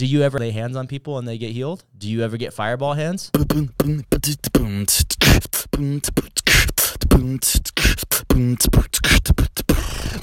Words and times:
Do 0.00 0.06
you 0.06 0.22
ever 0.22 0.38
lay 0.38 0.50
hands 0.50 0.76
on 0.76 0.86
people 0.86 1.18
and 1.18 1.28
they 1.28 1.36
get 1.36 1.50
healed? 1.50 1.84
Do 1.98 2.08
you 2.08 2.22
ever 2.22 2.38
get 2.38 2.54
fireball 2.54 2.94
hands? 2.94 3.30
Mic 3.36 3.66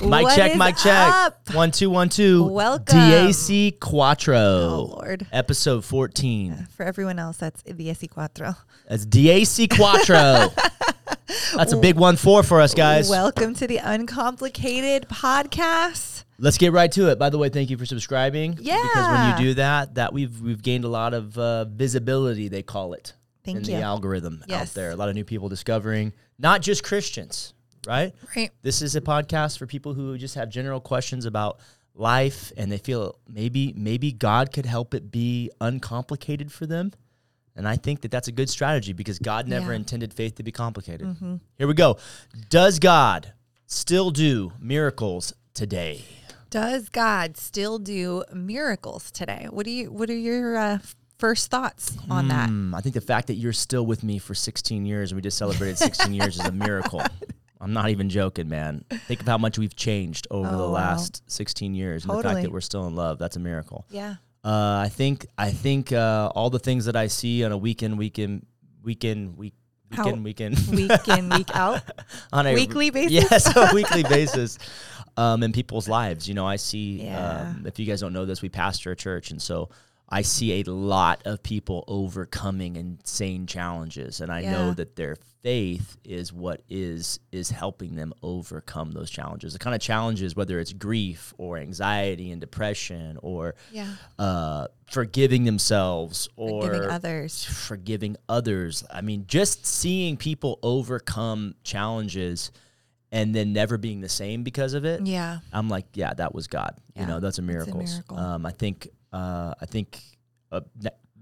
What 0.02 0.36
check, 0.36 0.58
mic 0.58 0.78
check. 0.78 1.14
up? 1.14 1.54
One, 1.54 1.70
two, 1.70 1.92
one, 1.92 2.10
two. 2.10 2.46
Welcome. 2.46 2.98
DAC 2.98 3.80
Quattro. 3.80 4.36
Oh, 4.40 4.98
Lord. 5.00 5.28
Episode 5.32 5.86
14. 5.86 6.54
Uh, 6.54 6.66
for 6.76 6.82
everyone 6.82 7.20
else, 7.20 7.38
that's 7.38 7.62
SE 7.68 8.08
Cuatro. 8.08 8.56
That's 8.90 9.06
DAC 9.06 9.70
Quattro. 9.70 10.52
That's 11.56 11.74
a 11.74 11.78
big 11.78 11.98
one 11.98 12.16
four 12.16 12.42
for 12.42 12.62
us, 12.62 12.74
guys. 12.74 13.10
Welcome 13.10 13.54
to 13.56 13.68
the 13.68 13.78
Uncomplicated 13.78 15.08
Podcast. 15.08 16.24
Let's 16.40 16.58
get 16.58 16.72
right 16.72 16.92
to 16.92 17.10
it. 17.10 17.18
By 17.18 17.30
the 17.30 17.38
way, 17.38 17.50
thank 17.50 17.70
you 17.70 17.78
for 17.78 17.86
subscribing. 17.86 18.58
Yeah. 18.62 18.82
Because 18.82 19.08
when 19.12 19.30
you 19.42 19.48
do 19.50 19.54
that, 19.56 19.96
that 19.96 20.14
we've 20.14 20.40
we've 20.42 20.62
gained 20.62 20.84
a 20.84 20.90
lot 20.90 21.14
of 21.14 21.38
uh, 21.38 21.66
visibility. 21.66 22.48
They 22.48 22.62
call 22.64 22.94
it 22.94 23.14
Thank 23.44 23.58
in 23.60 23.64
you. 23.66 23.72
the 23.78 23.82
algorithm 23.82 24.44
out 24.52 24.68
there. 24.74 24.92
A 24.92 24.96
lot 24.96 25.10
of 25.10 25.16
new 25.16 25.24
people 25.26 25.50
discovering, 25.50 26.14
not 26.38 26.62
just 26.62 26.84
Christians, 26.84 27.54
right? 27.88 28.14
Right. 28.36 28.52
This 28.62 28.82
is 28.84 28.96
a 28.96 29.02
podcast 29.02 29.58
for 29.58 29.66
people 29.66 29.94
who 29.96 30.18
just 30.18 30.36
have 30.36 30.50
general 30.50 30.80
questions 30.80 31.26
about 31.26 31.60
life, 31.96 32.52
and 32.56 32.72
they 32.72 32.78
feel 32.78 33.18
maybe 33.28 33.74
maybe 33.76 34.12
God 34.12 34.54
could 34.54 34.68
help 34.68 34.94
it 34.94 35.10
be 35.10 35.50
uncomplicated 35.60 36.52
for 36.52 36.68
them. 36.68 36.92
And 37.56 37.68
I 37.68 37.76
think 37.78 38.02
that 38.02 38.12
that's 38.12 38.28
a 38.28 38.32
good 38.32 38.52
strategy 38.52 38.94
because 38.94 39.18
God 39.18 39.48
never 39.48 39.72
Yeah. 39.72 39.78
intended 39.78 40.14
faith 40.14 40.36
to 40.36 40.44
be 40.44 40.52
complicated. 40.52 41.16
Here 41.58 41.68
we 41.68 41.74
go. 41.74 41.98
Does 42.52 42.78
God 42.78 43.34
still 43.66 44.12
do 44.12 44.52
miracles 44.60 45.34
today? 45.56 46.04
Does 46.50 46.90
God 46.90 47.38
still 47.38 47.78
do 47.80 48.24
miracles 48.34 49.12
today? 49.12 49.48
What 49.50 49.66
do 49.66 49.72
you? 49.72 49.92
What 49.92 50.10
are 50.10 50.16
your 50.16 50.56
uh, 50.58 50.78
first 51.18 51.50
thoughts 51.52 51.98
on 52.10 52.30
that? 52.30 52.50
Hmm, 52.50 52.74
I 52.74 52.82
think 52.82 52.96
the 52.96 53.02
fact 53.02 53.28
that 53.28 53.36
you're 53.36 53.54
still 53.54 53.86
with 53.86 54.04
me 54.04 54.18
for 54.18 54.34
16 54.34 54.86
years 54.86 55.12
and 55.12 55.18
we 55.18 55.22
just 55.22 55.38
celebrated 55.38 55.78
16 55.78 56.14
years 56.14 56.40
is 56.40 56.46
a 56.46 56.52
miracle. 56.52 57.02
I'm 57.60 57.74
not 57.74 57.90
even 57.90 58.08
joking, 58.10 58.48
man. 58.48 58.86
Think 59.08 59.22
of 59.22 59.28
how 59.28 59.38
much 59.40 59.58
we've 59.58 59.76
changed 59.76 60.28
over 60.30 60.48
Oh, 60.48 60.52
the 60.58 60.64
wow. 60.66 60.72
last 60.72 61.24
16 61.30 61.74
years, 61.74 62.06
and 62.06 62.18
the 62.18 62.22
fact 62.24 62.44
that 62.44 62.52
we're 62.52 62.62
still 62.62 62.86
in 62.88 62.96
love. 62.96 63.18
That's 63.18 63.36
a 63.36 63.40
miracle. 63.40 63.86
Yeah. 63.90 64.16
Uh, 64.46 64.82
I 64.86 64.90
think 64.90 65.26
I 65.38 65.50
think 65.52 65.92
uh, 65.92 66.32
all 66.36 66.50
the 66.50 66.60
things 66.60 66.86
that 66.86 66.96
I 66.96 67.08
see 67.08 67.44
on 67.44 67.52
a 67.52 67.58
weekend, 67.58 67.98
weekend, 67.98 68.46
weekend, 68.84 69.38
week, 69.38 69.56
How- 69.92 70.12
weekend, 70.12 70.24
weekend, 70.24 70.58
Week 70.72 71.08
in, 71.18 71.30
week 71.30 71.56
out. 71.56 71.82
on 72.34 72.46
a 72.48 72.54
Weekly 72.54 72.90
basis? 72.92 73.12
Yes, 73.12 73.56
a 73.56 73.74
weekly 73.74 74.04
basis. 74.04 74.58
Um, 75.16 75.42
in 75.42 75.52
people's 75.52 75.88
lives, 75.88 76.28
you 76.28 76.36
know, 76.36 76.46
I 76.46 76.58
see. 76.58 77.02
Yeah. 77.04 77.42
Um, 77.56 77.66
if 77.66 77.80
you 77.80 77.86
guys 77.88 78.02
don't 78.02 78.14
know 78.14 78.26
this, 78.26 78.42
we 78.44 78.50
pastor 78.50 78.92
a 78.92 78.96
church, 78.96 79.32
and 79.32 79.42
so 79.42 79.70
I 80.10 80.22
see 80.22 80.62
a 80.62 80.64
lot 80.72 81.22
of 81.26 81.44
people 81.44 81.84
overcoming 81.88 82.78
insane 82.78 83.46
challenges, 83.46 84.22
and 84.22 84.32
I 84.32 84.42
know 84.42 84.74
that 84.74 84.96
their 84.96 85.18
faith 85.44 85.98
is 86.06 86.32
what 86.32 86.64
is 86.70 87.20
is 87.34 87.50
helping 87.50 87.96
them 87.96 88.14
overcome 88.24 88.92
those 88.92 89.10
challenges. 89.10 89.52
The 89.54 89.60
kind 89.60 89.76
of 89.76 89.82
challenges, 89.82 90.34
whether 90.36 90.60
it's 90.60 90.72
grief 90.72 91.34
or 91.38 91.58
anxiety 91.58 92.32
and 92.32 92.40
depression, 92.40 93.18
or 93.22 93.56
Yeah. 93.72 93.96
uh, 94.18 94.68
forgiving 94.90 95.44
themselves 95.44 96.30
or 96.38 96.62
Forgiving 96.64 96.90
others. 96.90 97.44
forgiving 97.44 98.16
others. 98.30 98.86
I 98.90 99.02
mean, 99.02 99.26
just 99.28 99.66
seeing 99.66 100.16
people 100.16 100.58
overcome 100.64 101.56
challenges 101.64 102.52
and 103.12 103.34
then 103.36 103.54
never 103.54 103.78
being 103.78 104.02
the 104.02 104.10
same 104.10 104.44
because 104.44 104.74
of 104.74 104.86
it. 104.86 105.06
Yeah. 105.06 105.40
I'm 105.54 105.70
like, 105.70 105.86
yeah, 105.94 106.14
that 106.14 106.34
was 106.34 106.48
God. 106.48 106.76
Yeah, 106.96 107.02
you 107.02 107.08
know, 107.08 107.20
that's 107.20 107.40
a 107.40 107.42
it's 107.42 107.50
a 107.50 107.52
miracle. 107.54 107.78
miracle. 107.84 108.18
Um, 108.18 108.46
I 108.46 108.52
think, 108.52 108.90
uh, 109.18 109.54
I 109.62 109.66
think 109.66 110.00
uh, 110.52 110.62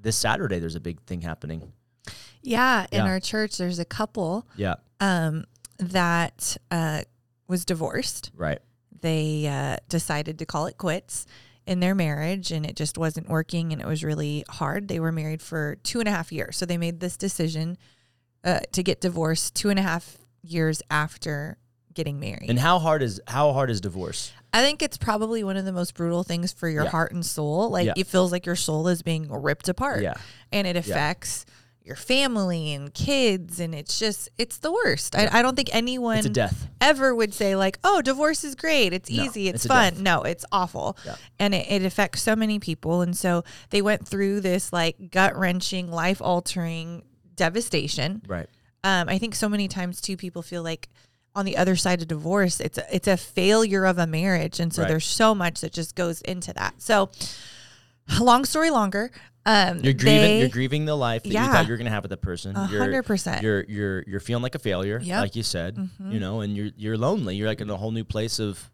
this 0.02 0.16
Saturday 0.18 0.60
there's 0.60 0.76
a 0.76 0.80
big 0.90 1.00
thing 1.02 1.22
happening. 1.22 1.72
Yeah. 2.42 2.86
In 2.92 3.00
Yeah. 3.06 3.12
our 3.12 3.20
church, 3.20 3.58
there's 3.58 3.80
a 3.80 3.86
couple 3.86 4.46
Yeah, 4.56 4.76
um, 5.00 5.46
that 5.80 6.58
uh, 6.72 7.02
was 7.48 7.66
divorced. 7.66 8.32
right. 8.36 8.60
they 9.02 9.46
uh, 9.48 9.78
decided 9.90 10.40
to 10.40 10.46
call 10.46 10.66
it 10.66 10.78
quits 10.78 11.26
in 11.68 11.80
their 11.80 11.94
marriage 11.96 12.52
and 12.52 12.66
it 12.66 12.76
just 12.76 12.98
wasn't 12.98 13.28
working 13.30 13.72
and 13.72 13.80
it 13.82 13.86
was 13.88 14.04
really 14.04 14.44
hard. 14.50 14.88
They 14.88 15.00
were 15.00 15.12
married 15.12 15.42
for 15.44 15.76
two 15.84 16.00
and 16.00 16.08
a 16.08 16.12
half 16.12 16.32
years. 16.32 16.58
So 16.58 16.66
they 16.66 16.78
made 16.78 17.00
this 17.02 17.16
decision 17.18 17.78
uh, 18.44 18.62
to 18.72 18.82
get 18.84 19.02
divorced 19.02 19.54
two 19.56 19.70
and 19.70 19.78
a 19.78 19.82
half 19.84 20.18
years 20.44 20.82
after 20.90 21.58
getting 21.94 22.20
married. 22.20 22.50
And 22.50 22.58
how 22.60 22.80
hard 22.80 23.02
is 23.04 23.22
how 23.28 23.54
hard 23.54 23.70
is 23.70 23.80
divorce? 23.82 24.32
I 24.56 24.62
think 24.62 24.82
it's 24.82 24.98
probably 24.98 25.44
one 25.44 25.58
of 25.58 25.66
the 25.66 25.74
most 25.74 25.94
brutal 25.96 26.24
things 26.24 26.54
for 26.54 26.70
your 26.70 26.86
Yeah. 26.86 26.90
heart 26.90 27.12
and 27.12 27.26
soul. 27.26 27.70
Like 27.70 27.88
Yeah. 27.88 27.94
it 27.98 28.08
feels 28.08 28.32
like 28.32 28.46
your 28.46 28.56
soul 28.56 28.88
is 28.88 29.02
being 29.02 29.30
ripped 29.30 29.68
apart. 29.70 30.02
Yeah. 30.02 30.14
And 30.52 30.66
it 30.66 30.76
affects 30.78 31.46
your 31.84 31.96
family 31.96 32.74
and 32.74 32.92
kids 32.94 33.60
and 33.60 33.76
it's 33.76 34.00
just 34.00 34.28
it's 34.40 34.58
the 34.58 34.72
worst. 34.72 35.16
I, 35.16 35.28
I 35.32 35.42
don't 35.44 35.56
think 35.56 35.70
anyone 35.76 36.18
It's 36.18 36.26
a 36.26 36.30
death. 36.30 36.68
ever 36.82 37.14
would 37.14 37.32
say 37.34 37.56
like, 37.56 37.78
"Oh, 37.84 38.02
divorce 38.02 38.44
is 38.44 38.56
great. 38.56 38.92
It's 38.94 39.10
No, 39.12 39.24
easy. 39.24 39.50
It's, 39.50 39.66
it's 39.66 39.68
fun." 39.68 40.02
No, 40.02 40.24
it's 40.24 40.46
awful, 40.52 40.98
and 41.38 41.54
it, 41.54 41.68
it 41.70 41.84
affects 41.86 42.24
so 42.24 42.36
many 42.36 42.58
people. 42.58 43.02
And 43.02 43.16
so 43.16 43.44
they 43.70 43.84
went 43.84 44.08
through 44.08 44.40
this 44.42 44.74
like 44.74 45.12
gut 45.12 45.36
wrenching, 45.38 45.92
life 45.92 46.22
altering 46.24 47.04
devastation. 47.36 48.22
Right. 48.28 48.48
Um, 48.84 49.08
I 49.10 49.18
think 49.20 49.36
so 49.36 49.48
many 49.50 49.68
times 49.68 50.02
too, 50.02 50.18
people 50.18 50.42
feel 50.42 50.64
like 50.64 50.90
on 51.36 51.46
the 51.46 51.58
other 51.58 51.76
side 51.76 52.02
of 52.02 52.08
divorce, 52.08 52.60
it's 52.60 52.78
a, 52.78 52.96
it's 52.96 53.08
a 53.08 53.18
failure 53.18 53.86
of 53.86 53.98
a 53.98 54.08
marriage, 54.08 54.60
and 54.60 54.74
so 54.74 54.82
Right. 54.84 54.90
there's 54.90 55.06
so 55.06 55.36
much 55.36 55.62
that 55.62 55.74
just 55.74 55.96
goes 55.96 56.22
into 56.22 56.54
that. 56.54 56.76
So, 56.82 57.10
long 58.20 58.46
story 58.46 58.70
longer. 58.70 59.12
Um, 59.48 59.80
You're 59.82 59.94
grieving. 59.94 60.22
they- 60.22 60.40
you're 60.40 60.50
grieving 60.50 60.86
the 60.86 60.96
life 60.98 61.22
that 61.24 61.30
you 61.30 61.36
thought 61.38 61.66
you 61.68 61.72
were 61.72 61.78
gonna 61.78 61.92
have 61.92 62.04
with 62.04 62.10
the 62.10 62.18
person. 62.18 62.56
Hundred 62.56 63.04
percent. 63.04 63.44
You're 63.44 63.64
you're 63.66 64.04
you're 64.08 64.20
feeling 64.20 64.42
like 64.42 64.56
a 64.56 64.60
failure, 64.60 65.00
Yep. 65.02 65.20
like 65.22 65.36
you 65.36 65.44
said. 65.44 65.76
Mhm. 65.76 66.14
You 66.14 66.20
know, 66.20 66.42
and 66.42 66.56
you're 66.56 66.72
you're 66.76 66.98
lonely. 66.98 67.36
You're 67.36 67.48
like 67.48 67.62
in 67.62 67.70
a 67.70 67.78
whole 67.78 67.92
new 67.92 68.04
place 68.04 68.40
of 68.40 68.72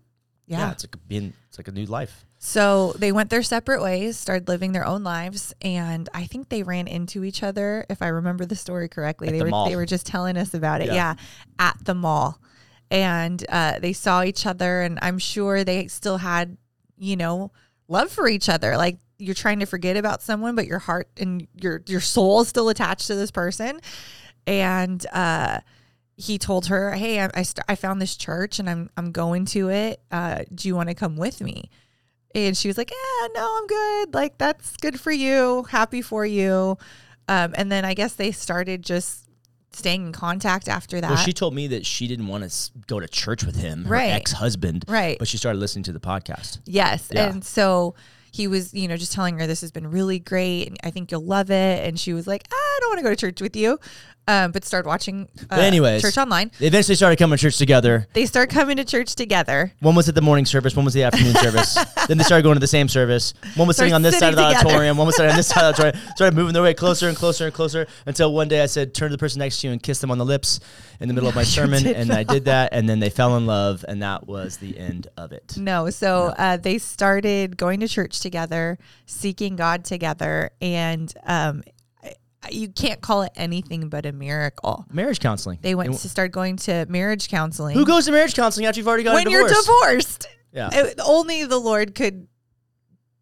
yeah. 0.48 0.60
yeah. 0.60 0.72
it's 0.72 0.86
like 0.86 0.96
being 1.10 1.34
it's 1.50 1.58
like 1.58 1.68
a 1.68 1.72
new 1.74 1.86
life. 1.86 2.26
So 2.38 2.94
they 2.98 3.12
went 3.12 3.30
their 3.30 3.44
separate 3.44 3.82
ways, 3.84 4.18
started 4.18 4.48
living 4.48 4.72
their 4.72 4.86
own 4.86 5.04
lives, 5.04 5.54
and 5.62 6.08
I 6.14 6.24
think 6.26 6.48
they 6.48 6.64
ran 6.64 6.88
into 6.88 7.26
each 7.26 7.44
other. 7.44 7.86
If 7.90 8.02
I 8.02 8.08
remember 8.08 8.46
the 8.46 8.56
story 8.56 8.88
correctly, 8.88 9.28
At 9.28 9.32
they 9.34 9.40
the 9.40 9.44
were 9.46 9.50
mall. 9.52 9.70
they 9.70 9.76
were 9.76 9.86
just 9.86 10.06
telling 10.06 10.38
us 10.38 10.54
about 10.54 10.80
it. 10.82 10.88
Yeah. 10.88 10.94
Yeah, 10.94 11.16
at 11.60 11.78
the 11.84 11.94
mall, 11.94 12.40
and 12.92 13.44
uh, 13.50 13.80
they 13.80 13.94
saw 13.94 14.22
each 14.22 14.46
other, 14.46 14.82
and 14.82 15.00
I'm 15.02 15.18
sure 15.18 15.64
they 15.64 15.88
still 15.88 16.18
had, 16.18 16.58
you 16.98 17.16
know, 17.16 17.52
love 17.88 18.12
for 18.12 18.28
each 18.28 18.50
other. 18.50 18.78
Like 18.78 19.00
you're 19.18 19.34
trying 19.34 19.60
to 19.62 19.66
forget 19.66 19.98
about 19.98 20.22
someone, 20.22 20.56
but 20.56 20.68
your 20.68 20.80
heart 20.80 21.10
and 21.18 21.48
your 21.60 21.82
your 21.88 22.02
soul 22.02 22.42
is 22.42 22.50
still 22.50 22.70
attached 22.70 23.08
to 23.08 23.16
this 23.16 23.32
person, 23.32 23.82
and. 24.46 25.04
uh 25.12 25.62
he 26.18 26.38
told 26.38 26.68
her, 26.68 26.92
"Hey, 26.92 27.20
I 27.20 27.32
I, 27.34 27.42
st- 27.42 27.66
I 27.68 27.74
found 27.74 28.00
this 28.00 28.16
church 28.16 28.60
and 28.60 28.70
I'm 28.70 28.92
I'm 28.96 29.12
going 29.12 29.46
to 29.46 29.70
it. 29.70 30.02
Uh, 30.12 30.44
do 30.54 30.68
you 30.68 30.76
want 30.76 30.90
to 30.90 30.94
come 30.94 31.16
with 31.18 31.42
me?" 31.42 31.72
And 32.36 32.56
she 32.56 32.68
was 32.68 32.78
like, 32.78 32.92
"Yeah, 32.92 33.28
no, 33.34 33.58
I'm 33.58 33.66
good. 33.66 34.14
Like 34.14 34.38
that's 34.38 34.78
good 34.78 35.00
for 35.00 35.12
you. 35.12 35.64
Happy 35.72 36.04
for 36.04 36.24
you." 36.24 36.78
Um, 37.28 37.56
and 37.58 37.72
then 37.72 37.86
I 37.86 37.96
guess 37.96 38.14
they 38.14 38.32
started 38.32 38.84
just 38.84 39.31
staying 39.74 40.06
in 40.08 40.12
contact 40.12 40.68
after 40.68 41.00
that. 41.02 41.10
Well, 41.10 41.18
she 41.18 41.34
told 41.34 41.54
me 41.54 41.68
that 41.68 41.86
she 41.86 42.08
didn't 42.08 42.28
want 42.28 42.50
to 42.50 42.72
go 42.88 43.00
to 43.00 43.08
church 43.08 43.44
with 43.46 43.56
him, 43.56 43.86
her 43.86 43.92
Right. 43.94 44.10
ex 44.12 44.32
husband, 44.34 44.86
right. 44.88 45.18
but 45.18 45.28
she 45.28 45.38
started 45.38 45.60
listening 45.60 45.84
to 45.84 45.92
the 45.94 46.00
podcast. 46.00 46.60
Yes. 46.66 47.10
Yeah. 47.14 47.30
And 47.30 47.44
so 47.44 47.96
he 48.32 48.48
was, 48.48 48.74
you 48.74 48.88
know, 48.88 48.98
just 48.98 49.12
telling 49.12 49.38
her 49.40 49.48
this 49.48 49.62
has 49.62 49.72
been 49.72 49.90
really 49.92 50.20
great 50.20 50.68
and 50.68 50.78
I 50.84 50.92
think 50.92 51.12
you'll 51.12 51.26
love 51.26 51.52
it. 51.52 51.86
And 51.88 52.00
she 52.00 52.14
was 52.14 52.28
like, 52.28 52.46
I 52.52 52.78
don't 52.82 52.90
want 52.90 53.00
to 53.00 53.04
go 53.04 53.10
to 53.10 53.16
church 53.16 53.42
with 53.42 53.56
you. 53.56 53.80
Um, 54.28 54.52
but 54.52 54.64
started 54.64 54.88
watching 54.88 55.28
uh, 55.42 55.46
But 55.50 55.60
anyways- 55.62 56.02
church 56.04 56.18
online. 56.18 56.52
They 56.60 56.68
eventually 56.68 56.96
started 56.96 57.18
coming 57.18 57.38
to 57.38 57.42
church 57.42 57.58
together. 57.58 58.08
They 58.14 58.26
started 58.28 58.54
coming 58.54 58.78
to 58.78 58.86
church 58.86 59.16
together. 59.16 59.74
One 59.80 59.96
was 59.96 60.08
at 60.08 60.16
the 60.16 60.22
morning 60.22 60.46
service, 60.46 60.76
one 60.76 60.86
was 60.86 60.94
the 60.94 61.04
afternoon 61.04 61.34
service. 61.36 61.78
Then 62.08 62.18
they 62.18 62.24
started 62.24 62.44
going 62.44 62.56
to 62.56 62.60
the 62.60 62.68
same 62.68 62.88
service. 62.88 63.34
One 63.56 63.68
was 63.68 63.78
sitting 63.78 63.92
Started 63.92 63.96
on 63.96 64.02
this 64.04 64.20
side 64.20 64.30
of 64.30 64.36
the 64.36 64.44
together. 64.48 64.66
auditorium, 64.68 64.98
one 64.98 65.08
was 65.08 65.16
sitting 65.16 65.32
on 65.32 65.38
this 65.38 65.48
side 65.48 65.64
of 65.70 65.76
the 65.76 65.84
auditorium. 65.88 66.12
Started 66.16 66.36
moving 66.36 66.54
their 66.54 66.64
way 66.64 66.74
closer 66.74 67.08
and 67.10 67.18
closer 67.18 67.46
and 67.46 67.54
closer 67.54 67.88
until 68.06 68.34
one 68.34 68.48
day 68.48 68.62
I 68.62 68.66
said, 68.68 68.94
"Turn 68.94 69.10
to 69.10 69.16
the 69.16 69.20
person 69.20 69.40
next 69.40 69.62
to 69.62 69.68
you 69.68 69.74
and 69.74 69.82
kiss 69.82 70.00
them 70.00 70.12
on 70.12 70.18
the 70.18 70.26
lips" 70.26 70.60
in 71.00 71.08
the 71.08 71.14
middle 71.14 71.30
of 71.30 71.36
my 71.36 71.44
sermon, 71.58 71.84
did 71.84 71.96
and 71.96 72.12
I 72.12 72.24
did 72.24 72.46
that, 72.46 72.70
and 72.74 72.88
then 72.90 73.00
they 73.00 73.10
fell 73.10 73.38
in 73.38 73.46
love, 73.48 73.84
and 73.88 74.02
that 74.04 74.28
was 74.28 74.58
the 74.58 74.78
end 74.78 75.08
of 75.18 75.32
it. 75.32 75.56
No, 75.58 75.90
so 75.90 76.34
Uh, 76.38 76.58
they 76.58 76.78
started 76.78 77.56
going 77.58 77.80
to 77.80 77.88
church 77.88 78.20
together, 78.20 78.78
seeking 79.06 79.56
God 79.56 79.84
together, 79.86 80.52
and 80.62 81.12
um, 81.26 81.64
you 82.50 82.70
can't 82.70 83.02
call 83.02 83.22
it 83.24 83.32
anything 83.36 83.90
but 83.90 84.06
a 84.06 84.12
miracle. 84.12 84.86
Marriage 84.92 85.20
counseling. 85.20 85.60
They 85.62 85.76
went 85.76 85.94
to 85.94 86.10
start 86.10 86.32
going 86.32 86.58
to 86.58 86.86
marriage 86.90 87.30
counseling. 87.30 87.76
Who 87.76 87.86
goes 87.86 88.06
to 88.06 88.12
marriage 88.12 88.34
counseling 88.34 88.66
after 88.66 88.80
you've 88.80 88.88
already 88.88 89.04
got 89.04 89.14
when 89.14 89.30
you're 89.30 89.48
divorced? 89.48 90.28
Yeah. 90.52 90.70
It- 90.74 91.00
only 91.06 91.46
the 91.46 91.60
Lord 91.60 91.94
could 91.96 92.28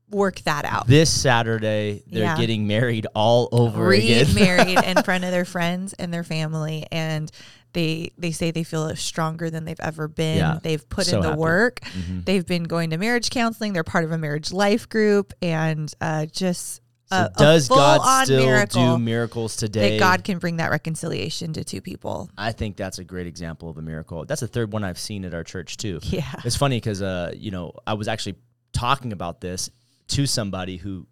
work 0.10 0.40
that 0.42 0.66
out. 0.66 0.88
This 0.88 1.10
Saturday, 1.10 2.04
they're 2.08 2.24
Yeah. 2.24 2.38
getting 2.38 2.66
married 2.66 3.06
all 3.14 3.50
over 3.52 3.92
again. 3.92 4.26
Remarried 4.34 4.80
in 4.86 5.04
front 5.04 5.24
of 5.24 5.32
their 5.32 5.46
friends 5.46 5.94
and 5.94 6.14
their 6.14 6.24
family, 6.24 6.86
and 6.92 7.30
they 7.74 8.12
they 8.18 8.32
say 8.32 8.50
they 8.50 8.64
feel 8.64 8.96
stronger 8.96 9.52
than 9.52 9.66
they've 9.66 9.80
ever 9.80 10.08
been. 10.08 10.38
Yeah. 10.38 10.58
They've 10.64 10.88
put 10.90 11.06
So 11.06 11.18
in 11.18 11.22
the 11.22 11.30
happy. 11.30 11.40
work. 11.40 11.80
Mhm. 11.82 12.26
They've 12.26 12.46
been 12.46 12.64
going 12.64 12.90
to 12.90 12.98
marriage 12.98 13.30
counseling. 13.30 13.74
They're 13.74 13.84
part 13.84 14.04
of 14.06 14.12
a 14.12 14.18
marriage 14.18 14.52
life 14.52 14.90
group, 14.90 15.34
and 15.44 15.94
uh, 16.02 16.26
just 16.26 16.82
So 17.12 17.18
a, 17.18 17.32
does 17.38 17.66
a 17.68 17.70
God 17.70 18.24
still 18.26 18.46
miracle 18.46 18.98
do 18.98 19.04
miracles 19.04 19.56
today? 19.56 19.92
that 19.92 20.00
God 20.00 20.24
can 20.24 20.38
bring 20.38 20.58
that 20.58 20.70
reconciliation 20.70 21.54
to 21.54 21.64
two 21.64 21.82
people. 21.82 22.30
I 22.38 22.52
think 22.52 22.78
that's 22.78 23.00
a 23.00 23.04
great 23.04 23.26
example 23.28 23.70
of 23.70 23.78
a 23.78 23.82
miracle. 23.82 24.26
That's 24.26 24.42
the 24.42 24.48
third 24.48 24.72
one 24.72 24.84
I've 24.84 25.00
seen 25.00 25.26
at 25.26 25.34
our 25.34 25.44
church 25.44 25.78
too. 25.78 26.00
Yeah. 26.10 26.32
It's 26.44 26.56
funny 26.56 26.78
because 26.78 27.02
uh, 27.02 27.34
you 27.36 27.52
know, 27.52 27.74
I 27.88 27.94
was 27.94 28.08
actually 28.08 28.36
talking 28.74 29.12
about 29.14 29.42
this 29.42 29.70
to 30.10 30.26
somebody 30.26 30.78
who, 30.78 31.08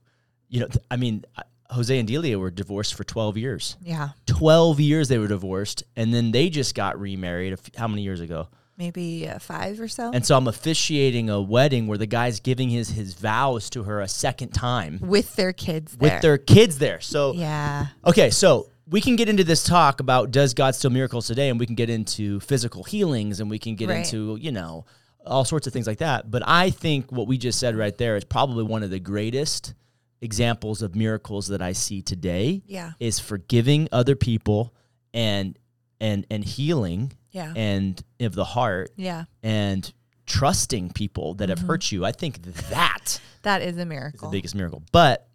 you 0.50 0.60
know, 0.60 0.68
th- 0.68 0.84
I 0.92 0.98
mean, 0.98 1.24
Jose 1.70 1.98
and 1.98 2.08
Delia 2.08 2.38
were 2.40 2.50
divorced 2.52 2.94
for 2.96 3.04
12 3.04 3.38
years. 3.38 3.76
Yeah. 3.82 4.10
12 4.28 4.80
years 4.80 5.08
they 5.08 5.18
were 5.18 5.28
divorced 5.28 5.84
and 5.96 6.14
then 6.14 6.32
they 6.32 6.50
just 6.50 6.76
got 6.76 7.00
remarried 7.00 7.54
f- 7.54 7.76
how 7.76 7.88
many 7.88 8.04
years 8.04 8.22
ago? 8.22 8.48
Maybe 8.78 9.28
five 9.40 9.80
or 9.80 9.88
so. 9.88 10.12
And 10.14 10.24
so 10.26 10.38
I'm 10.38 10.48
officiating 10.48 11.30
a 11.32 11.42
wedding 11.42 11.88
where 11.88 11.98
the 11.98 12.06
guy's 12.06 12.40
giving 12.40 12.70
his 12.70 12.90
his 12.90 13.16
vows 13.16 13.70
to 13.72 13.84
her 13.84 14.02
a 14.02 14.08
second 14.08 14.50
time 14.50 15.00
with 15.02 15.36
their 15.36 15.52
kids 15.54 15.98
with 16.00 16.22
their 16.22 16.38
kids 16.38 16.78
there. 16.78 17.02
So 17.02 17.34
yeah. 17.34 17.88
Okay, 18.06 18.30
so 18.30 18.70
we 18.90 19.02
can 19.02 19.16
get 19.16 19.30
into 19.30 19.44
this 19.44 19.64
talk 19.64 20.00
about 20.00 20.30
does 20.32 20.54
God 20.54 20.76
still 20.76 20.92
miracles 20.92 21.26
today, 21.28 21.50
and 21.50 21.60
we 21.60 21.66
can 21.66 21.76
get 21.76 21.90
into 21.90 22.40
physical 22.40 22.84
healings, 22.84 23.40
and 23.40 23.50
we 23.50 23.58
can 23.60 23.76
get 23.76 23.90
Right. 23.90 24.06
into 24.06 24.38
you 24.40 24.52
know 24.52 24.86
all 25.26 25.44
sorts 25.44 25.66
of 25.68 25.74
things 25.74 25.88
like 25.88 25.98
that. 25.98 26.30
But 26.30 26.44
I 26.48 26.70
think 26.70 27.12
what 27.12 27.28
we 27.28 27.38
just 27.38 27.60
said 27.60 27.76
right 27.76 27.98
there 27.98 28.16
is 28.16 28.24
probably 28.24 28.64
one 28.64 28.84
of 28.84 28.92
the 28.92 29.00
greatest 29.00 29.74
examples 30.22 30.82
of 30.82 30.96
miracles 30.96 31.48
that 31.48 31.62
I 31.62 31.74
see 31.74 32.02
today 32.02 32.62
Yeah. 32.68 32.92
is 33.00 33.20
forgiving 33.20 33.88
other 33.92 34.16
people 34.16 34.74
and 35.14 35.58
and 36.00 36.26
and 36.30 36.44
healing 36.46 37.12
Yeah. 37.38 37.54
and 37.56 38.02
of 38.20 38.34
the 38.34 38.44
heart 38.46 38.90
yeah. 38.96 39.26
and 39.44 39.92
trusting 40.26 40.92
people 40.92 41.36
that 41.36 41.50
have 41.50 41.60
mm-hmm. 41.60 41.68
hurt 41.68 41.92
you. 41.92 42.04
I 42.06 42.12
think 42.12 42.42
that 42.44 43.22
That 43.44 43.62
is 43.62 43.68
a 43.68 43.70
is 43.70 43.76
the 43.78 43.86
miracle. 43.86 44.30
biggest 44.30 44.56
miracle. 44.56 44.84
But 44.92 45.28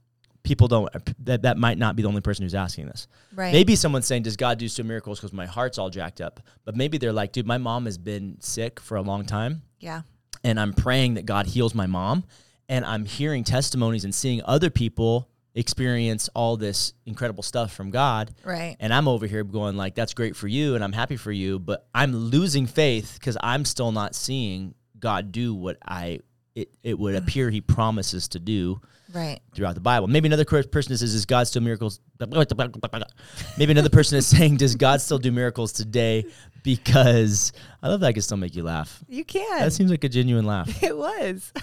people 0.42 0.66
don't 0.68 0.90
that 1.24 1.42
that 1.42 1.56
might 1.56 1.78
not 1.78 1.94
be 1.96 2.02
the 2.02 2.08
only 2.08 2.20
person 2.20 2.42
who's 2.44 2.54
asking 2.54 2.86
this. 2.86 3.06
right. 3.34 3.52
Maybe 3.52 3.76
someone's 3.76 4.06
saying, 4.06 4.24
"Does 4.24 4.36
God 4.36 4.58
do 4.58 4.68
still 4.68 4.84
miracles 4.84 5.20
because 5.20 5.32
my 5.32 5.46
heart's 5.46 5.78
all 5.78 5.88
jacked 5.90 6.20
up?" 6.20 6.40
But 6.64 6.76
maybe 6.76 6.98
they're 6.98 7.12
like, 7.12 7.32
"Dude, 7.32 7.46
my 7.46 7.58
mom 7.58 7.84
has 7.86 7.96
been 7.98 8.36
sick 8.40 8.80
for 8.80 8.96
a 8.96 9.02
long 9.02 9.24
time, 9.24 9.62
Yeah. 9.78 10.02
and 10.44 10.58
I'm 10.58 10.72
praying 10.72 11.14
that 11.14 11.26
God 11.26 11.46
heals 11.46 11.74
my 11.74 11.86
mom, 11.86 12.24
and 12.68 12.84
I'm 12.84 13.04
hearing 13.04 13.44
testimonies 13.44 14.04
and 14.04 14.14
seeing 14.14 14.42
other 14.44 14.68
people 14.70 15.28
experience 15.54 16.28
all 16.34 16.56
this 16.56 16.94
incredible 17.06 17.42
stuff 17.42 17.72
from 17.72 17.90
God, 17.90 18.34
Right. 18.44 18.76
and 18.80 18.92
I'm 18.92 19.06
over 19.08 19.26
here 19.26 19.44
going 19.44 19.76
like, 19.76 19.94
"That's 19.94 20.14
great 20.14 20.34
for 20.36 20.48
you, 20.48 20.74
and 20.74 20.82
I'm 20.82 20.92
happy 20.92 21.16
for 21.16 21.32
you," 21.32 21.58
but 21.58 21.86
I'm 21.94 22.14
losing 22.14 22.66
faith 22.66 23.14
because 23.14 23.36
I'm 23.42 23.64
still 23.64 23.92
not 23.92 24.14
seeing 24.14 24.74
God 24.98 25.32
do 25.32 25.54
what 25.54 25.76
I 25.86 26.20
it, 26.54 26.68
it 26.82 26.98
would 26.98 27.14
mm-hmm. 27.14 27.24
appear 27.24 27.50
He 27.50 27.60
promises 27.62 28.28
to 28.28 28.38
do 28.38 28.80
Right. 29.12 29.40
throughout 29.54 29.74
the 29.74 29.80
Bible. 29.80 30.06
Maybe 30.06 30.26
another 30.26 30.44
person 30.44 30.96
says, 30.96 31.14
"Is 31.14 31.26
God 31.26 31.46
still 31.46 31.62
miracles?" 31.62 32.00
Maybe 32.20 33.72
another 33.72 33.88
person 33.90 34.18
is 34.18 34.26
saying, 34.36 34.56
"Does 34.58 34.74
God 34.76 35.00
still 35.00 35.18
do 35.18 35.32
miracles 35.32 35.72
today?" 35.72 36.24
Because 36.62 37.52
I 37.82 37.88
love 37.88 38.00
that 38.00 38.06
I 38.06 38.12
can 38.12 38.22
still 38.22 38.36
make 38.36 38.54
you 38.54 38.62
laugh. 38.62 39.02
You 39.08 39.24
can. 39.24 39.60
That 39.60 39.72
seems 39.72 39.90
like 39.90 40.04
a 40.04 40.08
genuine 40.08 40.46
laugh. 40.46 40.82
it 40.82 40.96
was. 40.96 41.52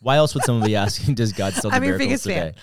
Why 0.00 0.16
else 0.16 0.34
would 0.34 0.44
someone 0.44 0.66
be 0.66 0.76
asking, 0.76 1.14
"Does 1.14 1.32
God 1.32 1.54
still 1.54 1.70
do 1.70 1.76
I'm 1.76 1.84
your 1.84 1.98
miracles 1.98 2.24
biggest 2.24 2.24
today?" 2.24 2.52
fan. 2.52 2.54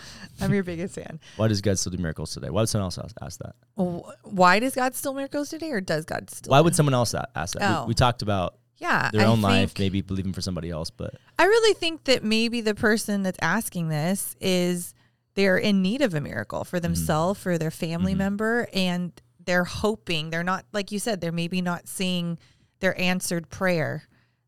I'm 0.42 0.54
your 0.54 0.64
biggest 0.64 0.96
fan. 0.96 1.20
Why 1.38 1.48
does 1.48 1.62
God 1.62 1.78
still 1.78 1.92
do 1.92 1.98
miracles 1.98 2.34
today? 2.34 2.50
Why 2.50 2.62
would 2.62 2.70
someone 2.70 2.86
else 2.86 2.98
ask, 2.98 3.16
ask 3.22 3.40
that? 3.40 3.56
Wh- 3.78 4.10
Why 4.24 4.60
does 4.60 4.76
God 4.76 4.96
still 4.96 5.14
miracles 5.14 5.50
today, 5.50 5.72
or 5.72 5.82
does 5.82 6.06
God 6.06 6.30
still? 6.30 6.52
Why 6.52 6.62
would 6.62 6.76
someone 6.76 6.94
else 6.94 7.14
a- 7.14 7.28
ask 7.36 7.58
that? 7.58 7.70
We- 7.70 7.76
Oh. 7.76 7.86
We, 7.88 7.94
talked 7.94 8.22
about 8.22 8.56
yeah, 8.78 9.10
their 9.12 9.22
I 9.22 9.26
own 9.26 9.42
life, 9.42 9.70
think- 9.70 9.80
maybe 9.80 10.02
believing 10.02 10.34
for 10.34 10.42
somebody 10.42 10.70
else, 10.70 10.90
but 10.90 11.16
I 11.38 11.46
really 11.46 11.74
think 11.76 12.06
that 12.06 12.24
maybe 12.24 12.62
the 12.62 12.76
person 12.76 13.24
that's 13.24 13.40
asking 13.42 13.90
this 13.90 14.36
is 14.42 14.94
they're 15.36 15.58
in 15.58 15.82
need 15.82 16.02
of 16.02 16.14
a 16.14 16.22
miracle 16.22 16.64
for 16.64 16.78
mm-hmm. 16.78 16.84
themselves, 16.84 17.40
for 17.40 17.58
their 17.58 17.72
family 17.72 18.12
mm-hmm. 18.14 18.20
member, 18.20 18.68
and 18.74 19.12
they're 19.46 19.64
hoping 19.64 20.30
they're 20.30 20.44
not 20.44 20.66
like 20.74 20.92
you 20.92 21.00
said, 21.00 21.22
they're 21.22 21.32
maybe 21.32 21.62
not 21.62 21.88
seeing 21.88 22.38
their 22.80 23.00
answered 23.00 23.50
prayer, 23.50 24.04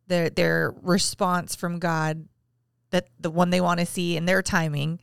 their 0.08 0.30
their 0.30 0.74
response 0.82 1.56
from 1.56 1.80
God, 1.80 2.28
that 2.96 3.10
the 3.20 3.30
one 3.30 3.50
they 3.50 3.60
want 3.60 3.82
to 3.82 3.86
see 3.86 4.16
in 4.16 4.26
their 4.26 4.42
timing, 4.42 5.02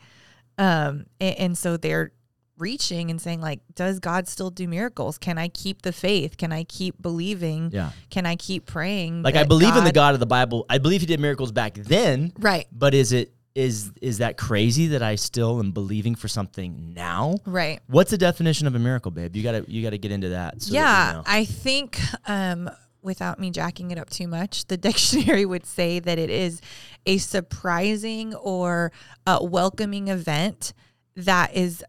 um, 0.56 1.05
and, 1.21 1.39
and 1.39 1.59
so 1.59 1.77
they're 1.77 2.12
reaching 2.56 3.11
and 3.11 3.21
saying 3.21 3.43
like, 3.43 3.61
does 3.75 3.99
God 3.99 4.29
still 4.29 4.49
do 4.49 4.67
miracles? 4.67 5.19
Can 5.19 5.37
I 5.37 5.49
keep 5.49 5.83
the 5.83 5.93
faith? 5.93 6.39
Can 6.39 6.53
I 6.53 6.65
keep 6.65 7.00
believing? 7.03 7.71
yeah. 7.71 7.91
Can 8.09 8.25
I 8.25 8.37
keep 8.37 8.65
praying? 8.65 9.23
Like 9.23 9.35
I 9.35 9.41
that 9.41 9.49
believe 9.49 9.77
in 9.77 9.85
the 9.85 9.93
God 9.93 10.15
of 10.15 10.21
the 10.21 10.27
Bible. 10.27 10.65
I 10.71 10.79
believe 10.79 11.00
He 11.00 11.06
did 11.06 11.21
miracles 11.21 11.53
back 11.53 11.75
then. 11.75 12.33
Right. 12.39 12.67
But 12.73 12.94
is 12.94 13.12
it 13.12 13.35
is 13.55 13.93
is 14.00 14.19
that 14.19 14.38
crazy 14.38 14.87
that 14.88 15.03
I 15.03 15.17
still 15.17 15.59
am 15.59 15.73
believing 15.73 16.15
for 16.15 16.29
something 16.29 16.95
now? 16.95 17.37
Right. 17.45 17.81
What's 17.88 18.11
the 18.11 18.19
definition 18.19 18.67
of 18.67 18.75
a 18.75 18.79
miracle, 18.79 19.11
babe? 19.11 19.37
You 19.37 19.43
gotta 19.43 19.67
you 19.69 19.83
gotta 19.83 19.99
get 19.99 20.12
into 20.12 20.31
that. 20.31 20.62
So 20.62 20.73
that 20.73 20.73
we 20.73 20.77
yeah, 20.77 21.12
know. 21.17 21.23
I 21.27 21.45
think 21.45 22.00
um, 22.27 22.71
without 23.02 23.38
me 23.38 23.50
jacking 23.50 23.90
it 23.90 23.99
up 23.99 24.08
too 24.10 24.28
much, 24.28 24.66
the 24.66 24.76
dictionary 24.88 25.44
would 25.44 25.66
say 25.66 25.99
that 25.99 26.19
it 26.19 26.31
is 26.31 26.60
a 27.06 27.19
surprising 27.19 28.34
or 28.34 28.93
uh, 29.26 29.38
welcoming 29.43 30.08
event 30.08 30.72
that 31.16 31.54
is 31.54 31.84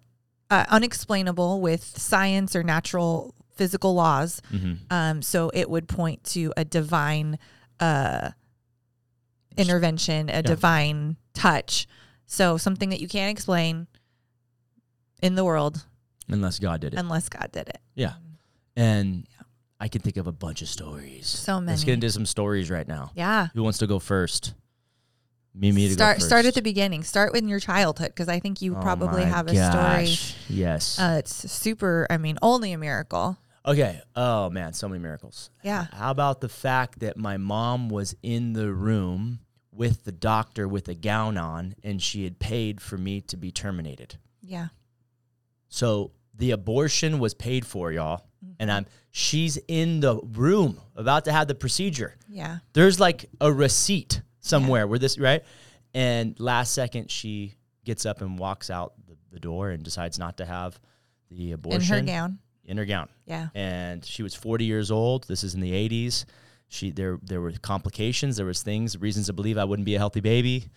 uh, 0.50 0.66
unexplainable 0.70 1.62
with 1.62 1.84
science 1.84 2.56
or 2.56 2.64
natural 2.64 3.34
physical 3.56 3.94
laws. 3.94 4.42
Mhm. 4.52 4.80
Um, 4.90 5.22
so 5.22 5.50
it 5.54 5.70
would 5.70 5.88
point 5.88 6.24
to 6.26 6.52
a 6.58 6.66
divine 6.66 7.38
uh, 7.80 8.32
intervention, 9.58 10.30
a 10.30 10.42
divine 10.42 11.18
touch. 11.34 11.88
So 12.26 12.58
something 12.58 12.90
that 12.90 13.00
you 13.00 13.08
can't 13.08 13.32
explain 13.32 13.88
in 15.22 15.36
the 15.36 15.44
world 15.44 15.86
unless 16.28 16.60
God 16.60 16.82
did 16.82 16.94
it. 16.94 17.00
unless 17.00 17.30
God 17.30 17.50
did 17.52 17.70
it. 17.70 17.80
yeah, 17.96 18.14
and 18.76 19.28
I 19.84 19.90
can 19.90 20.02
think 20.02 20.16
of 20.16 20.28
a 20.28 20.32
bunch 20.32 20.62
of 20.62 20.70
stories. 20.70 21.28
So 21.28 21.60
many. 21.60 21.74
Let's 21.74 21.84
get 21.84 21.96
into 21.96 22.10
some 22.10 22.26
stories 22.26 22.72
right 22.72 22.88
now. 22.88 23.12
Yeah. 23.16 23.50
Who 23.54 23.64
wants 23.64 23.80
to 23.80 23.88
go 23.88 24.00
first? 24.00 24.54
Me, 25.54 25.74
me 25.74 25.90
to 25.90 25.94
start 25.94 26.16
go 26.16 26.20
first. 26.20 26.28
start 26.28 26.46
at 26.46 26.54
the 26.54 26.62
beginning. 26.62 27.04
Start 27.04 27.34
with 27.34 27.44
your 27.44 27.60
childhood 27.60 28.08
because 28.08 28.30
I 28.30 28.40
think 28.40 28.62
you 28.62 28.78
Oh 28.78 28.82
probably 28.82 29.26
have 29.26 29.50
a 29.50 29.54
gosh. 29.54 30.36
Yes. 30.48 30.98
Uh, 30.98 31.18
it's 31.20 31.52
super. 31.52 32.08
I 32.10 32.16
mean, 32.16 32.38
only 32.42 32.72
a 32.72 32.78
miracle. 32.78 33.38
okay. 33.66 34.00
Oh 34.16 34.50
man, 34.50 34.72
so 34.72 34.88
many 34.88 35.02
miracles. 35.02 35.50
Yeah. 35.64 35.88
How 35.92 36.12
about 36.12 36.40
the 36.40 36.48
fact 36.48 37.00
that 37.00 37.18
my 37.18 37.36
mom 37.36 37.90
was 37.90 38.16
in 38.24 38.54
the 38.54 38.72
room 38.72 39.40
with 39.70 40.06
the 40.06 40.14
doctor 40.14 40.66
with 40.66 40.88
a 40.88 40.96
gown 40.96 41.38
on, 41.38 41.76
and 41.84 42.02
she 42.02 42.24
had 42.24 42.40
paid 42.40 42.80
for 42.80 42.98
me 42.98 43.20
to 43.20 43.36
be 43.36 43.52
terminated. 43.52 44.16
Yeah. 44.42 44.68
So 45.68 46.12
the 46.34 46.52
abortion 46.52 47.20
was 47.20 47.34
paid 47.34 47.66
for, 47.66 47.92
y'all. 47.92 48.24
Mm-hmm. 48.44 48.54
And 48.60 48.72
I'm 48.72 48.86
she's 49.12 49.58
in 49.68 50.00
the 50.00 50.20
room 50.20 50.80
about 50.96 51.26
to 51.26 51.32
have 51.32 51.48
the 51.48 51.56
procedure. 51.56 52.16
Yeah. 52.28 52.58
There's 52.74 53.00
like 53.00 53.30
a 53.40 53.52
receipt 53.52 54.22
somewhere 54.40 54.88
where 54.88 55.00
this 55.00 55.18
right? 55.18 55.44
And 55.94 56.40
last 56.40 56.74
second 56.74 57.10
she 57.10 57.54
gets 57.86 58.06
up 58.06 58.22
and 58.22 58.38
walks 58.38 58.70
out 58.70 58.94
the, 59.08 59.16
the 59.32 59.40
door 59.40 59.70
and 59.70 59.84
decides 59.84 60.18
not 60.18 60.38
to 60.38 60.46
have 60.46 60.80
the 61.30 61.52
abortion. 61.54 61.82
In 61.82 62.08
her 62.08 62.14
gown. 62.14 62.40
In 62.66 62.78
her 62.78 62.86
gown. 62.86 63.10
Yeah. 63.26 63.50
And 63.54 64.04
she 64.04 64.24
was 64.24 64.34
40 64.34 64.66
years 64.66 64.92
old. 64.92 65.28
This 65.28 65.44
is 65.44 65.54
in 65.54 65.62
the 65.62 65.72
80s. 65.72 66.26
She 66.68 66.90
there 66.90 67.20
there 67.22 67.40
were 67.40 67.52
complications, 67.52 68.38
there 68.38 68.48
was 68.48 68.64
things, 68.64 68.98
reasons 68.98 69.28
to 69.28 69.34
believe 69.34 69.60
I 69.60 69.64
wouldn't 69.64 69.86
be 69.86 69.94
a 69.94 70.00
healthy 70.00 70.22
baby. 70.22 70.70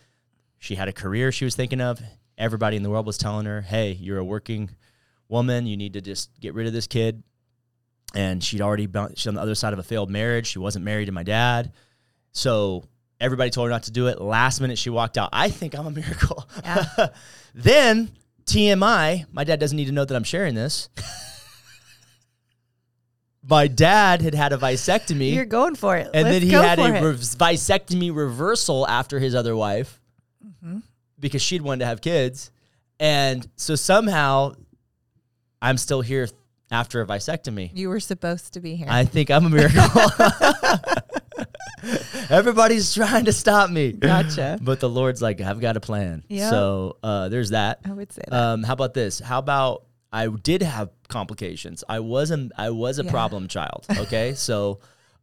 She 0.58 0.74
had 0.74 0.88
a 0.88 0.92
career 0.92 1.32
she 1.32 1.46
was 1.46 1.56
thinking 1.56 1.80
of. 1.80 2.02
Everybody 2.36 2.76
in 2.76 2.82
the 2.82 2.90
world 2.90 3.06
was 3.06 3.16
telling 3.16 3.46
her, 3.46 3.62
"Hey, 3.62 3.92
you're 3.92 4.18
a 4.18 4.24
working 4.24 4.70
woman. 5.28 5.66
You 5.66 5.78
need 5.78 5.94
to 5.94 6.02
just 6.02 6.38
get 6.38 6.52
rid 6.52 6.66
of 6.66 6.74
this 6.74 6.86
kid." 6.86 7.22
And 8.16 8.42
she'd 8.42 8.60
already 8.62 8.86
been 8.86 9.10
she's 9.14 9.26
on 9.26 9.34
the 9.34 9.40
other 9.42 9.54
side 9.54 9.72
of 9.72 9.78
a 9.78 9.82
failed 9.82 10.10
marriage. 10.10 10.46
She 10.46 10.58
wasn't 10.58 10.84
married 10.84 11.06
to 11.06 11.12
my 11.12 11.22
dad, 11.22 11.72
so 12.32 12.84
everybody 13.20 13.50
told 13.50 13.66
her 13.66 13.70
not 13.70 13.84
to 13.84 13.90
do 13.90 14.06
it. 14.08 14.20
Last 14.20 14.60
minute, 14.60 14.78
she 14.78 14.90
walked 14.90 15.18
out. 15.18 15.28
I 15.32 15.50
think 15.50 15.74
I'm 15.74 15.86
a 15.86 15.90
miracle. 16.02 16.48
Yeah. 16.64 16.84
then 17.54 18.10
TMI, 18.46 19.26
my 19.32 19.44
dad 19.44 19.60
doesn't 19.60 19.76
need 19.76 19.86
to 19.86 19.92
know 19.92 20.04
that 20.04 20.14
I'm 20.14 20.24
sharing 20.24 20.54
this. 20.54 20.88
my 23.48 23.68
dad 23.68 24.22
had 24.22 24.34
had 24.34 24.52
a 24.52 24.56
vasectomy 24.56 25.34
You're 25.34 25.44
going 25.44 25.76
for 25.76 25.96
it. 25.96 26.08
and 26.12 26.24
Let's 26.24 26.34
then 26.34 26.42
he 26.42 26.50
had 26.50 26.78
a 26.78 26.92
rev- 27.02 27.16
vasectomy 27.20 28.14
reversal 28.14 28.86
after 28.88 29.18
his 29.18 29.34
other 29.34 29.54
wife 29.54 30.00
Mm-hmm. 30.44 30.78
because 31.18 31.42
she'd 31.42 31.62
wanted 31.62 31.80
to 31.80 31.86
have 31.86 32.00
kids. 32.00 32.50
And 33.00 33.46
so 33.56 33.74
somehow 33.74 34.54
I'm 35.60 35.76
still 35.76 36.00
here 36.00 36.28
after 36.70 37.00
a 37.00 37.06
vasectomy. 37.06 37.70
you 37.74 37.88
were 37.88 38.00
supposed 38.00 38.52
to 38.54 38.60
be 38.60 38.76
here. 38.76 38.88
I 38.90 39.04
think 39.04 39.30
I'm 39.30 39.46
a 39.46 39.50
miracle. 39.50 39.82
Everybody's 42.30 42.92
trying 42.94 43.26
to 43.26 43.32
stop 43.32 43.70
me. 43.70 43.92
Gotcha. 43.92 44.58
But 44.60 44.80
the 44.80 44.88
Lord's 44.88 45.22
like, 45.22 45.40
I've 45.40 45.60
got 45.60 45.76
a 45.76 45.80
plan. 45.80 46.24
Yeah. 46.28 46.50
So 46.50 46.96
uh, 47.02 47.28
there's 47.28 47.50
that. 47.50 47.80
I 47.84 47.92
would 47.92 48.12
say 48.12 48.22
that. 48.26 48.34
Um, 48.36 48.62
how 48.64 48.72
about 48.72 48.94
this? 48.94 49.20
How 49.20 49.38
about 49.38 49.84
I 50.12 50.26
did 50.28 50.62
have 50.62 50.90
complications. 51.08 51.84
I 51.88 52.00
wasn't. 52.00 52.52
I 52.56 52.70
was 52.70 52.98
a 52.98 53.04
Yeah. 53.04 53.10
problem 53.10 53.48
child. 53.48 53.86
Okay, 53.96 54.34
so 54.34 54.80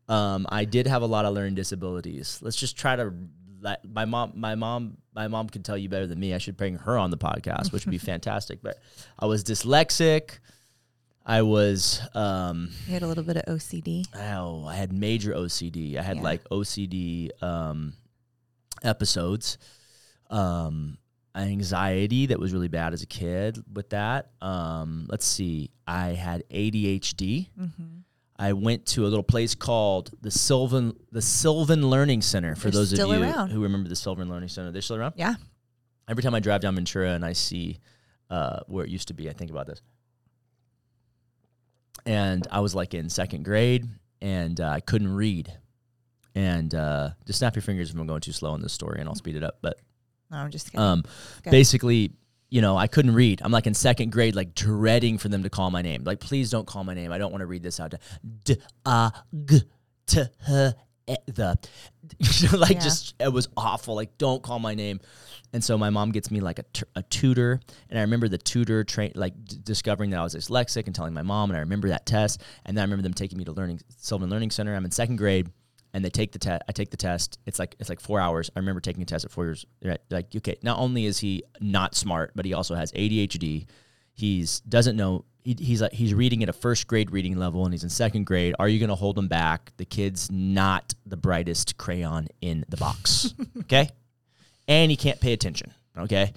um, 0.08 0.46
I 0.50 0.66
did 0.66 0.88
have 0.88 1.02
a 1.02 1.06
lot 1.08 1.26
of 1.26 1.34
learning 1.34 1.56
disabilities. 1.56 2.40
Let's 2.42 2.58
just 2.58 2.78
try 2.78 2.96
to 2.96 3.14
let 3.60 3.84
my 3.90 4.06
mom 4.06 4.34
my 4.36 4.56
mom 4.56 4.98
my 5.16 5.28
mom 5.28 5.50
can 5.50 5.64
tell 5.64 5.78
you 5.78 5.90
better 5.90 6.08
than 6.08 6.20
me. 6.20 6.34
I 6.34 6.38
should 6.38 6.56
bring 6.58 6.76
her 6.76 6.98
on 6.98 7.12
the 7.12 7.18
podcast, 7.18 7.72
which 7.74 7.86
would 7.86 7.92
be 7.92 7.98
fantastic. 8.14 8.62
But 8.62 8.78
I 9.20 9.26
was 9.26 9.44
dyslexic. 9.44 10.40
I 11.26 11.42
was 11.42 12.02
um, 12.14 12.70
You 12.88 12.94
had 12.94 13.04
a 13.04 13.08
little 13.08 13.24
bit 13.24 13.38
of 13.38 13.46
OCD. 13.56 14.06
oh, 14.16 14.66
I 14.66 14.76
had 14.76 14.92
major 14.92 15.34
OCD. 15.34 15.98
I 15.98 16.02
had 16.02 16.18
Yeah. 16.18 16.24
like 16.24 16.44
OCD 16.50 17.30
um, 17.42 17.94
episodes, 18.84 19.58
um, 20.30 20.98
anxiety 21.36 22.28
that 22.28 22.40
was 22.40 22.54
really 22.54 22.68
bad 22.68 22.94
as 22.94 23.02
a 23.02 23.06
kid. 23.08 23.64
With 23.74 23.90
that, 23.92 24.32
um, 24.42 25.08
let's 25.10 25.26
see, 25.26 25.72
I 25.88 26.10
had 26.10 26.44
ADHD. 26.50 27.50
Mm-hmm. 27.60 27.84
I 28.38 28.54
went 28.54 28.86
to 28.88 29.06
a 29.06 29.08
little 29.08 29.24
place 29.24 29.56
called 29.56 30.12
the 30.22 30.32
Sylvan 30.32 30.94
the 31.12 31.22
Sylvan 31.22 31.90
Learning 31.90 32.22
Center. 32.22 32.56
For 32.56 32.64
They're 32.64 32.72
those 32.82 32.94
of 32.94 33.00
you 33.00 33.22
around. 33.24 33.50
who 33.52 33.62
remember 33.62 33.88
the 33.90 33.96
Sylvan 33.96 34.28
Learning 34.28 34.50
Center, 34.50 34.72
they're 34.72 34.82
still 34.82 34.98
around. 34.98 35.14
Yeah. 35.16 35.36
Every 36.10 36.22
time 36.24 36.36
I 36.36 36.40
drive 36.42 36.62
down 36.62 36.76
Ventura 36.76 37.12
and 37.12 37.24
I 37.24 37.34
see 37.34 37.80
uh, 38.30 38.60
where 38.68 38.84
it 38.84 38.90
used 38.90 39.08
to 39.10 39.14
be, 39.14 39.30
I 39.30 39.34
think 39.34 39.52
about 39.52 39.68
this. 39.68 39.82
And 42.06 42.46
I 42.52 42.60
was 42.60 42.76
like 42.76 42.94
in 42.94 43.10
second 43.10 43.44
grade, 43.46 43.88
and 44.22 44.60
uh, 44.60 44.68
I 44.70 44.80
couldn't 44.80 45.14
read. 45.14 45.52
And 46.36 46.74
uh, 46.74 47.12
just 47.26 47.40
snap 47.40 47.56
your 47.56 47.62
fingers 47.62 47.92
if 47.92 47.96
I'm 47.96 48.08
going 48.08 48.22
too 48.22 48.32
slow 48.32 48.56
in 48.56 48.62
this 48.62 48.74
story, 48.74 49.00
and 49.00 49.08
I'll 49.08 49.16
speed 49.16 49.36
it 49.36 49.44
up. 49.44 49.60
But 49.62 49.78
No, 50.32 50.38
I'm 50.38 50.52
just 50.52 50.68
kidding. 50.72 50.80
um, 50.80 51.04
basically, 51.50 52.12
you 52.50 52.62
know, 52.62 52.76
I 52.76 52.88
couldn't 52.88 53.14
read. 53.14 53.42
I'm 53.44 53.52
like 53.52 53.68
in 53.68 53.74
second 53.74 54.12
grade, 54.12 54.36
like 54.36 54.56
dreading 54.56 55.18
for 55.18 55.30
them 55.30 55.44
to 55.44 55.50
call 55.50 55.70
my 55.72 55.82
name. 55.84 56.04
Like, 56.04 56.20
please 56.20 56.50
don't 56.50 56.66
call 56.68 56.84
my 56.84 56.94
name. 56.96 57.12
I 57.12 57.18
don't 57.20 57.32
want 57.32 57.42
to 57.42 57.46
read 57.46 57.64
this 57.64 57.80
out. 57.80 57.94
D 58.46 58.58
a 58.86 59.12
g 59.46 59.62
t 60.08 60.22
h 60.22 60.74
the, 61.28 61.58
like 62.58 62.76
Yeah. 62.76 62.80
just 62.80 63.14
it 63.20 63.32
was 63.32 63.48
awful. 63.56 63.96
Like, 63.96 64.18
don't 64.18 64.42
call 64.42 64.60
my 64.60 64.74
name. 64.74 65.00
And 65.54 65.64
so 65.64 65.78
my 65.78 65.92
mom 65.92 66.12
gets 66.12 66.32
me 66.32 66.42
like 66.42 66.58
a, 66.60 66.64
t- 66.74 66.84
a 66.96 67.04
tutor, 67.04 67.60
and 67.90 68.00
I 68.00 68.02
remember 68.02 68.28
the 68.28 68.40
tutor 68.40 68.84
train 68.84 69.12
like 69.14 69.34
d- 69.46 69.58
discovering 69.64 70.10
that 70.10 70.20
I 70.20 70.24
was 70.24 70.34
dyslexic 70.34 70.88
and 70.88 70.96
telling 70.96 71.14
my 71.14 71.22
mom, 71.22 71.52
and 71.52 71.58
I 71.58 71.60
remember 71.60 71.90
that 71.90 72.08
test, 72.08 72.42
and 72.66 72.76
then 72.76 72.82
I 72.82 72.86
remember 72.86 73.04
them 73.04 73.14
taking 73.14 73.38
me 73.38 73.46
to 73.46 73.52
learning 73.52 73.80
Sylvan 73.98 74.30
Learning 74.32 74.50
Center. 74.50 74.76
I'm 74.76 74.84
in 74.84 74.90
second 74.92 75.18
grade, 75.18 75.52
and 75.94 76.04
they 76.04 76.10
take 76.10 76.32
the 76.32 76.40
test. 76.40 76.64
I 76.68 76.72
take 76.72 76.90
the 76.90 76.98
test. 76.98 77.38
It's 77.46 77.60
like 77.60 77.76
it's 77.80 77.88
like 77.88 78.00
four 78.00 78.20
hours. 78.20 78.50
I 78.56 78.60
remember 78.60 78.82
taking 78.82 79.04
a 79.04 79.06
test 79.06 79.26
at 79.26 79.32
four 79.32 79.46
years. 79.46 79.66
Right, 79.84 80.02
Like 80.10 80.36
okay, 80.36 80.58
not 80.64 80.80
only 80.80 81.06
is 81.06 81.20
he 81.20 81.44
not 81.62 81.94
smart, 81.94 82.32
but 82.36 82.46
he 82.46 82.54
also 82.54 82.74
has 82.74 82.92
ADHD. 82.94 83.68
He's 84.14 84.62
doesn't 84.62 84.96
know. 84.96 85.26
He, 85.44 85.56
he's 85.60 85.82
like 85.82 85.94
he's 85.94 86.14
reading 86.16 86.42
at 86.42 86.50
a 86.50 86.54
first 86.54 86.88
grade 86.88 87.12
reading 87.12 87.38
level, 87.38 87.64
and 87.64 87.74
he's 87.74 87.84
in 87.84 87.90
second 87.90 88.26
grade. 88.26 88.56
Are 88.58 88.68
you 88.68 88.80
going 88.80 88.90
to 88.90 88.96
hold 88.96 89.20
him 89.20 89.28
back? 89.28 89.72
The 89.78 89.86
kid's 89.86 90.32
not 90.32 90.94
the 91.06 91.18
brightest 91.18 91.78
crayon 91.78 92.28
in 92.42 92.66
the 92.70 92.78
box. 92.78 93.34
okay, 93.60 93.90
and 94.68 94.90
he 94.92 94.98
can't 94.98 95.20
pay 95.20 95.34
attention. 95.34 95.74
Okay. 95.98 96.34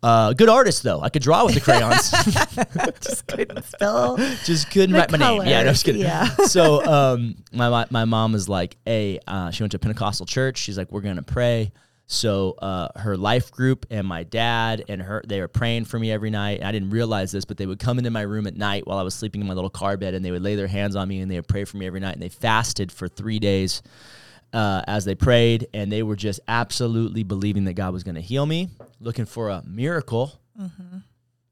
Uh, 0.00 0.32
good 0.32 0.48
artist 0.48 0.84
though. 0.84 1.00
I 1.00 1.08
could 1.08 1.22
draw 1.22 1.44
with 1.44 1.54
the 1.54 1.60
crayons. 1.60 2.10
just 3.00 3.26
couldn't 3.26 3.64
spell. 3.64 4.16
just 4.44 4.70
couldn't 4.70 4.94
write 4.94 5.10
my 5.10 5.18
name. 5.18 5.42
Yeah, 5.42 5.64
no, 5.64 5.70
just 5.70 5.84
kidding. 5.84 6.04
colors, 6.04 6.52
so 6.52 6.84
um, 6.86 7.34
my 7.52 7.68
my- 7.68 7.86
my 7.90 8.04
mom 8.04 8.32
was 8.32 8.48
like, 8.48 8.76
hey, 8.86 9.18
uh, 9.26 9.50
she 9.50 9.62
went 9.62 9.72
to 9.72 9.76
a 9.76 9.80
Pentecostal 9.80 10.24
church. 10.24 10.58
She's 10.58 10.78
like, 10.78 10.92
we're 10.92 11.00
gonna 11.00 11.22
pray. 11.22 11.72
So 12.10 12.52
uh, 12.52 12.88
her 12.98 13.16
life 13.18 13.50
group 13.50 13.84
and 13.90 14.06
my 14.06 14.22
dad 14.22 14.82
and 14.88 15.02
her 15.02 15.22
they 15.26 15.40
were 15.40 15.48
praying 15.48 15.84
for 15.86 15.98
me 15.98 16.10
every 16.12 16.30
night. 16.30 16.60
And 16.60 16.68
I 16.68 16.72
didn't 16.72 16.90
realize 16.90 17.32
this, 17.32 17.44
but 17.44 17.56
they 17.56 17.66
would 17.66 17.80
come 17.80 17.98
into 17.98 18.10
my 18.10 18.22
room 18.22 18.46
at 18.46 18.56
night 18.56 18.86
while 18.86 18.98
I 18.98 19.02
was 19.02 19.14
sleeping 19.14 19.40
in 19.40 19.46
my 19.48 19.52
little 19.54 19.68
car 19.68 19.96
bed, 19.96 20.14
and 20.14 20.24
they 20.24 20.30
would 20.30 20.42
lay 20.42 20.54
their 20.54 20.68
hands 20.68 20.94
on 20.96 21.08
me 21.08 21.20
and 21.20 21.30
they 21.30 21.36
would 21.36 21.48
pray 21.48 21.64
for 21.64 21.76
me 21.76 21.86
every 21.86 22.00
night. 22.00 22.14
And 22.14 22.22
they 22.22 22.28
fasted 22.30 22.92
for 22.92 23.08
three 23.08 23.38
days 23.40 23.82
uh, 24.52 24.82
as 24.86 25.04
they 25.04 25.14
prayed, 25.14 25.68
and 25.74 25.90
they 25.92 26.02
were 26.02 26.16
just 26.16 26.40
absolutely 26.48 27.22
believing 27.22 27.64
that 27.64 27.74
God 27.74 27.92
was 27.92 28.02
going 28.02 28.14
to 28.14 28.20
heal 28.20 28.46
me, 28.46 28.68
looking 29.00 29.26
for 29.26 29.50
a 29.50 29.62
miracle. 29.66 30.40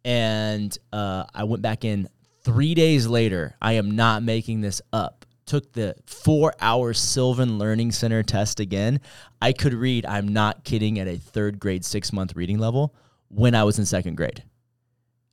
And 0.04 0.76
uh, 0.92 1.24
I 1.34 1.44
went 1.44 1.62
back 1.62 1.84
in 1.84 2.08
three 2.44 2.74
days 2.74 3.06
later. 3.06 3.54
I 3.60 3.72
am 3.74 3.92
not 3.92 4.22
making 4.22 4.60
this 4.60 4.80
up. 4.92 5.24
Took 5.46 5.72
the 5.72 5.94
four 6.06 6.54
hour 6.60 6.92
Sylvan 6.92 7.58
Learning 7.58 7.92
Center 7.92 8.22
test 8.22 8.58
again. 8.60 9.00
I 9.40 9.52
could 9.52 9.74
read, 9.74 10.04
I'm 10.06 10.28
not 10.28 10.64
kidding, 10.64 10.98
at 10.98 11.06
a 11.06 11.16
third 11.16 11.58
grade, 11.60 11.84
six 11.84 12.12
month 12.12 12.34
reading 12.34 12.58
level 12.58 12.94
when 13.28 13.54
I 13.54 13.64
was 13.64 13.78
in 13.78 13.86
second 13.86 14.16
grade. 14.16 14.42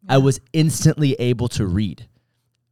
I 0.07 0.17
was 0.17 0.39
instantly 0.51 1.13
able 1.13 1.47
to 1.49 1.65
read. 1.65 2.07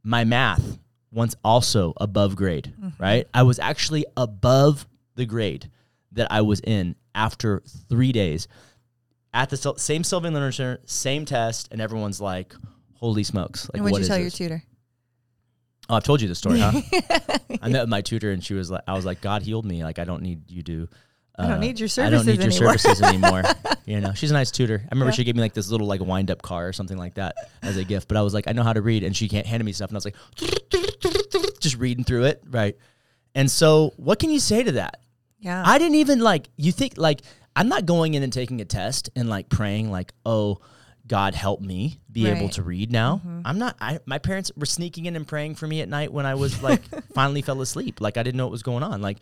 My 0.04 0.24
math, 0.24 0.78
once 1.12 1.36
also 1.44 1.94
above 1.98 2.36
grade, 2.36 2.74
mm-hmm. 2.80 3.02
right? 3.02 3.28
I 3.34 3.44
was 3.44 3.60
actually 3.60 4.06
above 4.16 4.88
the 5.16 5.26
grade 5.26 5.70
that 6.14 6.32
I 6.32 6.42
was 6.42 6.62
in 6.62 6.96
after 7.14 7.62
three 7.90 8.12
days 8.12 8.48
at 9.34 9.50
the 9.50 9.74
same 9.78 10.04
Sylvan 10.04 10.34
Learning 10.34 10.52
Center, 10.52 10.80
same 10.86 11.26
test, 11.26 11.70
and 11.72 11.82
everyone's 11.82 12.20
like, 12.20 12.56
"Holy 12.94 13.24
smokes!" 13.24 13.70
Like, 13.70 13.76
and 13.76 13.84
what'd 13.84 13.94
what 13.94 14.02
you 14.02 14.08
tell 14.08 14.18
this? 14.18 14.40
your 14.40 14.50
tutor? 14.50 14.64
Oh, 15.90 15.96
I've 15.96 16.04
told 16.04 16.22
you 16.22 16.28
the 16.28 16.36
story, 16.36 16.60
huh? 16.60 16.80
I 17.62 17.70
met 17.70 17.88
my 17.90 18.02
tutor, 18.02 18.32
and 18.32 18.44
she 18.44 18.54
was 18.54 18.70
like, 18.72 18.84
"I 18.88 18.94
was 18.94 19.06
like, 19.06 19.22
God 19.22 19.42
healed 19.42 19.66
me. 19.66 19.84
Like, 19.84 20.00
I 20.00 20.04
don't 20.04 20.22
need 20.22 20.50
you 20.50 20.64
to." 20.64 20.88
I 21.42 21.48
don't 21.48 21.58
uh, 21.58 21.60
need 21.60 21.80
your 21.80 21.90
I 21.98 22.10
don't 22.10 22.26
need 22.26 22.42
your 22.42 22.52
services 22.52 23.02
anymore." 23.02 23.44
services 23.44 23.64
anymore. 23.64 23.76
you 23.86 24.00
know, 24.02 24.14
she's 24.14 24.32
a 24.32 24.34
nice 24.34 24.52
tutor. 24.52 24.82
I 24.84 24.94
remember 24.94 25.12
Yeah. 25.12 25.16
she 25.16 25.24
gave 25.24 25.36
me 25.36 25.42
like 25.42 25.54
this 25.54 25.70
little 25.70 25.88
like 25.88 26.02
wind 26.02 26.32
up 26.32 26.42
car 26.42 26.68
or 26.68 26.74
something 26.74 26.98
like 26.98 27.16
that 27.16 27.36
as 27.62 27.78
a 27.78 27.84
gift. 27.84 28.08
But 28.08 28.18
I 28.18 28.22
was 28.22 28.34
like, 28.34 28.48
I 28.48 28.52
know 28.54 28.64
how 28.64 28.74
to 28.74 28.82
read, 28.82 29.04
and 29.04 29.16
she 29.16 29.28
can't 29.28 29.46
handed 29.46 29.66
me 29.66 29.72
stuff, 29.74 29.90
and 29.90 29.98
I 29.98 30.00
was 30.00 30.06
like, 30.06 30.16
just 31.60 31.78
reading 31.78 32.04
through 32.04 32.26
it, 32.26 32.44
right? 32.50 32.78
And 33.36 33.50
so, 33.50 33.94
what 33.98 34.20
can 34.20 34.30
you 34.30 34.40
say 34.40 34.64
to 34.64 34.74
that? 34.74 35.02
Yeah. 35.40 35.64
I 35.66 35.78
didn't 35.80 35.96
even 35.96 36.20
like 36.20 36.50
you 36.56 36.72
think 36.72 36.94
like 36.98 37.22
I'm 37.56 37.68
not 37.68 37.86
going 37.86 38.14
in 38.14 38.24
and 38.24 38.32
taking 38.32 38.62
a 38.62 38.66
test 38.66 39.10
and 39.16 39.28
like 39.30 39.50
praying 39.50 39.92
like 39.92 40.14
oh 40.26 40.60
God 41.08 41.34
help 41.34 41.62
me 41.62 42.00
be 42.12 42.28
able 42.28 42.48
to 42.50 42.62
read 42.62 42.92
now. 42.92 43.22
I'm 43.44 43.58
not 43.58 43.76
I 43.82 44.00
my 44.06 44.20
parents 44.20 44.52
were 44.56 44.68
sneaking 44.68 45.08
in 45.08 45.16
and 45.16 45.28
praying 45.28 45.56
for 45.56 45.66
me 45.68 45.82
at 45.82 45.90
night 45.90 46.14
when 46.14 46.28
I 46.28 46.36
was 46.36 46.62
like 46.62 46.82
finally 47.16 47.42
fell 47.42 47.60
asleep. 47.60 48.00
Like 48.02 48.18
I 48.18 48.24
didn't 48.24 48.38
know 48.38 48.46
what 48.46 48.52
was 48.52 48.62
going 48.64 48.84
on. 48.84 49.02
Like 49.02 49.18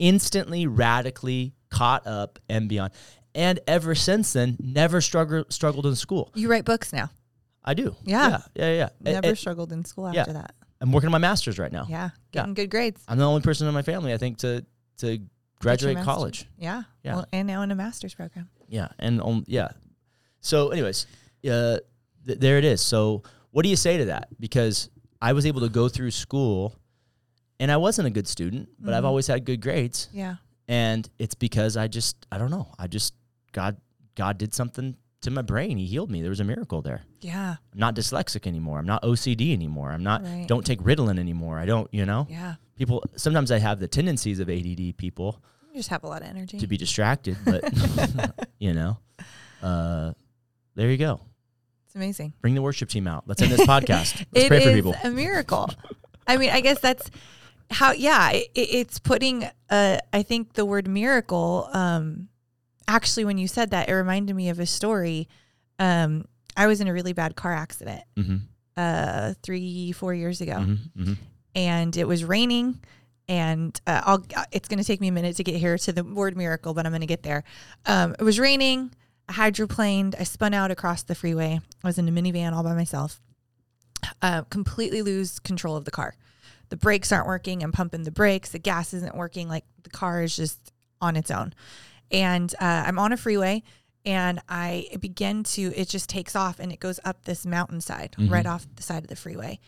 instantly 0.00 0.66
radically 0.66 1.54
caught 1.70 2.06
up 2.06 2.38
and 2.48 2.68
beyond. 2.68 2.92
And 3.34 3.60
ever 3.66 3.94
since 3.94 4.32
then 4.32 4.56
never 4.60 5.00
struggled 5.00 5.52
struggled 5.52 5.86
in 5.86 5.94
school. 5.94 6.30
you 6.34 6.48
write 6.48 6.64
books 6.64 6.92
now. 6.92 7.10
I 7.64 7.74
do. 7.74 7.94
Yeah. 8.04 8.28
Yeah, 8.28 8.38
yeah, 8.54 8.72
yeah. 8.72 8.88
Never 9.00 9.28
and 9.28 9.38
struggled 9.38 9.72
in 9.72 9.84
school 9.84 10.12
yeah. 10.12 10.20
after 10.20 10.32
that. 10.32 10.54
I'm 10.80 10.92
working 10.92 11.08
on 11.08 11.12
my 11.12 11.18
masters 11.18 11.58
right 11.58 11.70
now. 11.70 11.86
Yeah. 11.88 12.10
Getting 12.32 12.54
good 12.54 12.70
grades. 12.70 13.02
I'm 13.06 13.18
the 13.18 13.26
only 13.26 13.42
person 13.42 13.68
in 13.68 13.74
my 13.74 13.82
family 13.82 14.12
I 14.12 14.16
think 14.16 14.38
to 14.38 14.64
to 14.98 15.18
graduate 15.60 15.98
college. 16.04 16.46
Yeah. 16.58 16.82
Yeah. 17.04 17.16
Well, 17.16 17.26
and 17.32 17.46
now 17.46 17.62
in 17.62 17.70
a 17.70 17.74
master's 17.74 18.14
program. 18.14 18.48
Yeah, 18.68 18.88
and 18.98 19.20
um, 19.20 19.44
yeah. 19.46 19.68
So, 20.40 20.68
anyways, 20.70 21.06
uh, 21.44 21.78
th- 22.26 22.38
there 22.38 22.56
it 22.56 22.64
is. 22.64 22.80
So, 22.80 23.22
what 23.50 23.62
do 23.62 23.68
you 23.68 23.76
say 23.76 23.98
to 23.98 24.04
that? 24.06 24.28
Because 24.38 24.88
I 25.20 25.32
was 25.32 25.44
able 25.44 25.60
to 25.62 25.68
go 25.68 25.88
through 25.88 26.12
school, 26.12 26.74
and 27.58 27.70
I 27.70 27.76
wasn't 27.76 28.06
a 28.06 28.10
good 28.10 28.28
student, 28.28 28.68
but 28.78 28.94
I've 28.94 29.02
Mhm. 29.02 29.08
always 29.08 29.26
had 29.26 29.44
good 29.44 29.60
grades, 29.60 30.08
Yeah. 30.12 30.36
And 30.70 31.10
it's 31.18 31.34
because 31.34 31.76
I 31.76 31.86
just 31.88 32.14
I 32.32 32.38
don't 32.38 32.50
know. 32.50 32.72
I 32.78 32.86
just 32.86 33.12
God 33.52 33.76
God 34.14 34.38
did 34.38 34.54
something 34.54 34.96
to 35.22 35.30
my 35.30 35.42
brain. 35.42 35.76
He 35.76 35.84
healed 35.86 36.10
me. 36.10 36.20
There 36.22 36.30
was 36.30 36.40
a 36.40 36.44
miracle 36.44 36.80
there. 36.80 37.02
Yeah. 37.20 37.56
I'm 37.72 37.78
not 37.78 37.94
dyslexic 37.94 38.46
anymore. 38.46 38.78
I'm 38.78 38.86
not 38.86 39.02
OCD 39.02 39.52
anymore. 39.52 39.90
I'm 39.90 40.02
not 40.02 40.22
Right. 40.24 40.46
don't 40.48 40.64
take 40.64 40.80
Ritalin 40.80 41.18
anymore. 41.18 41.58
I 41.58 41.66
don't. 41.66 41.92
You 41.92 42.06
know, 42.06 42.26
Yeah. 42.30 42.54
people 42.76 43.04
sometimes 43.16 43.50
I 43.50 43.58
have 43.58 43.80
the 43.80 43.88
tendencies 43.88 44.38
of 44.40 44.48
ADD 44.48 44.92
people 44.96 45.42
You 45.72 45.76
just 45.80 45.90
have 45.90 46.04
a 46.04 46.08
lot 46.08 46.22
of 46.22 46.28
energy. 46.28 46.58
to 46.58 46.66
be 46.66 46.76
distracted, 46.78 47.36
but 47.44 47.62
you 48.58 48.72
know, 48.72 48.96
uh, 49.62 50.12
there 50.76 50.90
you 50.90 50.96
go. 50.96 51.20
it's 51.86 51.94
amazing. 51.96 52.32
Bring 52.40 52.54
the 52.54 52.62
worship 52.62 52.88
team 52.88 53.06
out. 53.06 53.24
Let's 53.26 53.42
end 53.42 53.52
this 53.52 53.66
podcast. 53.74 54.24
Let's 54.32 54.46
It 54.46 54.48
pray 54.48 54.64
for 54.64 54.72
people. 54.72 54.94
a 55.04 55.10
miracle. 55.10 55.68
I 56.26 56.36
mean, 56.36 56.50
I 56.50 56.60
guess 56.60 56.78
that's 56.80 57.10
how. 57.70 57.92
Yeah, 57.92 58.30
it, 58.30 58.50
it's 58.54 58.98
putting. 58.98 59.48
Uh, 59.68 59.98
I 60.12 60.22
think 60.22 60.54
the 60.54 60.64
word 60.64 60.88
miracle. 60.88 61.68
Um, 61.72 62.28
actually, 62.88 63.24
when 63.24 63.38
you 63.38 63.48
said 63.48 63.70
that, 63.70 63.88
it 63.88 63.94
reminded 63.94 64.34
me 64.34 64.48
of 64.48 64.58
a 64.58 64.66
story. 64.66 65.28
Um, 65.78 66.26
I 66.56 66.66
was 66.66 66.80
in 66.80 66.88
a 66.88 66.92
really 66.92 67.12
bad 67.12 67.36
car 67.36 67.52
accident. 67.52 68.02
Mm-hmm, 68.16 68.36
Uh, 68.76 69.34
three, 69.42 69.92
four 69.92 70.14
years 70.14 70.40
ago, 70.40 70.54
mm-hmm, 70.54 71.02
mm-hmm. 71.02 71.12
and 71.54 71.96
it 71.96 72.06
was 72.06 72.24
raining. 72.24 72.80
And 73.28 73.80
uh, 73.86 74.00
I'll. 74.04 74.24
It's 74.50 74.68
going 74.68 74.80
to 74.80 74.84
take 74.84 75.00
me 75.00 75.08
a 75.08 75.12
minute 75.12 75.36
to 75.36 75.44
get 75.44 75.54
here 75.54 75.78
to 75.78 75.92
the 75.92 76.02
word 76.02 76.36
miracle, 76.36 76.74
but 76.74 76.84
I'm 76.86 76.92
going 76.92 77.00
to 77.02 77.06
get 77.06 77.22
there. 77.22 77.44
Um, 77.86 78.14
it 78.18 78.24
was 78.24 78.40
raining. 78.40 78.92
I 79.28 79.32
hydroplaned. 79.34 80.16
I 80.18 80.24
spun 80.24 80.52
out 80.54 80.72
across 80.72 81.04
the 81.04 81.14
freeway. 81.14 81.60
I 81.84 81.86
was 81.86 81.98
in 81.98 82.08
a 82.08 82.10
minivan 82.10 82.52
all 82.52 82.64
by 82.64 82.74
myself. 82.74 83.20
Uh, 84.20 84.42
completely 84.50 85.02
lose 85.02 85.38
control 85.38 85.76
of 85.76 85.84
the 85.84 85.92
car. 85.92 86.16
The 86.70 86.76
brakes 86.76 87.12
aren't 87.12 87.26
working. 87.26 87.62
I'm 87.62 87.72
pumping 87.72 88.02
the 88.04 88.10
brakes. 88.10 88.50
The 88.50 88.58
gas 88.58 88.94
isn't 88.94 89.14
working. 89.14 89.48
Like 89.48 89.64
the 89.82 89.90
car 89.90 90.22
is 90.22 90.34
just 90.34 90.72
on 91.00 91.16
its 91.16 91.30
own. 91.30 91.52
And 92.10 92.52
uh, 92.60 92.84
I'm 92.86 92.98
on 92.98 93.12
a 93.12 93.16
freeway 93.16 93.62
and 94.04 94.40
I 94.48 94.88
begin 95.00 95.42
to, 95.44 95.72
it 95.76 95.88
just 95.88 96.08
takes 96.08 96.34
off 96.34 96.58
and 96.58 96.72
it 96.72 96.80
goes 96.80 96.98
up 97.04 97.24
this 97.24 97.44
mountainside 97.46 98.12
Mm-hmm. 98.18 98.32
right 98.32 98.46
off 98.46 98.66
the 98.74 98.82
side 98.82 99.02
of 99.04 99.08
the 99.08 99.16
freeway. 99.16 99.58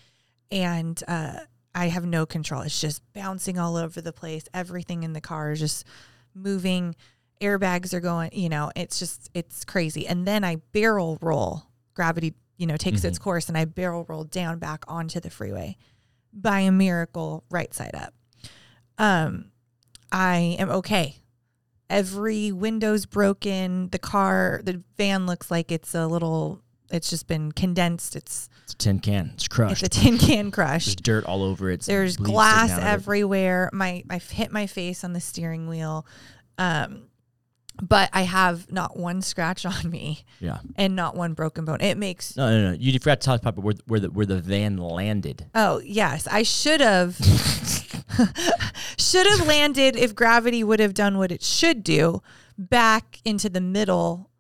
And 0.50 1.00
uh, 1.06 1.40
I 1.74 1.88
have 1.88 2.04
no 2.06 2.26
control. 2.26 2.62
It's 2.62 2.80
just 2.80 3.02
bouncing 3.14 3.58
all 3.58 3.76
over 3.76 4.00
the 4.00 4.12
place. 4.12 4.44
Everything 4.54 5.02
in 5.02 5.12
the 5.12 5.20
car 5.20 5.52
is 5.52 5.60
just 5.60 5.86
moving. 6.34 6.94
Airbags 7.40 7.92
are 7.92 8.00
going, 8.00 8.30
you 8.32 8.48
know, 8.48 8.70
it's 8.76 8.98
just, 8.98 9.30
it's 9.34 9.64
crazy. 9.64 10.06
And 10.06 10.26
then 10.26 10.44
I 10.44 10.56
barrel 10.72 11.18
roll. 11.20 11.64
Gravity, 11.94 12.34
you 12.56 12.66
know, 12.66 12.76
takes 12.76 13.04
its 13.04 13.18
course 13.18 13.48
and 13.48 13.58
I 13.58 13.64
barrel 13.66 14.04
roll 14.08 14.24
down 14.24 14.58
back 14.58 14.84
onto 14.88 15.20
the 15.20 15.30
freeway 15.30 15.76
by 16.32 16.60
a 16.60 16.72
miracle, 16.72 17.44
right 17.50 17.72
side 17.74 17.94
up. 17.94 18.14
Um, 18.98 19.50
I 20.10 20.56
am 20.58 20.70
okay. 20.70 21.16
Every 21.90 22.52
window's 22.52 23.04
broken. 23.06 23.88
The 23.90 23.98
car, 23.98 24.60
the 24.64 24.82
van 24.96 25.26
looks 25.26 25.50
like 25.50 25.70
it's 25.70 25.94
a 25.94 26.06
little. 26.06 26.60
It's 26.90 27.08
just 27.10 27.26
been 27.26 27.52
condensed. 27.52 28.16
It's 28.16 28.48
It's 28.64 28.74
a 28.74 28.76
tin 28.76 28.98
can. 28.98 29.30
It's 29.34 29.48
crushed. 29.48 29.82
it's 29.82 29.96
a 29.96 30.00
tin 30.00 30.18
can 30.18 30.50
crushed. 30.52 31.04
There's 31.04 31.22
dirt 31.22 31.24
all 31.28 31.42
over 31.42 31.70
it. 31.70 31.74
It's 31.74 31.86
There's 31.86 32.16
glass 32.16 32.68
sticking 32.70 32.72
out 32.84 32.88
of 32.88 33.00
it. 33.00 33.02
everywhere. 33.02 33.70
My 33.72 34.04
I've 34.10 34.28
hit 34.30 34.52
my 34.52 34.66
face 34.66 35.02
on 35.04 35.12
the 35.14 35.20
steering 35.20 35.68
wheel. 35.68 36.06
Um, 36.58 37.04
but 37.80 38.10
I 38.12 38.22
have 38.22 38.70
not 38.70 38.96
one 38.98 39.22
scratch 39.22 39.64
on 39.74 39.88
me 39.90 40.24
Yeah. 40.40 40.58
and 40.76 40.94
not 40.96 41.16
one 41.16 41.32
broken 41.34 41.64
bone. 41.64 41.80
It 41.80 41.96
makes 41.98 42.36
No, 42.36 42.50
no, 42.50 42.70
no. 42.72 42.76
You 42.78 42.92
forgot 42.98 43.20
to 43.20 43.24
talk 43.26 43.40
about 43.42 43.62
where, 43.62 43.74
where 43.86 44.00
the 44.00 44.10
where 44.10 44.26
the 44.26 44.40
van 44.40 44.76
landed. 44.76 45.46
Oh, 45.54 45.80
yes. 45.84 46.26
I 46.30 46.42
should 46.42 46.80
have 46.80 47.16
should 48.98 49.26
have 49.26 49.46
landed 49.46 49.96
if 49.96 50.14
gravity 50.14 50.62
would 50.64 50.80
have 50.80 50.94
done 50.94 51.18
what 51.18 51.32
it 51.32 51.42
should 51.42 51.82
do 51.82 52.22
back 52.58 53.20
into 53.24 53.48
the 53.48 53.60
middle 53.60 54.30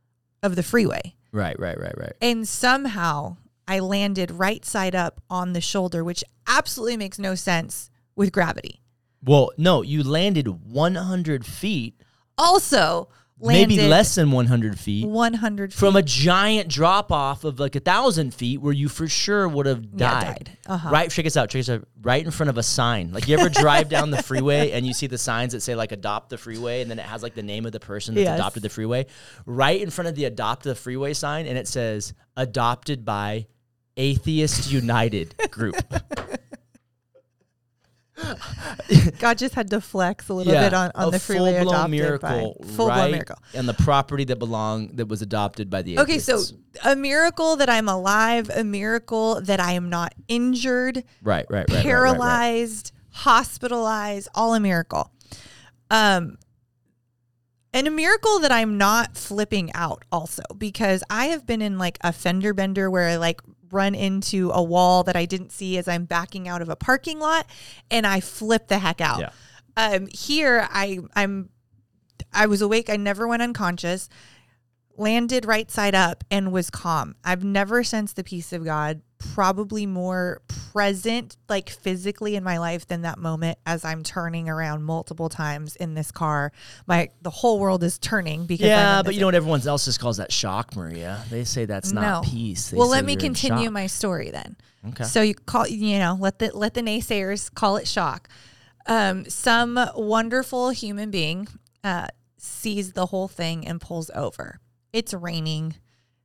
of 0.42 0.56
the 0.56 0.62
freeway. 0.62 1.14
Right, 1.32 1.58
right, 1.58 1.78
right, 1.80 1.96
right. 1.96 2.12
And 2.20 2.46
somehow 2.46 3.36
I 3.66 3.78
landed 3.80 4.30
right 4.30 4.64
side 4.64 4.94
up 4.94 5.20
on 5.30 5.52
the 5.54 5.60
shoulder, 5.60 6.04
which 6.04 6.22
absolutely 6.46 6.96
makes 6.98 7.18
no 7.18 7.34
sense 7.34 7.90
with 8.14 8.32
gravity. 8.32 8.82
Well, 9.24 9.52
no, 9.56 9.82
you 9.82 10.02
landed 10.02 10.48
100 10.48 11.46
feet, 11.46 11.94
Also, 12.36 13.08
maybe 13.42 13.80
less 13.80 14.14
than 14.14 14.30
100 14.30 14.78
feet, 14.78 15.06
100 15.06 15.72
feet. 15.72 15.78
from 15.78 15.96
a 15.96 16.02
giant 16.02 16.68
drop 16.68 17.10
off 17.10 17.44
of 17.44 17.58
like 17.58 17.74
a 17.76 17.80
thousand 17.80 18.32
feet 18.34 18.60
where 18.60 18.72
you 18.72 18.88
for 18.88 19.08
sure 19.08 19.48
would 19.48 19.66
have 19.66 19.82
Yeah, 19.84 19.98
died. 20.20 20.22
died. 20.36 20.58
Uh-huh. 20.66 20.90
Right, 20.90 21.10
check 21.10 21.26
us 21.26 21.36
out. 21.36 21.50
Check 21.50 21.60
us 21.60 21.68
out. 21.68 21.86
Right 22.00 22.24
in 22.24 22.30
front 22.30 22.50
of 22.50 22.58
a 22.58 22.62
sign. 22.62 23.12
Like 23.12 23.26
you 23.28 23.36
ever 23.38 23.48
drive 23.48 23.88
down 23.88 24.10
the 24.10 24.22
freeway 24.22 24.70
and 24.72 24.86
you 24.86 24.92
see 24.94 25.06
the 25.06 25.18
signs 25.18 25.52
that 25.52 25.60
say 25.60 25.74
like 25.74 25.92
adopt 25.92 26.30
the 26.30 26.38
freeway 26.38 26.82
and 26.82 26.90
then 26.90 26.98
it 26.98 27.04
has 27.04 27.22
like 27.22 27.34
the 27.34 27.42
name 27.42 27.66
of 27.66 27.72
the 27.72 27.80
person 27.80 28.14
that's 28.14 28.24
Yes. 28.24 28.38
adopted 28.38 28.62
the 28.62 28.68
freeway. 28.68 29.06
Right 29.46 29.80
in 29.80 29.90
front 29.90 30.08
of 30.08 30.14
the 30.14 30.24
adopt 30.26 30.62
the 30.64 30.74
freeway 30.74 31.12
sign 31.14 31.46
and 31.46 31.56
it 31.58 31.66
says 31.68 32.14
adopted 32.36 33.04
by 33.04 33.46
Atheist 33.96 34.70
United 34.72 35.34
Group. 35.50 35.76
God 39.18 39.38
just 39.38 39.54
had 39.54 39.70
to 39.70 39.80
flex 39.80 40.28
a 40.28 40.34
little 40.34 40.52
bit 40.52 40.74
on, 40.74 40.90
on 40.94 41.10
the 41.10 41.18
freeway 41.18 41.54
full-blown 41.54 41.68
adopted 41.68 41.90
miracle, 41.90 42.56
by 42.60 42.66
full 42.68 42.88
right? 42.88 42.94
blown 42.96 43.10
miracle. 43.12 43.36
And 43.54 43.68
the 43.68 43.74
property 43.74 44.24
that 44.24 44.38
belonged 44.38 44.96
that 44.96 45.06
was 45.06 45.22
adopted 45.22 45.70
by 45.70 45.82
the 45.82 45.98
Okay, 45.98 46.18
so 46.18 46.40
a 46.84 46.96
miracle 46.96 47.56
that 47.56 47.68
I'm 47.68 47.88
alive, 47.88 48.50
a 48.54 48.64
miracle 48.64 49.40
that 49.42 49.60
I 49.60 49.72
am 49.72 49.88
not 49.88 50.14
injured, 50.28 51.04
right, 51.22 51.46
right, 51.48 51.50
right, 51.50 51.50
right, 51.50 51.68
right, 51.68 51.70
right. 51.70 51.82
paralyzed, 51.82 52.92
hospitalized, 53.10 54.28
all 54.34 54.54
a 54.54 54.60
miracle. 54.60 55.10
Um 55.90 56.38
and 57.72 57.86
a 57.86 57.90
miracle 57.90 58.38
that 58.40 58.52
I'm 58.52 58.76
not 58.76 59.16
flipping 59.16 59.72
out 59.74 60.04
also 60.12 60.42
because 60.56 61.02
I 61.08 61.26
have 61.26 61.46
been 61.46 61.62
in 61.62 61.78
like 61.78 61.98
a 62.02 62.12
fender 62.12 62.52
bender 62.52 62.90
where 62.90 63.08
I 63.08 63.16
like 63.16 63.40
run 63.70 63.94
into 63.94 64.50
a 64.50 64.62
wall 64.62 65.02
that 65.04 65.16
I 65.16 65.24
didn't 65.24 65.50
see 65.52 65.78
as 65.78 65.88
I'm 65.88 66.04
backing 66.04 66.46
out 66.48 66.60
of 66.60 66.68
a 66.68 66.76
parking 66.76 67.18
lot 67.18 67.46
and 67.90 68.06
I 68.06 68.20
flip 68.20 68.68
the 68.68 68.78
heck 68.78 69.00
out. 69.00 69.20
Yeah. 69.20 69.30
Um 69.76 70.06
here 70.12 70.68
I 70.70 71.00
I'm 71.16 71.48
I 72.32 72.46
was 72.46 72.60
awake, 72.62 72.90
I 72.90 72.96
never 72.96 73.26
went 73.26 73.42
unconscious 73.42 74.08
landed 74.96 75.44
right 75.44 75.70
side 75.70 75.94
up 75.94 76.24
and 76.30 76.52
was 76.52 76.70
calm. 76.70 77.14
I've 77.24 77.44
never 77.44 77.82
sensed 77.84 78.16
the 78.16 78.24
peace 78.24 78.52
of 78.52 78.64
God 78.64 79.02
probably 79.18 79.86
more 79.86 80.42
present 80.72 81.36
like 81.48 81.70
physically 81.70 82.34
in 82.34 82.42
my 82.42 82.58
life 82.58 82.86
than 82.88 83.02
that 83.02 83.18
moment 83.18 83.56
as 83.64 83.84
I'm 83.84 84.02
turning 84.02 84.48
around 84.48 84.82
multiple 84.82 85.28
times 85.28 85.76
in 85.76 85.94
this 85.94 86.10
car. 86.10 86.52
My 86.86 87.10
the 87.22 87.30
whole 87.30 87.60
world 87.60 87.84
is 87.84 87.98
turning 87.98 88.46
because 88.46 88.66
Yeah, 88.66 89.02
but 89.02 89.14
you 89.14 89.20
know 89.20 89.26
what 89.26 89.34
everyone 89.34 89.66
else 89.66 89.84
just 89.84 90.00
calls 90.00 90.16
that 90.16 90.32
shock, 90.32 90.74
Maria. 90.74 91.22
They 91.30 91.44
say 91.44 91.66
that's 91.66 91.92
not 91.92 92.24
No. 92.24 92.30
peace. 92.30 92.70
They 92.70 92.78
well, 92.78 92.88
let 92.88 93.04
me 93.04 93.16
continue 93.16 93.70
my 93.70 93.86
story 93.86 94.30
then. 94.30 94.56
Okay. 94.88 95.04
So 95.04 95.22
you 95.22 95.34
call 95.34 95.68
you 95.68 95.98
know 95.98 96.16
let 96.18 96.38
the 96.40 96.50
let 96.56 96.74
the 96.74 96.82
naysayers 96.82 97.52
call 97.52 97.76
it 97.76 97.86
shock. 97.86 98.28
Um, 98.86 99.28
some 99.30 99.78
wonderful 99.94 100.70
human 100.70 101.12
being 101.12 101.46
uh, 101.84 102.08
sees 102.36 102.94
the 102.94 103.06
whole 103.06 103.28
thing 103.28 103.66
and 103.66 103.80
pulls 103.80 104.10
over. 104.14 104.58
It's 104.92 105.14
raining 105.14 105.76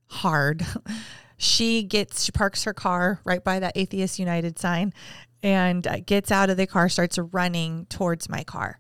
hard. 0.08 0.66
she 1.38 1.84
gets 1.84 2.24
she 2.24 2.32
parks 2.32 2.64
her 2.64 2.74
car 2.74 3.20
right 3.24 3.44
by 3.44 3.60
that 3.60 3.78
Atheist 3.78 4.20
United 4.20 4.58
sign 4.58 4.94
and 5.44 5.86
uh, 5.86 6.00
gets 6.00 6.32
out 6.32 6.50
of 6.50 6.58
the 6.58 6.68
car, 6.68 6.90
starts 6.90 7.18
running 7.18 7.86
towards 7.86 8.30
my 8.30 8.44
car. 8.44 8.80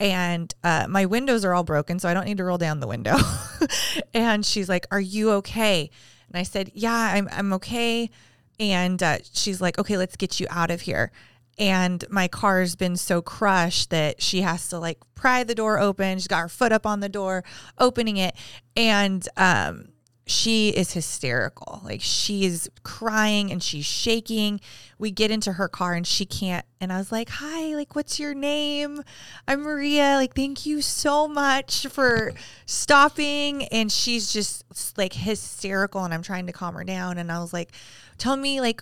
And 0.00 0.52
uh, 0.64 0.86
my 0.88 1.06
windows 1.06 1.44
are 1.44 1.54
all 1.54 1.64
broken, 1.64 1.98
so 1.98 2.08
I 2.08 2.14
don't 2.14 2.24
need 2.24 2.38
to 2.38 2.44
roll 2.44 2.58
down 2.58 2.80
the 2.80 2.86
window. 2.86 3.16
and 4.14 4.44
she's 4.44 4.68
like, 4.68 4.86
"Are 4.90 5.00
you 5.00 5.30
okay?" 5.32 5.90
And 6.28 6.36
I 6.36 6.42
said, 6.42 6.72
"Yeah, 6.74 7.12
I'm 7.14 7.28
I'm 7.30 7.52
okay." 7.54 8.10
And 8.58 9.02
uh, 9.02 9.18
she's 9.32 9.60
like, 9.60 9.78
"Okay, 9.78 9.96
let's 9.96 10.16
get 10.16 10.40
you 10.40 10.46
out 10.50 10.70
of 10.70 10.82
here." 10.82 11.12
And 11.58 12.04
my 12.10 12.28
car's 12.28 12.74
been 12.74 12.96
so 12.96 13.22
crushed 13.22 13.90
that 13.90 14.20
she 14.20 14.40
has 14.40 14.68
to 14.70 14.78
like 14.78 14.98
pry 15.14 15.44
the 15.44 15.54
door 15.54 15.78
open. 15.78 16.18
She's 16.18 16.28
got 16.28 16.40
her 16.40 16.48
foot 16.48 16.72
up 16.72 16.86
on 16.86 17.00
the 17.00 17.08
door, 17.08 17.44
opening 17.78 18.16
it, 18.16 18.34
and 18.76 19.26
um, 19.36 19.88
she 20.26 20.70
is 20.70 20.92
hysterical. 20.92 21.80
Like 21.84 22.00
she's 22.00 22.68
crying 22.82 23.52
and 23.52 23.62
she's 23.62 23.84
shaking. 23.84 24.60
We 24.98 25.10
get 25.10 25.30
into 25.30 25.52
her 25.52 25.68
car 25.68 25.94
and 25.94 26.06
she 26.06 26.24
can't. 26.24 26.64
And 26.80 26.92
I 26.92 26.98
was 26.98 27.12
like, 27.12 27.28
"Hi, 27.28 27.74
like 27.74 27.94
what's 27.94 28.18
your 28.18 28.34
name? 28.34 29.02
I'm 29.46 29.62
Maria. 29.62 30.14
Like 30.16 30.34
thank 30.34 30.64
you 30.64 30.80
so 30.80 31.28
much 31.28 31.86
for 31.88 32.32
stopping." 32.64 33.64
And 33.66 33.92
she's 33.92 34.32
just 34.32 34.64
like 34.96 35.12
hysterical 35.12 36.04
and 36.04 36.14
I'm 36.14 36.22
trying 36.22 36.46
to 36.46 36.52
calm 36.52 36.74
her 36.74 36.84
down 36.84 37.18
and 37.18 37.30
I 37.30 37.38
was 37.40 37.52
like, 37.52 37.72
"Tell 38.16 38.36
me 38.36 38.60
like 38.60 38.80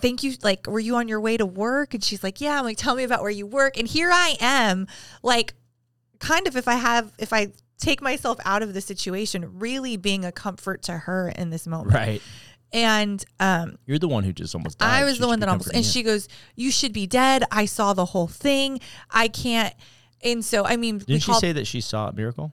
thank 0.00 0.22
you 0.22 0.34
like 0.42 0.66
were 0.66 0.80
you 0.80 0.96
on 0.96 1.08
your 1.08 1.20
way 1.20 1.36
to 1.36 1.46
work?" 1.46 1.94
And 1.94 2.02
she's 2.02 2.22
like, 2.22 2.40
"Yeah." 2.40 2.58
I'm 2.58 2.64
like, 2.64 2.76
"Tell 2.78 2.94
me 2.94 3.04
about 3.04 3.22
where 3.22 3.30
you 3.30 3.46
work." 3.46 3.78
And 3.78 3.86
here 3.88 4.10
I 4.10 4.36
am 4.40 4.86
like 5.22 5.54
kind 6.18 6.46
of 6.46 6.56
if 6.56 6.68
I 6.68 6.74
have 6.74 7.12
if 7.18 7.32
I 7.32 7.52
take 7.78 8.00
myself 8.00 8.38
out 8.44 8.62
of 8.62 8.72
the 8.74 8.80
situation, 8.80 9.58
really 9.58 9.96
being 9.96 10.24
a 10.24 10.32
comfort 10.32 10.82
to 10.84 10.92
her 10.98 11.28
in 11.28 11.50
this 11.50 11.66
moment. 11.66 11.94
Right. 11.94 12.22
And 12.72 13.24
um 13.38 13.78
You're 13.86 13.98
the 13.98 14.08
one 14.08 14.24
who 14.24 14.32
just 14.32 14.54
almost 14.54 14.78
died. 14.78 15.02
I 15.02 15.04
was 15.04 15.14
She 15.14 15.20
the 15.20 15.28
one 15.28 15.40
that 15.40 15.48
almost 15.48 15.68
and 15.68 15.84
you. 15.84 15.90
she 15.90 16.02
goes, 16.02 16.28
You 16.54 16.70
should 16.70 16.92
be 16.92 17.06
dead. 17.06 17.44
I 17.50 17.66
saw 17.66 17.92
the 17.94 18.06
whole 18.06 18.26
thing. 18.26 18.80
I 19.10 19.28
can't 19.28 19.74
and 20.22 20.44
so 20.44 20.64
I 20.64 20.76
mean 20.76 20.98
Didn't 20.98 21.22
she 21.22 21.30
called, 21.30 21.40
say 21.40 21.52
that 21.52 21.66
she 21.66 21.80
saw 21.80 22.08
a 22.08 22.12
miracle? 22.12 22.52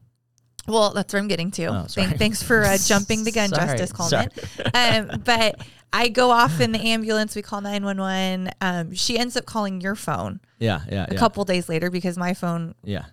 Well, 0.68 0.92
that's 0.94 1.14
where 1.14 1.22
I'm 1.22 1.28
getting 1.28 1.52
to. 1.52 1.66
Oh. 1.66 1.86
Thank, 1.90 2.18
thanks 2.18 2.42
for 2.44 2.64
uh, 2.64 2.78
jumping 2.86 3.24
the 3.24 3.32
gun, 3.32 3.50
Sorry, 3.50 3.78
Justice. 3.78 3.92
Coleman. 3.92 4.30
Um, 4.74 5.22
but 5.24 5.62
I 5.92 6.10
go 6.10 6.32
off 6.32 6.60
in 6.60 6.72
the 6.72 6.80
ambulance. 6.80 7.36
We 7.36 7.42
call 7.42 7.62
911. 7.62 8.52
Um, 8.62 8.94
she 8.94 9.18
ends 9.20 9.38
up 9.38 9.46
calling 9.46 9.82
your 9.82 9.96
phone 9.96 10.40
Yeah, 10.60 10.82
yeah, 10.92 11.06
a 11.10 11.14
yeah. 11.14 11.20
couple 11.20 11.44
days 11.46 11.70
later 11.70 11.90
because 11.92 12.18
my 12.18 12.34
phone 12.34 12.74
Yeah. 12.84 13.06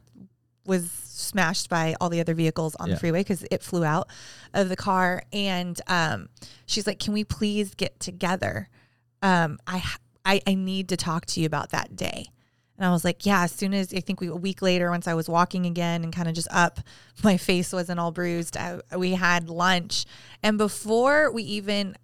was 0.66 0.90
smashed 0.90 1.68
by 1.68 1.94
all 2.00 2.08
the 2.08 2.20
other 2.20 2.34
vehicles 2.34 2.74
on 2.76 2.88
Yeah. 2.88 2.94
the 2.94 3.00
freeway 3.00 3.20
because 3.20 3.44
it 3.50 3.62
flew 3.62 3.84
out 3.84 4.08
of 4.54 4.68
the 4.68 4.76
car. 4.76 5.22
And 5.32 5.78
um, 5.88 6.28
she's 6.66 6.86
like, 6.86 6.98
"Can 6.98 7.12
we 7.12 7.24
please 7.24 7.74
get 7.74 8.00
together? 8.00 8.68
Um, 9.22 9.58
I, 9.66 9.82
I 10.24 10.40
I 10.46 10.54
need 10.54 10.88
to 10.88 10.96
talk 10.96 11.26
to 11.26 11.40
you 11.40 11.46
about 11.46 11.70
that 11.70 11.94
day." 11.96 12.26
And 12.80 12.86
I 12.88 12.90
was 12.92 13.04
like, 13.04 13.26
"Yeah." 13.26 13.44
As 13.44 13.52
soon 13.52 13.74
as 13.74 13.92
I 13.92 14.00
think 14.00 14.20
we 14.20 14.28
a 14.28 14.34
week 14.34 14.62
later, 14.62 14.90
once 14.90 15.06
I 15.06 15.12
was 15.12 15.28
walking 15.28 15.66
again 15.66 16.02
and 16.02 16.12
kind 16.12 16.28
of 16.28 16.34
just 16.34 16.48
up, 16.50 16.80
my 17.22 17.36
face 17.36 17.72
wasn't 17.72 18.00
all 18.00 18.10
bruised. 18.10 18.56
I, 18.56 18.80
we 18.96 19.12
had 19.12 19.50
lunch, 19.50 20.06
and 20.42 20.56
before 20.56 21.30
we 21.30 21.42
even 21.42 21.96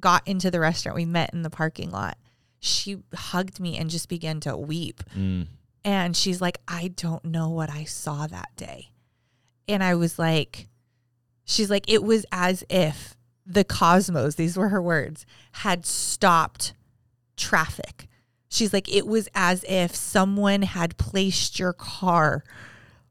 got 0.00 0.26
into 0.26 0.50
the 0.50 0.58
restaurant, 0.58 0.96
we 0.96 1.04
met 1.04 1.34
in 1.34 1.42
the 1.42 1.50
parking 1.50 1.90
lot. 1.90 2.16
She 2.60 2.98
hugged 3.14 3.60
me 3.60 3.76
and 3.76 3.90
just 3.90 4.08
began 4.08 4.40
to 4.40 4.56
weep. 4.56 5.02
Mm. 5.16 5.48
And 5.84 6.16
she's 6.16 6.40
like, 6.40 6.58
I 6.66 6.88
don't 6.88 7.24
know 7.24 7.50
what 7.50 7.70
I 7.70 7.84
saw 7.84 8.26
that 8.26 8.50
day. 8.56 8.92
And 9.68 9.82
I 9.82 9.94
was 9.94 10.18
like, 10.18 10.68
she's 11.44 11.70
like, 11.70 11.90
it 11.90 12.02
was 12.02 12.24
as 12.32 12.64
if 12.70 13.16
the 13.44 13.64
cosmos, 13.64 14.36
these 14.36 14.56
were 14.56 14.68
her 14.68 14.82
words, 14.82 15.26
had 15.52 15.84
stopped 15.84 16.74
traffic. 17.36 18.06
She's 18.52 18.72
like, 18.72 18.92
it 18.92 19.06
was 19.06 19.28
as 19.34 19.64
if 19.68 19.94
someone 19.96 20.62
had 20.62 20.96
placed 20.98 21.58
your 21.58 21.72
car 21.72 22.44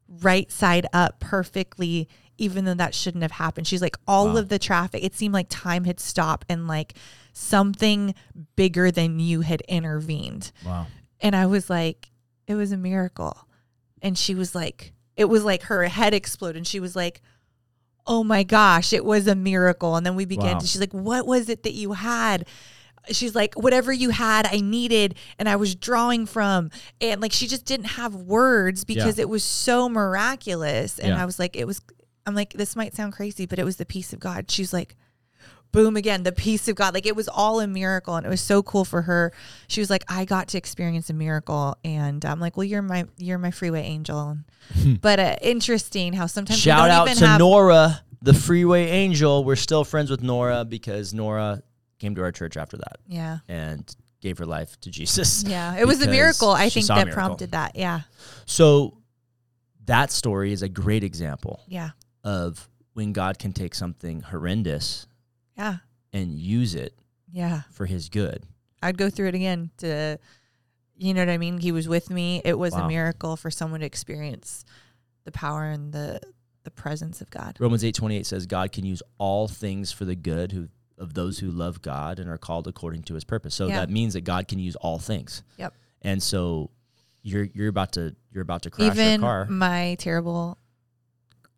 right 0.08 0.50
side 0.52 0.86
up 0.92 1.20
perfectly 1.20 2.08
even 2.38 2.64
though 2.64 2.74
that 2.74 2.94
shouldn't 2.94 3.22
have 3.22 3.30
happened. 3.32 3.66
She's 3.68 3.82
like, 3.82 3.96
all 4.08 4.28
Wow. 4.28 4.38
of 4.38 4.48
the 4.48 4.58
traffic, 4.58 5.04
it 5.04 5.14
seemed 5.14 5.32
like 5.34 5.46
time 5.48 5.84
had 5.84 6.00
stopped 6.00 6.46
and 6.48 6.66
like 6.66 6.94
something 7.32 8.14
bigger 8.56 8.90
than 8.90 9.20
you 9.20 9.42
had 9.42 9.60
intervened. 9.62 10.50
Wow. 10.64 10.86
And 11.20 11.36
I 11.36 11.46
was 11.46 11.70
like, 11.70 12.10
it 12.48 12.54
was 12.54 12.72
a 12.72 12.76
miracle. 12.76 13.46
And 14.00 14.18
she 14.18 14.34
was 14.34 14.54
like, 14.56 14.92
it 15.16 15.26
was 15.26 15.44
like 15.44 15.64
her 15.64 15.84
head 15.84 16.14
exploded. 16.14 16.56
And 16.56 16.66
she 16.66 16.80
was 16.80 16.96
like, 16.96 17.20
oh 18.06 18.24
my 18.24 18.42
gosh, 18.42 18.92
it 18.92 19.04
was 19.04 19.28
a 19.28 19.34
miracle. 19.36 19.94
And 19.94 20.04
then 20.04 20.16
we 20.16 20.24
began 20.24 20.54
Wow. 20.54 20.60
to, 20.60 20.66
she's 20.66 20.80
like, 20.80 20.92
what 20.94 21.26
was 21.26 21.48
it 21.48 21.62
that 21.62 21.74
you 21.74 21.92
had? 21.92 22.46
She's 23.10 23.34
like, 23.34 23.54
whatever 23.54 23.92
you 23.92 24.10
had, 24.10 24.46
I 24.46 24.60
needed, 24.60 25.16
and 25.38 25.48
I 25.48 25.56
was 25.56 25.74
drawing 25.74 26.26
from. 26.26 26.70
And 27.00 27.20
like, 27.20 27.32
she 27.32 27.46
just 27.48 27.64
didn't 27.64 27.86
have 27.86 28.14
words 28.14 28.84
because 28.84 29.18
it 29.18 29.28
was 29.28 29.42
so 29.42 29.88
miraculous. 29.88 30.98
And 30.98 31.08
Yeah. 31.10 31.22
I 31.22 31.24
was 31.24 31.38
like, 31.38 31.56
it 31.56 31.66
was, 31.66 31.80
I'm 32.26 32.34
like, 32.34 32.52
this 32.52 32.76
might 32.76 32.94
sound 32.94 33.12
crazy, 33.12 33.46
but 33.46 33.58
it 33.58 33.64
was 33.64 33.76
the 33.76 33.86
peace 33.86 34.12
of 34.12 34.20
God. 34.20 34.50
She's 34.50 34.72
like, 34.72 34.96
boom 35.72 35.96
again 35.96 36.22
the 36.22 36.32
peace 36.32 36.68
of 36.68 36.76
god 36.76 36.92
like 36.92 37.06
it 37.06 37.16
was 37.16 37.28
all 37.28 37.58
a 37.58 37.66
miracle 37.66 38.14
and 38.14 38.26
it 38.26 38.28
was 38.28 38.42
so 38.42 38.62
cool 38.62 38.84
for 38.84 39.00
her 39.00 39.32
she 39.68 39.80
was 39.80 39.88
like 39.88 40.04
i 40.06 40.26
got 40.26 40.46
to 40.46 40.58
experience 40.58 41.08
a 41.08 41.14
miracle 41.14 41.78
and 41.82 42.26
i'm 42.26 42.38
like 42.38 42.58
well 42.58 42.64
you're 42.64 42.82
my 42.82 43.06
you're 43.16 43.38
my 43.38 43.50
freeway 43.50 43.80
angel 43.80 44.36
but 45.00 45.18
uh, 45.18 45.34
interesting 45.40 46.12
how 46.12 46.26
sometimes 46.26 46.60
Shout 46.60 46.90
out 46.90 47.08
to 47.08 47.24
have 47.26 47.38
Nora, 47.38 48.02
the 48.20 48.34
freeway 48.34 48.88
angel. 48.90 49.44
We're 49.44 49.56
still 49.56 49.82
friends 49.82 50.10
with 50.10 50.22
Nora 50.22 50.66
because 50.66 51.14
Nora 51.14 51.62
came 52.02 52.14
to 52.16 52.22
our 52.22 52.32
church 52.32 52.56
after 52.58 52.76
that 52.76 52.96
yeah 53.06 53.38
and 53.48 53.96
gave 54.20 54.36
her 54.38 54.46
life 54.46 54.78
to 54.80 54.90
Jesus. 54.90 55.42
yeah 55.46 55.76
it 55.76 55.86
was 55.86 56.02
a 56.02 56.08
miracle 56.10 56.50
i 56.50 56.68
think 56.68 56.86
that 56.88 56.94
miracle. 57.06 57.14
prompted 57.14 57.50
that 57.52 57.74
yeah 57.76 58.00
So 58.46 58.98
that 59.86 60.10
story 60.12 60.52
is 60.52 60.62
a 60.62 60.68
great 60.68 61.02
example 61.04 61.60
yeah 61.68 61.90
of 62.24 62.68
when 62.94 63.12
God 63.12 63.38
can 63.38 63.52
take 63.52 63.74
something 63.74 64.20
horrendous 64.20 65.06
yeah 65.56 65.76
and 66.12 66.32
use 66.34 66.74
it 66.74 66.94
yeah 67.32 67.62
for 67.72 67.86
his 67.86 68.08
good. 68.08 68.44
i'd 68.82 68.98
go 68.98 69.08
through 69.10 69.28
it 69.28 69.34
again 69.34 69.70
to 69.78 70.18
you 70.98 71.14
know 71.14 71.22
what 71.22 71.30
i 71.30 71.38
mean 71.38 71.58
he 71.58 71.72
was 71.72 71.88
with 71.88 72.10
me 72.10 72.42
it 72.44 72.58
was 72.58 72.72
Wow. 72.74 72.84
a 72.84 72.88
miracle 72.88 73.36
for 73.36 73.50
someone 73.50 73.80
to 73.80 73.86
experience 73.86 74.64
the 75.24 75.32
power 75.32 75.64
and 75.64 75.92
the 75.92 76.20
the 76.64 76.70
presence 76.70 77.20
of 77.20 77.28
god 77.30 77.56
Romans 77.58 77.82
8:28 77.82 78.24
says 78.26 78.46
God 78.46 78.70
can 78.72 78.84
use 78.84 79.02
all 79.18 79.48
things 79.48 79.90
for 79.90 80.04
the 80.04 80.14
good 80.14 80.52
who 80.52 80.68
of 80.98 81.14
those 81.14 81.38
who 81.40 81.50
love 81.50 81.82
God 81.82 82.18
and 82.18 82.28
are 82.30 82.38
called 82.38 82.66
according 82.68 83.02
to 83.04 83.14
his 83.14 83.24
purpose. 83.24 83.54
So 83.54 83.66
Yeah. 83.68 83.80
that 83.80 83.90
means 83.90 84.12
that 84.14 84.22
God 84.22 84.48
can 84.48 84.58
use 84.58 84.76
all 84.76 84.98
things. 84.98 85.42
Yep. 85.58 85.74
And 86.02 86.22
so 86.22 86.70
you're 87.22 87.44
you're 87.54 87.68
about 87.68 87.92
to 87.92 88.14
you're 88.32 88.42
about 88.42 88.62
to 88.62 88.70
crash 88.70 88.96
your 88.96 89.18
car. 89.18 89.46
my 89.46 89.96
terrible 89.98 90.58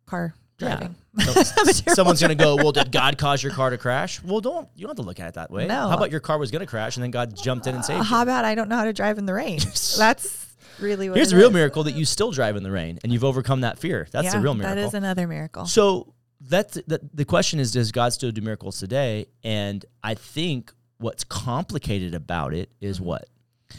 car 0.05 0.35
Yeah. 0.59 0.67
driving 0.77 0.95
So- 1.19 1.31
a 1.41 1.43
terrible 1.43 1.95
Someone's 1.95 2.21
gonna 2.21 2.35
go, 2.35 2.55
well, 2.55 2.71
did 2.71 2.91
God 2.91 3.17
cause 3.17 3.41
your 3.41 3.51
car 3.53 3.69
to 3.69 3.77
crash? 3.77 4.21
Well, 4.23 4.41
don't 4.41 4.67
you 4.75 4.81
don't 4.85 4.91
have 4.91 4.97
to 4.97 5.07
look 5.07 5.19
at 5.19 5.27
it 5.29 5.33
that 5.35 5.51
way. 5.51 5.65
No. 5.67 5.87
How 5.89 5.95
about 5.97 6.11
your 6.11 6.19
car 6.19 6.37
was 6.37 6.51
gonna 6.51 6.65
crash 6.67 6.97
and 6.97 7.03
then 7.03 7.11
God 7.11 7.35
jumped 7.35 7.67
in 7.67 7.75
and 7.75 7.83
saved 7.85 7.97
Uh, 7.99 8.03
you? 8.03 8.09
how 8.09 8.21
about 8.21 8.45
I 8.45 8.55
don't 8.55 8.69
know 8.69 8.77
how 8.77 8.85
to 8.85 8.93
drive 8.93 9.17
in 9.17 9.25
the 9.25 9.33
rain? 9.33 9.59
That's 9.97 10.45
really 10.79 11.09
what 11.09 11.15
Here's 11.17 11.31
a 11.31 11.37
real 11.37 11.47
is. 11.47 11.53
miracle 11.53 11.83
that 11.85 11.93
you 11.95 12.03
still 12.05 12.31
drive 12.31 12.55
in 12.57 12.63
the 12.63 12.71
rain 12.71 12.99
and 13.03 13.11
you've 13.13 13.23
overcome 13.23 13.61
that 13.61 13.79
fear. 13.79 14.07
That's 14.11 14.25
Yeah, 14.25 14.37
a 14.37 14.41
real 14.41 14.53
miracle. 14.53 14.75
That 14.75 14.87
is 14.87 14.93
another 14.93 15.27
miracle. 15.27 15.65
So 15.65 16.13
that's 16.47 16.75
the, 16.87 16.99
the 17.13 17.25
question 17.25 17.59
is, 17.59 17.71
does 17.71 17.91
God 17.91 18.13
still 18.13 18.31
do 18.31 18.41
miracles 18.41 18.79
today? 18.79 19.27
And 19.43 19.85
I 20.03 20.13
think 20.13 20.71
what's 20.97 21.23
complicated 21.23 22.13
about 22.13 22.53
it 22.53 22.69
is 22.81 22.97
Mm-hmm. 22.97 23.05
what? 23.05 23.29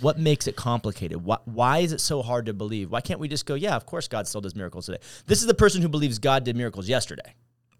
What 0.00 0.18
makes 0.18 0.46
it 0.46 0.57
complicated? 0.57 1.24
Why, 1.24 1.38
why 1.44 1.79
is 1.79 1.92
it 1.92 2.00
so 2.00 2.20
hard 2.20 2.46
to 2.46 2.52
believe? 2.52 2.90
Why 2.90 3.00
can't 3.00 3.20
we 3.20 3.29
just 3.29 3.46
go, 3.46 3.55
yeah, 3.55 3.76
of 3.76 3.87
course 3.87 4.09
God 4.09 4.26
still 4.26 4.40
does 4.40 4.55
miracles 4.55 4.87
today? 4.87 4.98
This 5.26 5.40
is 5.40 5.46
the 5.46 5.55
person 5.55 5.81
who 5.81 5.88
believes 5.88 6.18
God 6.18 6.44
did 6.44 6.57
miracles 6.57 6.88
yesterday. 6.88 7.35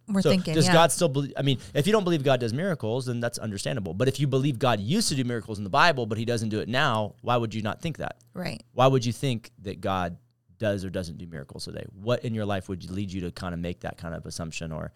We're 0.09 0.23
so 0.23 0.31
thinking, 0.31 0.55
does 0.55 0.67
yeah. 0.67 0.73
God 0.73 0.93
still 0.93 1.09
believe? 1.09 1.33
I 1.37 1.43
mean, 1.43 1.59
if 1.75 1.85
you 1.87 1.93
don't 1.93 2.05
believe 2.05 2.23
God 2.23 2.39
does 2.39 2.55
miracles, 2.55 3.07
then 3.07 3.19
that's 3.19 3.39
understandable. 3.39 3.93
But 3.93 4.07
if 4.07 4.21
you 4.21 4.29
believe 4.29 4.59
God 4.59 4.79
used 4.79 5.09
to 5.09 5.17
do 5.17 5.25
miracles 5.25 5.59
in 5.59 5.65
the 5.65 5.71
Bible, 5.71 6.07
but 6.07 6.17
he 6.17 6.25
doesn't 6.25 6.49
do 6.49 6.61
it 6.61 6.69
now, 6.69 7.17
why 7.23 7.37
would 7.37 7.53
you 7.53 7.61
not 7.61 7.83
think 7.83 7.99
that? 7.99 8.17
right. 8.35 8.63
Why 8.73 8.87
would 8.87 9.05
you 9.05 9.13
think 9.13 9.51
that 9.63 9.81
God 9.81 10.17
does 10.59 10.85
or 10.85 10.91
doesn't 10.91 11.19
do 11.19 11.27
miracles 11.27 11.65
today? 11.65 11.85
What 11.93 12.25
in 12.25 12.35
your 12.35 12.45
life 12.45 12.69
would 12.69 12.89
lead 12.91 13.13
you 13.13 13.21
to 13.23 13.31
kind 13.31 13.55
of 13.55 13.61
make 13.61 13.81
that 13.81 13.99
kind 13.99 14.15
of 14.15 14.27
assumption 14.27 14.73
or 14.73 14.93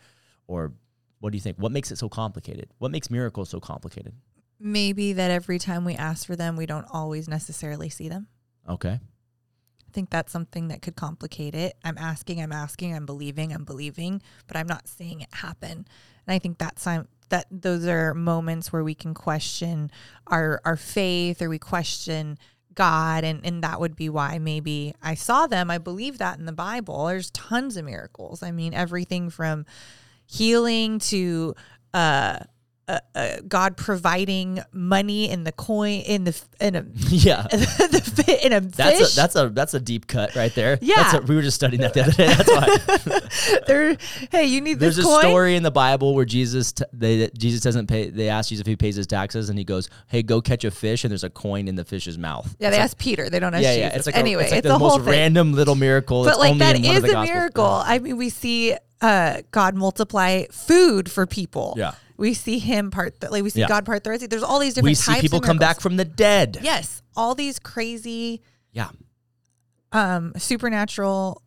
or 0.47 0.73
what 1.21 1.31
do 1.31 1.37
you 1.37 1.43
think? 1.43 1.59
What 1.59 1.73
makes 1.73 1.91
it 1.91 1.99
so 1.99 2.09
complicated? 2.09 2.71
What 2.79 2.91
makes 2.91 3.11
miracles 3.11 3.51
so 3.51 3.61
complicated? 3.61 4.15
Maybe 4.59 5.13
that 5.13 5.31
every 5.31 5.59
time 5.59 5.85
we 5.85 5.95
ask 5.95 6.27
for 6.27 6.37
them, 6.37 6.57
we 6.57 6.67
don't 6.67 6.87
always 6.91 7.29
necessarily 7.29 7.89
see 7.89 8.09
them. 8.09 8.27
Okay. 8.69 8.99
I 9.91 9.93
think 9.93 10.11
that's 10.11 10.33
something 10.33 10.69
that 10.69 10.83
could 10.83 10.97
complicate 10.97 11.55
it. 11.55 11.75
I'm 11.85 11.99
asking, 11.99 12.41
I'm 12.41 12.53
asking, 12.53 12.95
I'm 12.95 13.07
believing, 13.07 13.53
I'm 13.53 13.65
believing, 13.65 14.23
but 14.47 14.57
I'm 14.57 14.67
not 14.67 14.87
seeing 14.87 15.21
it 15.21 15.29
happen. 15.33 15.87
And 16.27 16.35
I 16.35 16.39
think 16.39 16.59
that's 16.59 16.85
time 16.85 17.09
that 17.31 17.47
those 17.51 17.87
are 17.87 18.13
moments 18.15 18.73
where 18.73 18.85
we 18.85 18.95
can 18.95 19.15
question 19.15 19.91
our 20.27 20.61
our 20.65 20.77
faith 20.77 21.41
or 21.41 21.49
we 21.49 21.59
question 21.59 22.39
God 22.81 23.25
and 23.25 23.45
and 23.45 23.63
that 23.63 23.79
would 23.79 23.95
be 23.95 24.09
why 24.09 24.39
maybe 24.39 24.95
I 25.03 25.15
saw 25.15 25.47
them. 25.47 25.71
I 25.71 25.77
believe 25.77 26.17
that 26.17 26.39
in 26.39 26.47
the 26.47 26.53
Bible. 26.53 27.05
There's 27.05 27.31
tons 27.31 27.77
of 27.77 27.85
miracles. 27.85 28.43
I 28.43 28.53
mean, 28.53 28.73
everything 28.73 29.29
from 29.29 29.67
healing 30.25 30.99
to 31.01 31.55
uh 31.93 32.39
uh, 32.91 33.01
uh, 33.15 33.37
God 33.47 33.77
providing 33.77 34.61
money 34.73 35.31
in 35.31 35.45
the 35.45 35.53
coin 35.53 36.01
in 36.01 36.25
the 36.25 36.41
in 36.61 36.75
a 36.75 36.85
yeah. 37.09 37.43
the 37.51 38.41
in 38.45 38.53
a 38.53 38.61
That's 38.61 38.99
fish. 38.99 39.13
a 39.13 39.17
that's 39.17 39.37
a 39.37 39.49
that's 39.51 39.75
a 39.75 39.81
deep 39.81 40.09
cut 40.09 40.35
right 40.35 40.53
there. 40.55 40.77
Yeah. 40.81 40.97
That's 40.97 41.15
a, 41.15 41.21
we 41.21 41.37
were 41.37 41.43
just 41.43 41.55
studying 41.55 41.83
that 41.83 41.95
the 41.95 42.03
other 42.03 42.13
day. 42.13 42.35
That's 42.35 42.51
why. 42.51 43.61
there, 43.67 43.97
hey, 44.33 44.47
you 44.47 44.61
need 44.61 44.81
There's 44.81 44.97
this 44.97 45.05
a 45.05 45.09
coin. 45.09 45.21
story 45.21 45.57
in 45.57 45.63
the 45.63 45.71
Bible 45.71 46.15
where 46.17 46.25
Jesus 46.25 46.73
t- 46.73 46.85
they 46.93 47.31
Jesus 47.39 47.61
doesn't 47.61 47.87
pay. 47.87 48.11
They 48.11 48.29
ask 48.29 48.49
Jesus 48.49 48.63
if 48.63 48.67
he 48.67 48.77
pays 48.77 48.97
his 48.97 49.07
taxes, 49.07 49.51
and 49.51 49.59
he 49.59 49.65
goes, 49.65 49.89
"Hey, 50.09 50.23
go 50.25 50.41
catch 50.41 50.65
a 50.65 50.71
fish," 50.73 51.05
and 51.05 51.13
there's 51.13 51.25
a 51.25 51.31
coin 51.31 51.69
in 51.69 51.77
the 51.77 51.85
fish's 51.85 52.19
mouth. 52.19 52.57
Yeah, 52.59 52.71
they 52.71 52.79
ask 52.79 52.99
Peter. 52.99 53.31
They 53.31 53.39
don't 53.39 53.55
ask 53.55 53.63
yeah, 53.63 53.75
Jesus. 53.75 53.93
yeah. 53.93 53.97
It's 53.97 54.07
like 54.07 54.17
anyway, 54.17 54.43
a, 54.43 54.47
it's 54.47 54.53
like 54.53 54.59
it's 54.65 54.69
the 54.69 54.79
most 54.79 55.05
thing. 55.05 55.11
random 55.11 55.53
little 55.53 55.77
miracle. 55.77 56.25
but 56.25 56.31
it's 56.31 56.39
like 56.39 56.59
that 56.59 56.77
in 56.77 56.83
one 56.83 56.97
of 56.97 57.05
is 57.05 57.13
a 57.13 57.23
miracle. 57.23 57.65
I 57.65 58.01
mean, 58.01 58.17
we 58.17 58.31
see 58.31 58.75
uh, 59.01 59.43
God 59.51 59.75
multiply 59.75 60.45
food 60.51 61.11
for 61.11 61.27
people. 61.27 61.75
Yeah. 61.77 61.93
We 62.21 62.35
see 62.35 62.59
Him 62.59 62.91
part. 62.91 63.19
The, 63.21 63.31
like 63.31 63.43
we 63.43 63.51
see 63.51 63.61
Yeah. 63.61 63.69
God 63.69 63.85
part 63.87 64.05
Sea. 64.07 64.27
There's 64.27 64.43
all 64.43 64.59
these 64.61 64.75
different. 64.75 64.91
We 64.91 64.95
see 64.95 65.13
types 65.13 65.23
people 65.23 65.41
come 65.41 65.59
back 65.59 65.81
from 65.81 65.97
the 65.97 66.05
dead. 66.05 66.59
Yes, 66.63 67.03
all 67.17 67.35
these 67.35 67.59
crazy 67.59 68.43
Yeah. 68.73 68.91
um, 69.93 70.33
supernatural 70.37 71.43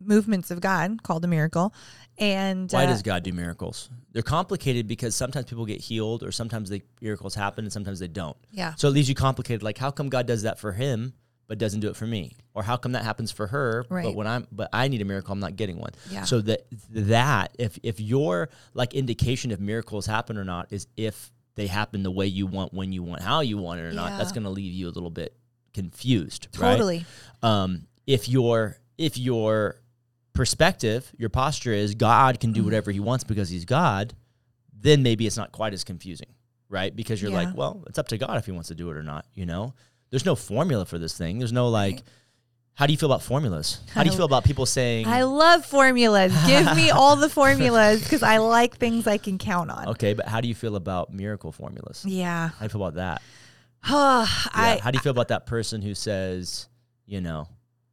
movements 0.00 0.50
of 0.50 0.60
God 0.60 1.02
called 1.02 1.24
a 1.24 1.28
miracle. 1.28 1.72
And 2.18 2.70
Why 2.72 2.84
uh, 2.84 2.86
does 2.88 3.02
God 3.02 3.22
do 3.22 3.32
miracles? 3.32 3.88
They're 4.12 4.22
complicated 4.22 4.86
because 4.88 5.14
sometimes 5.14 5.46
people 5.46 5.64
get 5.66 5.80
healed, 5.80 6.22
or 6.22 6.32
sometimes 6.32 6.68
the 6.68 6.82
miracles 7.00 7.34
happen, 7.34 7.64
and 7.64 7.72
sometimes 7.72 7.98
they 7.98 8.08
don't. 8.08 8.36
yeah, 8.50 8.74
So 8.74 8.88
it 8.88 8.90
leaves 8.92 9.08
you 9.08 9.14
complicated. 9.14 9.62
Like, 9.62 9.78
how 9.78 9.90
come 9.90 10.08
God 10.08 10.26
does 10.26 10.42
that 10.42 10.58
for 10.58 10.72
him, 10.72 11.14
but 11.50 11.58
doesn't 11.58 11.80
do 11.80 11.88
it 11.88 11.96
for 11.96 12.06
me? 12.06 12.36
Or 12.54 12.62
how 12.62 12.76
come 12.76 12.92
that 12.92 13.02
happens 13.02 13.32
for 13.32 13.48
her, 13.48 13.84
right. 13.90 14.04
but 14.04 14.14
when 14.14 14.28
I'm, 14.28 14.46
but 14.52 14.68
I 14.72 14.86
need 14.86 15.02
a 15.02 15.04
miracle, 15.04 15.32
I'm 15.32 15.40
not 15.40 15.56
getting 15.56 15.78
one. 15.78 15.90
Yeah. 16.08 16.22
So 16.24 16.40
that 16.42 16.64
that 16.90 17.56
if 17.58 17.76
if 17.82 17.98
your 17.98 18.48
like 18.72 18.94
indication 18.94 19.50
if 19.50 19.58
miracles 19.58 20.06
happen 20.06 20.38
or 20.38 20.44
not 20.44 20.68
is 20.70 20.86
if 20.96 21.32
they 21.56 21.66
happen 21.66 22.04
the 22.04 22.10
way 22.12 22.26
you 22.26 22.46
want, 22.46 22.72
when 22.72 22.92
you 22.92 23.02
want, 23.02 23.20
how 23.22 23.40
you 23.40 23.58
want 23.58 23.80
it 23.80 23.82
or 23.82 23.92
not, 23.92 24.16
that's 24.16 24.30
going 24.30 24.44
to 24.44 24.50
leave 24.50 24.72
you 24.72 24.86
a 24.86 24.94
little 24.94 25.10
bit 25.10 25.36
confused. 25.74 26.46
right? 26.56 26.70
totally. 26.70 27.04
um, 27.42 27.86
if 28.06 28.28
your 28.28 28.76
if 28.96 29.18
your 29.18 29.80
perspective, 30.32 31.10
your 31.18 31.30
posture 31.30 31.72
is 31.72 31.94
God 31.96 32.38
can 32.38 32.52
do 32.52 32.62
Mhm. 32.62 32.66
whatever 32.66 32.90
He 32.92 33.00
wants 33.00 33.24
because 33.24 33.48
He's 33.48 33.64
God, 33.64 34.14
then 34.72 35.02
maybe 35.02 35.26
it's 35.26 35.36
not 35.36 35.50
quite 35.52 35.72
as 35.74 35.82
confusing, 35.84 36.28
right? 36.68 36.94
Because 36.94 37.20
you're 37.20 37.32
Yeah. 37.32 37.42
like, 37.42 37.56
well, 37.56 37.82
it's 37.88 37.98
up 37.98 38.08
to 38.08 38.18
God 38.18 38.36
if 38.38 38.46
He 38.46 38.52
wants 38.52 38.68
to 38.68 38.74
do 38.74 38.88
it 38.90 38.96
or 38.96 39.02
not. 39.02 39.26
You 39.34 39.46
know, 39.46 39.74
there's 40.10 40.24
no 40.24 40.34
formula 40.34 40.84
for 40.84 40.98
this 40.98 41.16
thing. 41.16 41.38
There's 41.38 41.52
no 41.52 41.68
like. 41.68 41.94
Right. 41.94 42.02
How 42.74 42.86
do 42.86 42.92
you 42.94 42.98
feel 42.98 43.12
about 43.12 43.22
formulas? 43.22 43.78
How 43.92 44.02
do 44.04 44.08
you 44.10 44.16
feel 44.16 44.24
about 44.24 44.42
people 44.44 44.64
saying, 44.64 45.06
I 45.06 45.24
love 45.24 45.66
formulas. 45.66 46.32
Give 46.46 46.74
me 46.74 46.88
all 46.94 47.14
the 47.16 47.28
formulas 47.28 48.02
because 48.02 48.22
I 48.22 48.38
like 48.38 48.78
things 48.78 49.06
I 49.06 49.18
can 49.18 49.36
count 49.36 49.70
on. 49.70 49.88
okay, 49.88 50.14
but 50.14 50.26
how 50.26 50.40
do 50.40 50.48
you 50.48 50.54
feel 50.54 50.76
about 50.76 51.12
miracle 51.12 51.52
formulas? 51.52 52.02
Yeah. 52.06 52.48
How 52.48 52.58
do 52.60 52.64
you 52.64 52.68
feel 52.70 52.82
about 52.86 52.94
that? 52.94 53.22
Yeah. 53.90 54.26
I 54.54 54.80
how 54.82 54.90
do 54.92 54.96
you 54.96 55.00
feel 55.02 55.10
about 55.12 55.28
that 55.28 55.44
person 55.44 55.82
who 55.82 55.94
says, 55.94 56.68
you 57.04 57.20
know, 57.20 57.48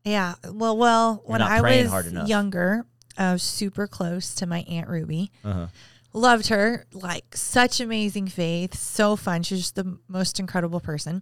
yeah. 0.05 0.35
Well, 0.49 0.77
well, 0.77 1.21
when 1.25 1.41
I 1.41 1.59
was 1.61 2.29
younger, 2.29 2.85
I 3.17 3.33
was 3.33 3.43
super 3.43 3.87
close 3.87 4.35
to 4.35 4.45
my 4.45 4.59
aunt 4.69 4.87
Ruby. 4.87 5.31
uh-huh. 5.43 5.67
Loved 6.13 6.47
her, 6.47 6.85
like 6.93 7.35
such 7.35 7.81
amazing 7.81 8.27
faith, 8.27 8.73
so 8.75 9.15
fun. 9.17 9.43
She's 9.43 9.59
just 9.59 9.75
the 9.75 9.99
most 10.07 10.39
incredible 10.39 10.79
person. 10.79 11.21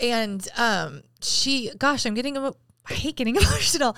And 0.00 0.46
um, 0.56 1.02
she, 1.22 1.70
gosh, 1.78 2.04
I'm 2.06 2.14
getting, 2.14 2.36
emo- 2.36 2.56
I 2.88 2.94
hate 2.94 3.16
getting 3.16 3.36
emotional. 3.36 3.96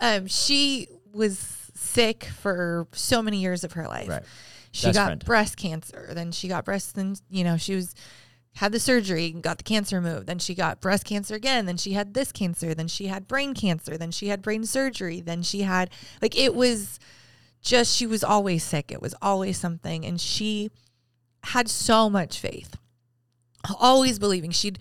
Um, 0.00 0.26
she 0.26 0.88
was 1.12 1.38
sick 1.74 2.24
for 2.24 2.86
so 2.92 3.22
many 3.22 3.40
years 3.40 3.64
of 3.64 3.72
her 3.72 3.86
life. 3.86 4.08
right? 4.08 4.22
She 4.72 4.88
Best 4.88 4.96
got 4.96 5.06
friend. 5.06 5.24
breast 5.24 5.56
cancer. 5.56 6.10
Then 6.12 6.32
she 6.32 6.48
got 6.48 6.64
breast. 6.64 6.94
Then 6.94 7.16
you 7.30 7.44
know 7.44 7.56
she 7.56 7.74
was 7.74 7.94
had 8.56 8.72
the 8.72 8.80
surgery, 8.80 9.30
and 9.32 9.42
got 9.42 9.56
the 9.58 9.64
cancer 9.64 9.96
removed. 9.96 10.26
Then 10.26 10.38
she 10.38 10.54
got 10.54 10.80
breast 10.80 11.04
cancer 11.06 11.34
again. 11.34 11.64
Then 11.66 11.76
she 11.78 11.92
had 11.92 12.12
this 12.12 12.30
cancer. 12.32 12.74
Then 12.74 12.88
she 12.88 13.06
had 13.06 13.26
brain 13.26 13.54
cancer. 13.54 13.96
Then 13.96 14.10
she 14.10 14.28
had 14.28 14.42
brain 14.42 14.64
surgery. 14.66 15.20
Then 15.22 15.42
she 15.42 15.62
had 15.62 15.88
like 16.20 16.36
it 16.38 16.54
was 16.54 16.98
just 17.62 17.96
she 17.96 18.06
was 18.06 18.22
always 18.22 18.62
sick. 18.64 18.90
It 18.92 19.00
was 19.00 19.14
always 19.22 19.56
something. 19.58 20.04
And 20.04 20.20
she 20.20 20.70
had 21.44 21.68
so 21.70 22.10
much 22.10 22.38
faith, 22.38 22.76
always 23.80 24.18
believing 24.18 24.50
she'd 24.50 24.78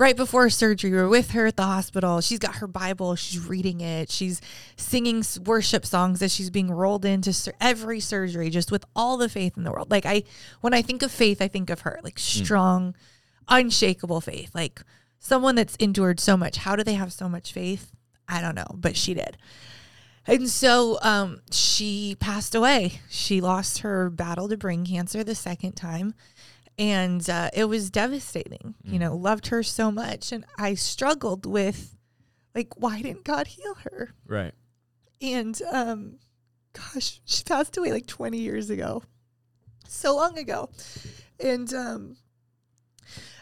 right 0.00 0.16
before 0.16 0.48
surgery, 0.48 0.90
we're 0.90 1.06
with 1.06 1.32
her 1.32 1.46
at 1.46 1.56
the 1.58 1.62
hospital. 1.62 2.22
She's 2.22 2.38
got 2.38 2.56
her 2.56 2.66
Bible. 2.66 3.16
She's 3.16 3.46
reading 3.46 3.82
it. 3.82 4.10
She's 4.10 4.40
singing 4.76 5.22
worship 5.44 5.84
songs 5.84 6.22
as 6.22 6.34
she's 6.34 6.48
being 6.48 6.70
rolled 6.70 7.04
into 7.04 7.34
sur- 7.34 7.52
every 7.60 8.00
surgery, 8.00 8.48
just 8.48 8.72
with 8.72 8.84
all 8.96 9.18
the 9.18 9.28
faith 9.28 9.58
in 9.58 9.64
the 9.64 9.70
world. 9.70 9.90
Like 9.90 10.06
I, 10.06 10.22
when 10.62 10.72
I 10.72 10.80
think 10.80 11.02
of 11.02 11.12
faith, 11.12 11.42
I 11.42 11.48
think 11.48 11.68
of 11.68 11.80
her 11.80 12.00
like 12.02 12.18
strong, 12.18 12.92
mm. 12.92 12.94
unshakable 13.48 14.22
faith, 14.22 14.50
like 14.54 14.80
someone 15.18 15.54
that's 15.54 15.76
endured 15.76 16.18
so 16.18 16.34
much. 16.34 16.56
How 16.56 16.76
do 16.76 16.82
they 16.82 16.94
have 16.94 17.12
so 17.12 17.28
much 17.28 17.52
faith? 17.52 17.92
I 18.26 18.40
don't 18.40 18.54
know, 18.54 18.74
but 18.74 18.96
she 18.96 19.12
did. 19.12 19.36
And 20.26 20.48
so 20.48 20.98
um, 21.02 21.42
she 21.50 22.16
passed 22.20 22.54
away. 22.54 23.00
She 23.10 23.42
lost 23.42 23.80
her 23.80 24.08
battle 24.08 24.48
to 24.48 24.56
brain 24.56 24.86
cancer 24.86 25.22
the 25.22 25.34
second 25.34 25.72
time 25.72 26.14
and 26.80 27.28
uh, 27.28 27.50
it 27.52 27.66
was 27.66 27.90
devastating. 27.90 28.74
Mm. 28.84 28.92
You 28.92 28.98
know, 28.98 29.14
loved 29.14 29.48
her 29.48 29.62
so 29.62 29.92
much, 29.92 30.32
and 30.32 30.46
I 30.58 30.74
struggled 30.74 31.44
with, 31.44 31.96
like, 32.54 32.68
why 32.76 33.02
didn't 33.02 33.24
God 33.24 33.46
heal 33.48 33.74
her? 33.84 34.14
Right. 34.26 34.54
And 35.20 35.60
um, 35.70 36.16
gosh, 36.72 37.20
she 37.26 37.44
passed 37.44 37.76
away 37.76 37.92
like 37.92 38.06
twenty 38.06 38.38
years 38.38 38.70
ago, 38.70 39.02
so 39.86 40.16
long 40.16 40.38
ago, 40.38 40.70
and 41.38 41.72
um, 41.74 42.16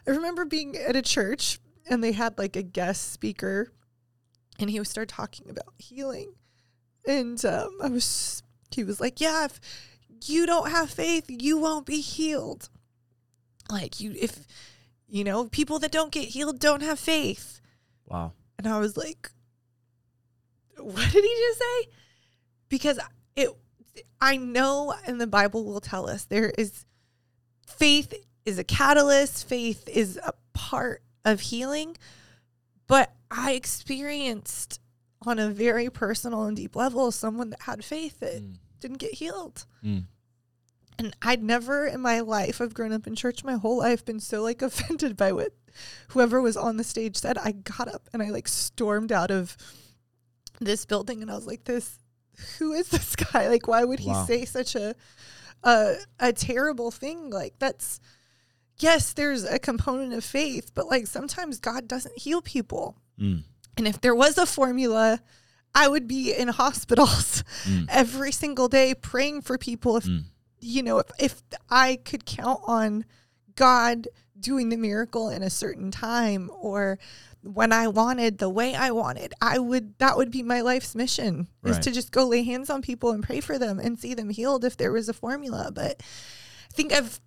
I 0.07 0.11
remember 0.11 0.45
being 0.45 0.77
at 0.77 0.97
a 0.97 1.03
church 1.03 1.61
and 1.89 2.03
they 2.03 2.13
had 2.13 2.37
like 2.37 2.57
a 2.57 2.63
guest 2.63 3.13
speaker, 3.13 3.73
and 4.59 4.69
he 4.69 4.81
would 4.81 4.89
start 4.89 5.09
talking 5.09 5.49
about 5.49 5.75
healing, 5.79 6.35
and 7.07 7.43
um, 7.45 7.79
I 7.81 7.89
was 7.89 8.43
he 8.73 8.83
was 8.83 9.01
like, 9.01 9.21
yeah, 9.21 9.45
if 9.45 9.61
you 10.25 10.45
don't 10.45 10.73
have 10.73 10.91
faith, 10.91 11.27
you 11.29 11.57
won't 11.59 11.87
be 11.87 12.01
healed 12.01 12.69
like 13.71 14.01
you 14.01 14.15
if 14.19 14.47
you 15.09 15.25
know 15.25 15.47
people 15.49 15.79
that 15.79 15.93
don't 15.93 16.13
get 16.13 16.29
healed 16.29 16.59
don't 16.59 16.83
have 16.83 16.99
faith. 16.99 17.61
Wow. 18.07 18.33
And 18.59 18.67
i 18.67 18.79
was 18.79 18.97
like 18.97 19.31
what 20.79 21.11
did 21.11 21.25
he 21.25 21.47
just 21.49 21.59
say? 21.59 21.91
Because 22.69 23.01
it 23.37 23.51
i 24.21 24.37
know 24.37 24.95
and 25.07 25.21
the 25.21 25.27
bible 25.27 25.65
will 25.65 25.81
tell 25.81 26.09
us 26.09 26.25
there 26.25 26.53
is 26.57 26.85
faith 27.67 28.15
is 28.45 28.59
a 28.59 28.65
catalyst 28.65 29.49
faith 29.49 29.89
is 29.89 30.19
a 30.25 30.33
part 30.53 31.03
of 31.25 31.41
healing. 31.41 31.97
But 32.87 33.13
i 33.31 33.53
experienced 33.53 34.81
on 35.27 35.39
a 35.39 35.49
very 35.49 35.91
personal 35.91 36.45
and 36.45 36.57
deep 36.57 36.77
level 36.77 37.11
someone 37.11 37.51
that 37.51 37.63
had 37.63 37.85
faith 37.85 38.21
that 38.21 38.43
mm. 38.43 38.57
didn't 38.81 38.99
get 38.99 39.15
healed. 39.15 39.67
Mm. 39.85 40.05
And 40.99 41.15
I'd 41.23 41.43
never 41.43 41.87
in 41.87 42.01
my 42.01 42.21
life, 42.21 42.61
I've 42.61 42.75
grown 42.75 42.93
up 42.93 43.07
in 43.07 43.15
church 43.15 43.45
my 43.45 43.55
whole 43.55 43.79
life, 43.79 44.05
been 44.05 44.21
so 44.21 44.43
like 44.43 44.63
offended 44.63 45.17
by 45.17 45.33
what 45.33 45.53
whoever 46.09 46.41
was 46.41 46.57
on 46.57 46.77
the 46.77 46.85
stage 46.85 47.17
said. 47.17 47.39
I 47.39 47.53
got 47.53 47.89
up 47.89 48.09
and 48.13 48.23
I 48.23 48.31
like 48.31 48.49
stormed 48.49 49.13
out 49.13 49.31
of 49.31 49.57
this 50.61 50.85
building 50.85 51.23
and 51.23 51.31
I 51.31 51.35
was 51.35 51.47
like, 51.47 51.65
this, 51.65 51.99
who 52.59 52.73
is 52.73 52.89
this 52.91 53.15
guy? 53.15 53.49
Like, 53.49 53.69
why 53.69 53.85
would 53.85 54.01
he 54.01 54.11
wow. 54.11 54.25
say 54.25 54.45
such 54.45 54.75
a, 54.75 54.97
a, 55.63 55.97
a 56.19 56.33
terrible 56.33 56.91
thing? 56.91 57.31
Like, 57.31 57.55
that's, 57.61 58.01
yes, 58.79 59.13
there's 59.13 59.45
a 59.45 59.61
component 59.61 60.15
of 60.15 60.25
faith, 60.25 60.73
but 60.75 60.89
like 60.89 61.07
sometimes 61.07 61.61
God 61.61 61.87
doesn't 61.87 62.19
heal 62.19 62.43
people. 62.43 62.97
Mm. 63.21 63.45
And 63.77 63.87
if 63.87 64.01
there 64.01 64.17
was 64.17 64.37
a 64.37 64.47
formula, 64.47 65.21
I 65.77 65.87
would 65.87 66.09
be 66.09 66.33
in 66.33 66.49
hospitals 66.49 67.45
mm. 67.63 67.87
every 67.89 68.33
single 68.33 68.67
day 68.67 68.95
praying 68.95 69.43
for 69.43 69.57
people 69.59 69.97
if 69.97 70.05
mm 70.05 70.25
you 70.61 70.83
know, 70.83 70.99
if, 70.99 71.07
if 71.19 71.43
I 71.71 71.97
could 71.97 72.25
count 72.25 72.61
on 72.65 73.05
God 73.55 74.09
doing 74.39 74.69
the 74.69 74.77
miracle 74.77 75.29
in 75.29 75.43
a 75.43 75.51
certain 75.51 75.91
time 75.91 76.51
or 76.55 76.99
when 77.43 77.73
I 77.73 77.89
wanted 77.89 78.39
the 78.39 78.49
way 78.49 78.75
I 78.75 78.91
wanted, 78.91 79.33
I 79.41 79.59
would 79.59 79.99
that 79.99 80.17
would 80.17 80.31
be 80.31 80.43
my 80.43 80.61
life's 80.61 80.95
mission 80.95 81.49
is 81.65 81.79
to 81.81 81.91
just 81.91 82.13
go 82.13 82.27
lay 82.27 82.43
hands 82.43 82.69
on 82.71 82.83
people 82.83 83.11
and 83.11 83.23
pray 83.23 83.41
for 83.41 83.59
them 83.59 83.79
and 83.79 83.99
see 83.99 84.15
them 84.15 84.31
healed 84.31 84.65
if 84.65 84.77
there 84.77 84.93
was 84.93 85.09
a 85.09 85.13
formula. 85.13 85.71
But 85.73 86.01
I 86.01 86.73
think 86.73 86.93
I've 86.93 87.21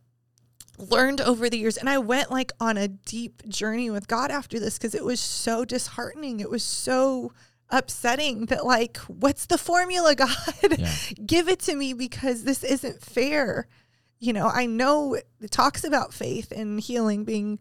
learned 0.77 1.21
over 1.21 1.49
the 1.49 1.57
years 1.57 1.77
and 1.77 1.89
I 1.89 1.97
went 1.97 2.31
like 2.31 2.51
on 2.59 2.77
a 2.77 2.87
deep 2.87 3.47
journey 3.47 3.89
with 3.89 4.07
God 4.07 4.31
after 4.31 4.59
this 4.59 4.77
because 4.77 4.95
it 4.95 5.05
was 5.05 5.19
so 5.19 5.63
disheartening. 5.63 6.39
It 6.39 6.49
was 6.49 6.63
so 6.63 7.31
upsetting 7.71 8.45
that 8.47 8.65
like 8.65 8.97
what's 9.07 9.45
the 9.45 9.57
formula 9.57 10.13
god 10.15 10.29
yeah. 10.77 10.93
give 11.25 11.47
it 11.47 11.59
to 11.59 11.75
me 11.75 11.93
because 11.93 12.43
this 12.43 12.63
isn't 12.63 13.01
fair 13.01 13.67
you 14.19 14.33
know 14.33 14.47
i 14.47 14.65
know 14.65 15.15
it 15.15 15.51
talks 15.51 15.83
about 15.83 16.13
faith 16.13 16.51
and 16.51 16.79
healing 16.79 17.23
being 17.23 17.59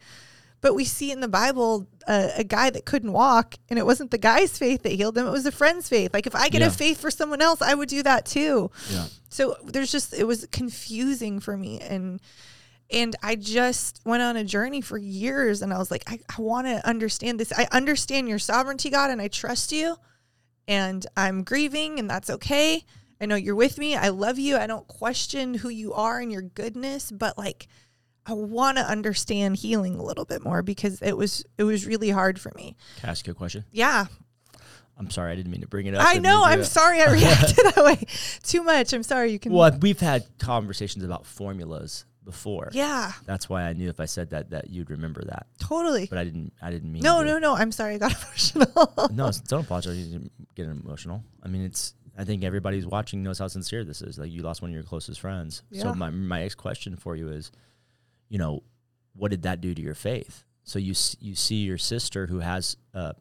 but 0.61 0.75
we 0.75 0.85
see 0.85 1.13
in 1.13 1.21
the 1.21 1.29
bible 1.29 1.87
uh, 2.09 2.29
a 2.37 2.45
guy 2.45 2.71
that 2.71 2.85
couldn't 2.85 3.13
walk 3.13 3.55
and 3.69 3.79
it 3.79 3.87
wasn't 3.87 4.11
the 4.11 4.19
guy's 4.19 4.59
faith 4.59 4.83
that 4.83 4.93
healed 4.93 5.17
him 5.17 5.27
it 5.27 5.31
was 5.31 5.47
a 5.47 5.53
friend's 5.53 5.89
faith 5.89 6.13
like 6.13 6.27
if 6.27 6.35
i 6.35 6.49
could 6.49 6.61
yeah. 6.61 6.65
have 6.65 6.77
faith 6.77 7.01
for 7.01 7.11
someone 7.11 7.41
else 7.41 7.63
i 7.63 7.73
would 7.73 7.89
do 7.89 8.03
that 8.03 8.27
too 8.27 8.71
yeah. 8.91 9.07
so 9.29 9.57
there's 9.65 9.93
just 9.93 10.13
it 10.13 10.27
was 10.27 10.47
confusing 10.51 11.41
for 11.41 11.57
me 11.57 11.81
and 11.81 12.21
and 12.93 13.15
I 13.23 13.37
just 13.37 14.01
went 14.05 14.23
on 14.23 14.37
a 14.37 14.45
journey 14.45 14.81
for 14.81 14.99
years 14.99 15.63
and 15.63 15.73
I 15.73 15.79
was 15.79 15.91
like, 15.91 16.03
I, 16.11 16.19
I 16.37 16.43
want 16.43 16.67
to 16.67 16.87
understand 16.87 17.39
this. 17.39 17.53
I 17.57 17.69
understand 17.71 18.29
your 18.29 18.39
sovereignty, 18.39 18.91
God, 18.91 19.11
and 19.11 19.21
I 19.21 19.29
trust 19.29 19.73
you. 19.73 19.97
And 20.69 21.05
I'm 21.17 21.43
grieving, 21.43 21.99
and 21.99 22.09
that's 22.09 22.31
okay. 22.31 22.85
I 23.21 23.27
know 23.27 23.35
you're 23.35 23.57
with 23.57 23.77
me. 23.77 23.97
I 23.97 24.11
love 24.11 24.39
you. 24.39 24.57
I 24.57 24.69
don't 24.69 24.87
question 24.87 25.55
who 25.55 25.69
you 25.69 25.93
are 25.95 26.21
and 26.21 26.31
your 26.31 26.43
goodness, 26.43 27.11
but 27.11 27.37
like, 27.37 27.67
I 28.25 28.35
want 28.35 28.79
to 28.79 28.85
understand 28.85 29.57
healing 29.57 29.97
a 29.97 30.03
little 30.03 30.25
bit 30.25 30.45
more 30.45 30.63
because 30.63 31.03
it 31.03 31.17
was 31.17 31.45
it 31.59 31.65
was 31.65 31.87
really 31.87 32.11
hard 32.11 32.41
for 32.41 32.53
me. 32.55 32.77
Can 33.01 33.09
I 33.09 33.11
ask 33.13 33.27
you 33.27 33.33
a 33.33 33.35
question? 33.35 33.65
Yeah. 33.73 34.07
I'm 34.97 35.11
sorry, 35.11 35.33
I 35.33 35.35
didn't 35.35 35.51
mean 35.51 35.63
to 35.63 35.67
bring 35.67 35.87
it 35.87 35.95
up. 35.95 36.07
I 36.07 36.19
know. 36.19 36.45
I'm 36.45 36.63
sorry 36.63 37.01
I 37.01 37.11
reacted 37.13 37.57
that 37.57 37.83
way 37.83 38.07
too 38.43 38.63
much. 38.63 38.93
I'm 38.93 39.03
sorry. 39.03 39.33
You 39.33 39.39
can. 39.39 39.53
Well, 39.53 39.77
we've 39.81 39.99
had 39.99 40.25
conversations 40.39 41.03
about 41.03 41.27
formulas 41.27 42.05
before. 42.31 42.71
Yeah. 42.73 43.13
That's 43.27 43.49
why 43.49 43.63
I 43.63 43.73
knew 43.73 43.89
if 43.89 44.01
I 44.01 44.07
said 44.07 44.31
that 44.31 44.51
that 44.51 44.71
you'd 44.71 44.91
remember 44.91 45.23
that. 45.25 45.47
Totally. 45.59 46.07
But 46.07 46.19
I 46.19 46.25
didn't 46.25 46.53
I 46.63 46.71
didn't 46.71 46.93
mean 46.93 47.03
No, 47.03 47.23
to. 47.23 47.29
no, 47.29 47.39
no. 47.39 47.57
I'm 47.57 47.73
sorry 47.73 47.95
I 47.95 47.99
got 47.99 48.13
emotional. 48.23 49.11
no, 49.13 49.31
don't 49.49 49.65
apologize. 49.65 49.99
You 49.99 50.13
didn't 50.19 50.33
get 50.55 50.67
emotional. 50.67 51.23
I 51.43 51.49
mean, 51.49 51.63
it's 51.63 51.95
I 52.17 52.25
think 52.25 52.45
everybody 52.45 52.77
who's 52.77 52.87
watching 52.87 53.23
knows 53.23 53.39
how 53.39 53.49
sincere 53.49 53.85
this 53.85 54.03
is. 54.03 54.19
Like 54.19 54.31
you 54.31 54.43
lost 54.43 54.63
one 54.63 54.71
of 54.71 54.75
your 54.75 54.83
closest 54.85 55.21
friends. 55.21 55.63
Yeah. 55.71 55.83
So 55.83 55.95
my 55.95 56.11
my 56.11 56.41
next 56.41 56.57
question 56.57 56.97
for 56.97 57.17
you 57.17 57.29
is, 57.29 57.51
you 58.29 58.39
know, 58.39 58.63
what 59.15 59.31
did 59.31 59.43
that 59.43 59.61
do 59.61 59.75
to 59.75 59.83
your 59.83 59.95
faith? 59.95 60.45
So 60.65 60.79
you 60.79 60.95
you 61.21 61.35
see 61.35 61.57
your 61.57 61.79
sister 61.79 62.27
who 62.27 62.41
has 62.41 62.77
uh 62.95 63.13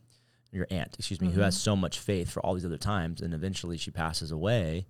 your 0.52 0.68
aunt, 0.72 0.96
excuse 0.98 1.22
me, 1.22 1.28
mm-hmm. 1.28 1.36
who 1.36 1.42
has 1.42 1.56
so 1.56 1.76
much 1.76 2.00
faith 2.00 2.32
for 2.32 2.44
all 2.46 2.56
these 2.56 2.66
other 2.66 2.78
times 2.78 3.22
and 3.22 3.34
eventually 3.34 3.78
she 3.78 3.92
passes 3.92 4.32
away 4.32 4.86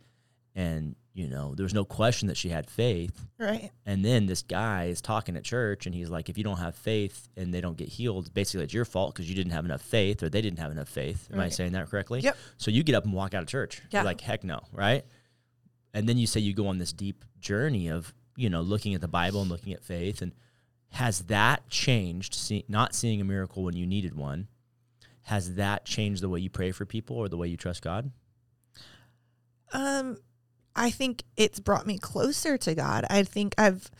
and 0.60 0.96
you 1.14 1.30
know 1.30 1.56
there 1.56 1.64
was 1.64 1.74
no 1.74 1.86
question 1.86 2.28
that 2.28 2.36
she 2.36 2.50
had 2.50 2.70
faith. 2.70 3.26
Right. 3.38 3.72
And 3.86 4.04
then 4.04 4.26
this 4.26 4.42
guy 4.42 4.86
is 4.86 5.02
talking 5.02 5.38
at 5.38 5.44
church 5.46 5.86
and 5.86 5.96
he's 5.96 6.10
like 6.10 6.28
if 6.28 6.38
you 6.38 6.44
don't 6.44 6.58
have 6.58 6.76
faith 6.76 7.30
and 7.38 7.54
they 7.54 7.62
don't 7.62 7.78
get 7.78 7.88
healed 7.88 8.34
basically 8.34 8.66
it's 8.66 8.74
your 8.74 8.84
fault 8.84 9.14
because 9.14 9.30
you 9.30 9.36
didn't 9.36 9.54
have 9.54 9.64
enough 9.64 9.82
faith 9.82 10.22
or 10.22 10.30
they 10.30 10.42
didn't 10.42 10.60
have 10.60 10.72
enough 10.72 10.90
faith. 10.90 11.30
Am 11.32 11.40
right. 11.40 11.46
i 11.46 11.50
saying 11.50 11.72
that 11.72 11.90
correctly? 11.90 12.20
Yep. 12.20 12.38
So 12.58 12.72
you 12.72 12.84
get 12.84 12.94
up 12.94 13.06
and 13.06 13.14
walk 13.14 13.34
out 13.34 13.42
of 13.42 13.48
church. 13.48 13.82
Yeah. 13.90 14.00
you're 14.00 14.06
like 14.06 14.20
heck 14.20 14.44
no 14.44 14.60
right? 14.74 15.06
And 15.94 16.10
then 16.10 16.18
you 16.18 16.28
say 16.28 16.42
you 16.42 16.54
go 16.54 16.68
on 16.68 16.78
this 16.78 16.92
deep 16.92 17.24
journey 17.40 17.88
of 17.88 18.14
you 18.36 18.50
know 18.50 18.62
looking 18.62 18.94
at 18.94 19.00
the 19.02 19.08
bible 19.08 19.42
and 19.42 19.50
looking 19.50 19.72
at 19.74 19.82
faith. 19.82 20.22
And 20.22 20.34
has 20.92 21.22
that 21.24 21.70
changed 21.70 22.36
see, 22.36 22.66
not 22.68 22.94
seeing 22.94 23.22
a 23.22 23.24
miracle 23.24 23.64
when 23.64 23.78
you 23.78 23.88
needed 23.88 24.14
one 24.14 24.50
has 25.24 25.56
that 25.56 25.86
changed 25.86 26.22
the 26.22 26.28
way 26.28 26.40
you 26.40 26.50
pray 26.50 26.72
for 26.72 26.86
people 26.86 27.16
or 27.16 27.30
the 27.30 27.38
way 27.38 27.48
you 27.48 27.56
trust 27.56 27.82
god? 27.82 28.12
Um 29.72 30.18
I 30.80 30.90
think 30.92 31.24
it's 31.36 31.60
brought 31.60 31.86
me 31.86 31.98
closer 31.98 32.58
to 32.58 32.74
God. 32.74 33.06
I 33.10 33.24
think 33.24 33.54
I've 33.58 33.92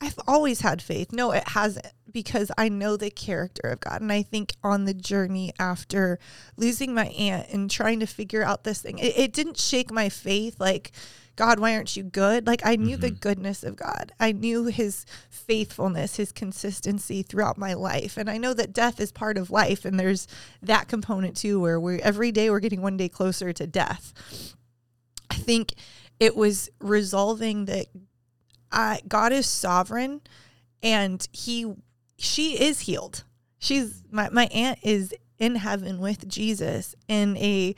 I've 0.00 0.18
always 0.28 0.60
had 0.60 0.82
faith. 0.82 1.10
No, 1.10 1.32
it 1.32 1.48
hasn't 1.48 1.86
because 2.12 2.50
I 2.58 2.68
know 2.68 2.96
the 2.96 3.10
character 3.10 3.68
of 3.68 3.80
God. 3.80 4.02
And 4.02 4.12
I 4.12 4.22
think 4.22 4.52
on 4.62 4.84
the 4.84 4.94
journey 4.94 5.52
after 5.58 6.18
losing 6.56 6.94
my 6.94 7.06
aunt 7.06 7.48
and 7.50 7.70
trying 7.70 8.00
to 8.00 8.06
figure 8.06 8.42
out 8.42 8.64
this 8.64 8.82
thing, 8.82 8.98
it, 8.98 9.18
it 9.18 9.32
didn't 9.32 9.58
shake 9.58 9.90
my 9.90 10.10
faith 10.10 10.60
like, 10.60 10.92
God, 11.36 11.58
why 11.58 11.74
aren't 11.74 11.96
you 11.96 12.02
good? 12.02 12.46
Like, 12.46 12.60
I 12.64 12.76
knew 12.76 12.96
mm-hmm. 12.96 13.02
the 13.02 13.10
goodness 13.10 13.62
of 13.62 13.76
God. 13.76 14.12
I 14.18 14.32
knew 14.32 14.64
his 14.64 15.04
faithfulness, 15.28 16.16
his 16.16 16.32
consistency 16.32 17.22
throughout 17.22 17.58
my 17.58 17.74
life. 17.74 18.16
And 18.16 18.30
I 18.30 18.38
know 18.38 18.54
that 18.54 18.72
death 18.72 19.00
is 19.00 19.12
part 19.12 19.36
of 19.36 19.50
life. 19.50 19.84
And 19.84 20.00
there's 20.00 20.26
that 20.62 20.88
component 20.88 21.36
too, 21.36 21.60
where 21.60 21.78
we're 21.78 22.00
every 22.02 22.32
day 22.32 22.48
we're 22.50 22.60
getting 22.60 22.82
one 22.82 22.96
day 22.96 23.08
closer 23.08 23.52
to 23.52 23.66
death. 23.66 24.54
I 25.30 25.34
think 25.34 25.74
it 26.18 26.36
was 26.36 26.70
resolving 26.80 27.66
that 27.66 27.86
I, 28.72 29.00
God 29.06 29.32
is 29.32 29.46
sovereign 29.46 30.20
and 30.82 31.26
he 31.32 31.74
she 32.18 32.60
is 32.60 32.80
healed. 32.80 33.24
She's 33.58 34.02
my, 34.10 34.28
my 34.30 34.46
aunt 34.46 34.78
is 34.82 35.14
in 35.38 35.56
heaven 35.56 35.98
with 35.98 36.28
Jesus 36.28 36.94
in 37.08 37.36
a, 37.36 37.74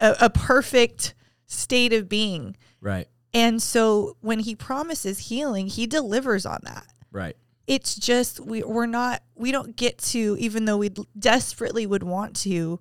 a, 0.00 0.16
a 0.22 0.30
perfect 0.30 1.14
state 1.46 1.92
of 1.92 2.08
being. 2.08 2.56
Right. 2.80 3.08
And 3.34 3.60
so 3.60 4.16
when 4.20 4.40
he 4.40 4.54
promises 4.54 5.18
healing, 5.18 5.66
he 5.66 5.86
delivers 5.86 6.46
on 6.46 6.60
that. 6.62 6.86
Right. 7.10 7.36
It's 7.66 7.96
just 7.96 8.38
we 8.38 8.62
we're 8.62 8.86
not 8.86 9.22
we 9.34 9.50
don't 9.50 9.74
get 9.74 9.98
to 9.98 10.36
even 10.38 10.64
though 10.64 10.76
we 10.76 10.90
desperately 11.18 11.86
would 11.86 12.04
want 12.04 12.36
to 12.36 12.78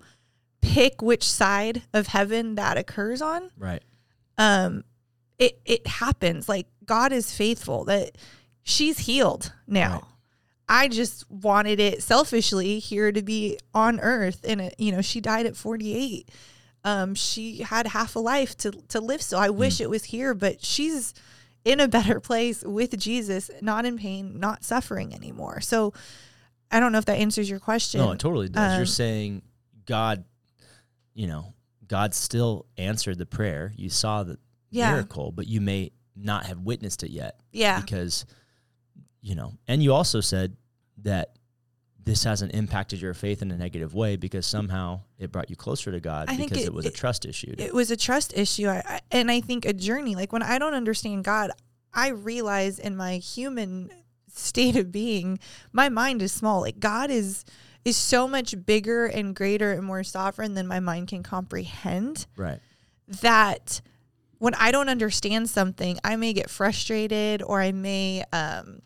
pick 0.61 1.01
which 1.01 1.23
side 1.23 1.83
of 1.93 2.07
heaven 2.07 2.55
that 2.55 2.77
occurs 2.77 3.21
on. 3.21 3.49
Right. 3.57 3.83
Um 4.37 4.83
it 5.39 5.59
it 5.65 5.85
happens 5.87 6.47
like 6.49 6.67
God 6.85 7.11
is 7.11 7.33
faithful 7.35 7.85
that 7.85 8.17
she's 8.63 8.99
healed 8.99 9.51
now. 9.67 9.93
Right. 9.93 10.03
I 10.67 10.87
just 10.87 11.29
wanted 11.29 11.79
it 11.79 12.01
selfishly 12.01 12.79
here 12.79 13.11
to 13.11 13.21
be 13.21 13.59
on 13.73 13.99
earth 13.99 14.41
and 14.47 14.61
it, 14.61 14.75
you 14.79 14.91
know 14.91 15.01
she 15.01 15.21
died 15.21 15.45
at 15.45 15.55
48 15.55 16.29
um, 16.83 17.15
she 17.15 17.63
had 17.63 17.87
half 17.87 18.15
a 18.15 18.19
life 18.19 18.55
to 18.57 18.69
to 18.89 19.01
live. 19.01 19.19
So 19.21 19.39
I 19.39 19.49
wish 19.49 19.81
it 19.81 19.89
was 19.89 20.03
here, 20.03 20.35
but 20.35 20.63
she's 20.63 21.15
in 21.63 21.79
a 21.79 21.87
better 21.97 22.19
place 22.19 22.63
with 22.63 22.95
Jesus, 22.99 23.49
not 23.59 23.85
in 23.85 23.97
pain, 23.97 24.39
not 24.39 24.63
suffering 24.63 25.11
anymore. 25.11 25.61
So 25.61 25.93
I 26.69 26.79
don't 26.79 26.91
know 26.91 26.99
if 26.99 27.05
that 27.05 27.17
answers 27.17 27.49
your 27.49 27.59
question. 27.59 28.01
No, 28.01 28.11
it 28.11 28.19
totally 28.19 28.49
does. 28.49 28.73
You're 28.73 28.81
Um, 28.81 28.85
saying 28.85 29.41
God, 29.87 30.25
you 31.15 31.25
know, 31.25 31.53
God 31.87 32.13
still 32.13 32.65
answered 32.77 33.17
the 33.17 33.25
prayer. 33.25 33.73
You 33.75 33.89
saw 33.89 34.23
the 34.23 34.37
Yeah. 34.71 34.91
miracle, 34.91 35.31
but 35.31 35.47
you 35.47 35.61
may 35.61 35.91
not 36.15 36.45
have 36.45 36.59
witnessed 36.61 37.03
it 37.03 37.11
yet 37.11 37.39
yeah, 37.51 37.79
because, 37.81 38.25
you 39.21 39.35
know, 39.35 39.53
and 39.67 39.83
you 39.83 39.93
also 39.93 40.21
said 40.21 40.55
that 41.03 41.37
this 42.03 42.23
hasn't 42.23 42.53
impacted 42.53 43.01
your 43.01 43.13
faith 43.13 43.41
in 43.41 43.49
a 43.51 43.57
negative 43.57 43.93
way 43.95 44.15
because 44.15 44.45
somehow 44.45 45.01
it 45.17 45.31
brought 45.31 45.49
you 45.49 45.55
closer 45.55 45.91
to 45.91 45.99
God 45.99 46.29
I 46.29 46.35
think 46.37 46.51
because 46.51 46.63
it, 46.63 46.67
it- 46.67 46.73
was 46.73 46.85
a 46.85 46.91
trust 46.91 47.25
issue. 47.25 47.53
it 47.57 47.73
was 47.73 47.89
a 47.91 47.97
trust 47.97 48.31
issue, 48.37 48.67
I, 48.67 48.83
I, 48.85 48.99
and 49.11 49.29
I 49.31 49.41
think 49.41 49.65
a 49.65 49.73
journey. 49.73 50.15
Like 50.15 50.31
when 50.31 50.43
I 50.43 50.59
don't 50.59 50.73
understand 50.75 51.23
God, 51.23 51.51
I 51.93 52.09
realize 52.09 52.77
in 52.79 52.95
my 52.95 53.17
human 53.17 53.89
state 54.33 54.75
of 54.75 54.91
being, 54.91 55.39
my 55.73 55.89
mind 55.89 56.21
is 56.21 56.31
small. 56.31 56.61
Like 56.61 56.79
God 56.79 57.09
is 57.09 57.43
is 57.85 57.95
so 57.95 58.27
much 58.27 58.65
bigger 58.65 59.05
and 59.05 59.35
greater 59.35 59.71
and 59.71 59.83
more 59.83 60.03
sovereign 60.03 60.55
than 60.55 60.67
my 60.67 60.79
mind 60.79 61.07
can 61.07 61.23
comprehend. 61.23 62.25
right. 62.35 62.59
that 63.21 63.81
when 64.39 64.53
I 64.55 64.71
don't 64.71 64.89
understand 64.89 65.49
something, 65.49 65.97
I 66.03 66.15
may 66.17 66.33
get 66.33 66.49
frustrated 66.49 67.41
or 67.41 67.61
I 67.61 67.71
may 67.71 68.23
um 68.33 68.81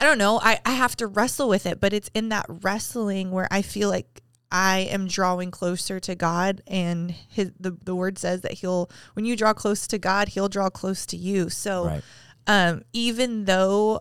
I 0.00 0.04
don't 0.04 0.18
know, 0.18 0.38
I, 0.40 0.60
I 0.64 0.72
have 0.72 0.94
to 0.96 1.06
wrestle 1.08 1.48
with 1.48 1.66
it, 1.66 1.80
but 1.80 1.92
it's 1.92 2.08
in 2.14 2.28
that 2.28 2.46
wrestling 2.48 3.30
where 3.32 3.48
I 3.50 3.62
feel 3.62 3.88
like 3.88 4.22
I 4.50 4.88
am 4.90 5.08
drawing 5.08 5.50
closer 5.50 5.98
to 6.00 6.14
God 6.14 6.62
and 6.66 7.10
his 7.10 7.50
the, 7.60 7.76
the 7.84 7.94
word 7.94 8.16
says 8.18 8.40
that 8.42 8.52
he'll 8.54 8.88
when 9.14 9.24
you 9.26 9.36
draw 9.36 9.52
close 9.52 9.86
to 9.88 9.98
God, 9.98 10.28
he'll 10.28 10.48
draw 10.48 10.70
close 10.70 11.04
to 11.06 11.16
you. 11.16 11.50
So 11.50 11.86
Right. 11.86 12.02
um, 12.46 12.82
even 12.92 13.44
though 13.44 14.00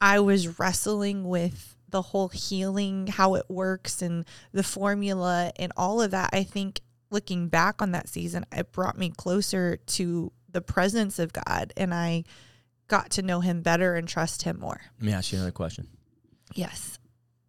I 0.00 0.20
was 0.20 0.58
wrestling 0.58 1.28
with 1.28 1.73
the 1.94 2.02
whole 2.02 2.26
healing, 2.26 3.06
how 3.06 3.36
it 3.36 3.46
works, 3.48 4.02
and 4.02 4.24
the 4.50 4.64
formula, 4.64 5.52
and 5.60 5.72
all 5.76 6.02
of 6.02 6.10
that, 6.10 6.30
I 6.32 6.42
think 6.42 6.80
looking 7.08 7.46
back 7.46 7.80
on 7.80 7.92
that 7.92 8.08
season, 8.08 8.44
it 8.50 8.72
brought 8.72 8.98
me 8.98 9.10
closer 9.16 9.76
to 9.76 10.32
the 10.50 10.60
presence 10.60 11.20
of 11.20 11.32
God, 11.32 11.72
and 11.76 11.94
I 11.94 12.24
got 12.88 13.10
to 13.12 13.22
know 13.22 13.38
Him 13.38 13.62
better 13.62 13.94
and 13.94 14.08
trust 14.08 14.42
Him 14.42 14.58
more. 14.58 14.80
Let 14.98 15.06
me 15.06 15.12
ask 15.12 15.30
you 15.30 15.38
another 15.38 15.52
question. 15.52 15.86
Yes. 16.56 16.98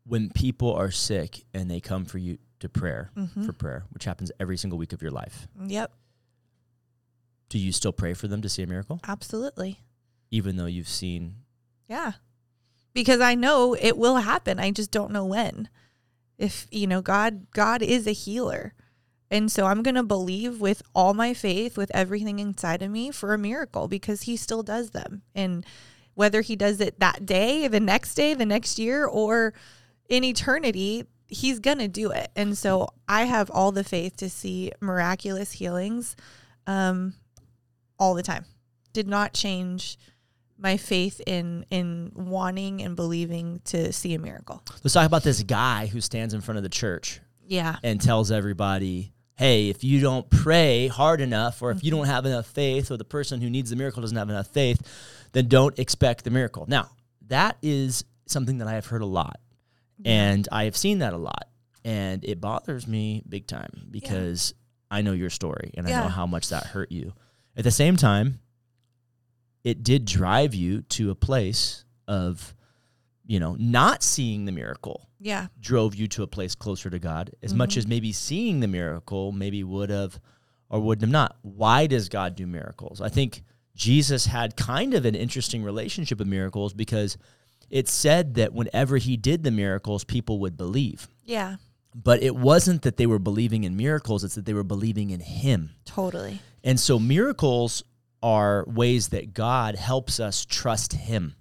When 0.05 0.29
people 0.29 0.71
are 0.75 0.91
sick 0.91 1.43
and 1.51 1.69
they 1.69 1.79
come 1.79 2.05
for 2.05 2.19
you 2.19 2.37
to 2.59 2.69
prayer, 2.69 3.09
Mhm. 3.17 3.47
for 3.47 3.53
prayer, 3.53 3.85
which 3.89 4.05
happens 4.05 4.31
every 4.39 4.57
single 4.57 4.77
week 4.77 4.93
of 4.93 5.01
your 5.01 5.09
life, 5.11 5.47
Yep. 5.59 5.91
do 7.49 7.57
you 7.57 7.71
still 7.71 7.93
pray 7.93 8.13
for 8.13 8.27
them 8.27 8.43
to 8.43 8.49
see 8.49 8.61
a 8.61 8.67
miracle? 8.67 8.99
Absolutely. 9.07 9.79
Even 10.29 10.55
though 10.57 10.67
you've 10.67 10.87
seen 10.87 11.37
Yeah. 11.87 12.13
Because 12.95 13.21
I 13.21 13.35
know 13.35 13.75
it 13.79 13.95
will 13.95 14.17
happen. 14.17 14.59
I 14.59 14.71
just 14.71 14.89
don't 14.89 15.11
know 15.11 15.25
when. 15.25 15.69
If, 16.39 16.65
you 16.71 16.87
know, 16.87 17.01
God 17.01 17.51
God 17.51 17.83
is 17.83 18.07
a 18.07 18.11
healer. 18.11 18.73
And 19.29 19.51
so 19.51 19.65
I'm 19.65 19.83
going 19.83 19.95
to 19.95 20.03
believe 20.03 20.61
with 20.61 20.81
all 20.93 21.13
my 21.13 21.33
faith 21.33 21.77
with 21.77 21.91
everything 21.93 22.39
inside 22.39 22.81
of 22.81 22.89
me 22.91 23.11
for 23.11 23.33
a 23.33 23.37
miracle 23.37 23.87
because 23.87 24.23
he 24.23 24.37
still 24.37 24.63
does 24.63 24.91
them. 24.91 25.23
And 25.35 25.65
whether 26.13 26.41
he 26.41 26.55
does 26.55 26.79
it 26.79 26.99
that 26.99 27.25
day, 27.25 27.67
the 27.67 27.79
next 27.79 28.15
day, 28.15 28.33
the 28.33 28.45
next 28.45 28.79
year 28.79 29.05
or 29.05 29.53
in 30.07 30.23
eternity, 30.23 31.05
he's 31.27 31.59
going 31.59 31.79
to 31.79 31.87
do 31.87 32.11
it. 32.11 32.29
And 32.35 32.57
so 32.57 32.87
I 33.07 33.25
have 33.25 33.51
all 33.51 33.71
the 33.71 33.83
faith 33.83 34.15
to 34.17 34.29
see 34.29 34.71
miraculous 34.79 35.53
healings 35.53 36.15
um 36.67 37.13
all 37.99 38.13
the 38.13 38.23
time. 38.23 38.45
Did 38.93 39.07
not 39.07 39.33
change 39.33 39.97
my 40.57 40.77
faith 40.77 41.21
in 41.25 41.65
in 41.69 42.11
wanting 42.15 42.81
and 42.81 42.95
believing 42.95 43.61
to 43.65 43.91
see 43.91 44.13
a 44.13 44.19
miracle. 44.19 44.63
Let's 44.83 44.93
talk 44.93 45.05
about 45.05 45.23
this 45.23 45.43
guy 45.43 45.87
who 45.87 46.01
stands 46.01 46.33
in 46.33 46.41
front 46.41 46.57
of 46.57 46.63
the 46.63 46.69
church 46.69 47.19
Yeah. 47.45 47.77
and 47.83 48.01
tells 48.01 48.31
everybody, 48.31 49.13
hey, 49.35 49.69
if 49.69 49.83
you 49.83 49.99
don't 49.99 50.29
pray 50.29 50.87
hard 50.87 51.21
enough, 51.21 51.61
or 51.61 51.71
if 51.71 51.83
you 51.83 51.91
don't 51.91 52.03
mm-hmm. 52.03 52.11
have 52.11 52.25
enough 52.25 52.47
faith, 52.47 52.89
or 52.89 52.97
the 52.97 53.03
person 53.03 53.41
who 53.41 53.49
needs 53.49 53.69
the 53.69 53.75
miracle 53.75 54.01
doesn't 54.01 54.17
have 54.17 54.29
enough 54.29 54.47
faith, 54.47 54.81
then 55.33 55.47
don't 55.47 55.77
expect 55.77 56.23
the 56.23 56.31
miracle. 56.31 56.65
Now, 56.67 56.89
that 57.27 57.57
is 57.61 58.05
something 58.27 58.59
that 58.59 58.67
I 58.67 58.73
have 58.73 58.85
heard 58.85 59.01
a 59.01 59.05
lot, 59.05 59.39
and 60.03 60.47
I 60.51 60.63
have 60.65 60.77
seen 60.77 60.99
that 60.99 61.13
a 61.13 61.17
lot, 61.17 61.49
and 61.83 62.23
it 62.23 62.39
bothers 62.39 62.87
me 62.87 63.23
big 63.27 63.45
time 63.47 63.87
because 63.91 64.53
I 64.89 65.01
know 65.01 65.11
your 65.11 65.29
story 65.29 65.71
and 65.75 65.87
I 65.87 65.91
know 65.91 66.07
how 66.07 66.25
much 66.25 66.49
that 66.49 66.67
hurt 66.67 66.91
you. 66.91 67.13
At 67.57 67.63
the 67.63 67.71
same 67.71 67.97
time, 67.97 68.39
it 69.65 69.83
did 69.83 70.05
drive 70.05 70.53
you 70.53 70.83
to 70.83 71.09
a 71.09 71.15
place 71.15 71.83
of, 72.07 72.55
you 73.25 73.39
know, 73.39 73.57
not 73.59 74.03
seeing 74.03 74.45
the 74.45 74.51
miracle 74.51 75.09
Yeah. 75.19 75.47
drove 75.59 75.95
you 75.95 76.07
to 76.09 76.23
a 76.23 76.27
place 76.27 76.53
closer 76.53 76.89
to 76.91 76.99
God 76.99 77.31
as 77.41 77.53
much 77.53 77.71
mm-hmm. 77.71 77.79
as 77.79 77.87
maybe 77.87 78.13
seeing 78.13 78.59
the 78.59 78.67
miracle 78.67 79.31
maybe 79.31 79.63
would 79.63 79.89
have 79.89 80.19
or 80.69 80.79
wouldn't 80.79 81.01
have 81.01 81.11
not. 81.11 81.37
Why 81.41 81.87
does 81.87 82.09
God 82.09 82.35
do 82.35 82.45
miracles? 82.45 83.01
I 83.01 83.09
think 83.09 83.41
Jesus 83.75 84.27
had 84.27 84.55
kind 84.55 84.93
of 84.93 85.03
an 85.03 85.15
interesting 85.15 85.63
relationship 85.63 86.19
with 86.19 86.27
miracles 86.27 86.73
because 86.73 87.17
it 87.71 87.87
said 87.87 88.35
that 88.35 88.53
whenever 88.53 88.97
he 88.97 89.17
did 89.17 89.43
the 89.43 89.51
miracles, 89.51 90.03
people 90.03 90.39
would 90.41 90.57
believe. 90.57 91.09
Yeah. 91.23 91.55
But 91.95 92.21
it 92.21 92.35
wasn't 92.35 92.83
that 92.83 92.97
they 92.97 93.07
were 93.07 93.19
believing 93.19 93.63
in 93.63 93.75
miracles, 93.75 94.23
it's 94.23 94.35
that 94.35 94.45
they 94.45 94.53
were 94.53 94.63
believing 94.63 95.09
in 95.09 95.21
him. 95.21 95.71
Totally. 95.85 96.39
And 96.63 96.79
so 96.79 96.99
miracles 96.99 97.83
are 98.25 98.65
ways 98.67 99.09
that 99.09 99.35
God 99.35 99.75
helps 99.75 100.19
us 100.19 100.45
trust 100.45 100.93
him. 100.93 101.35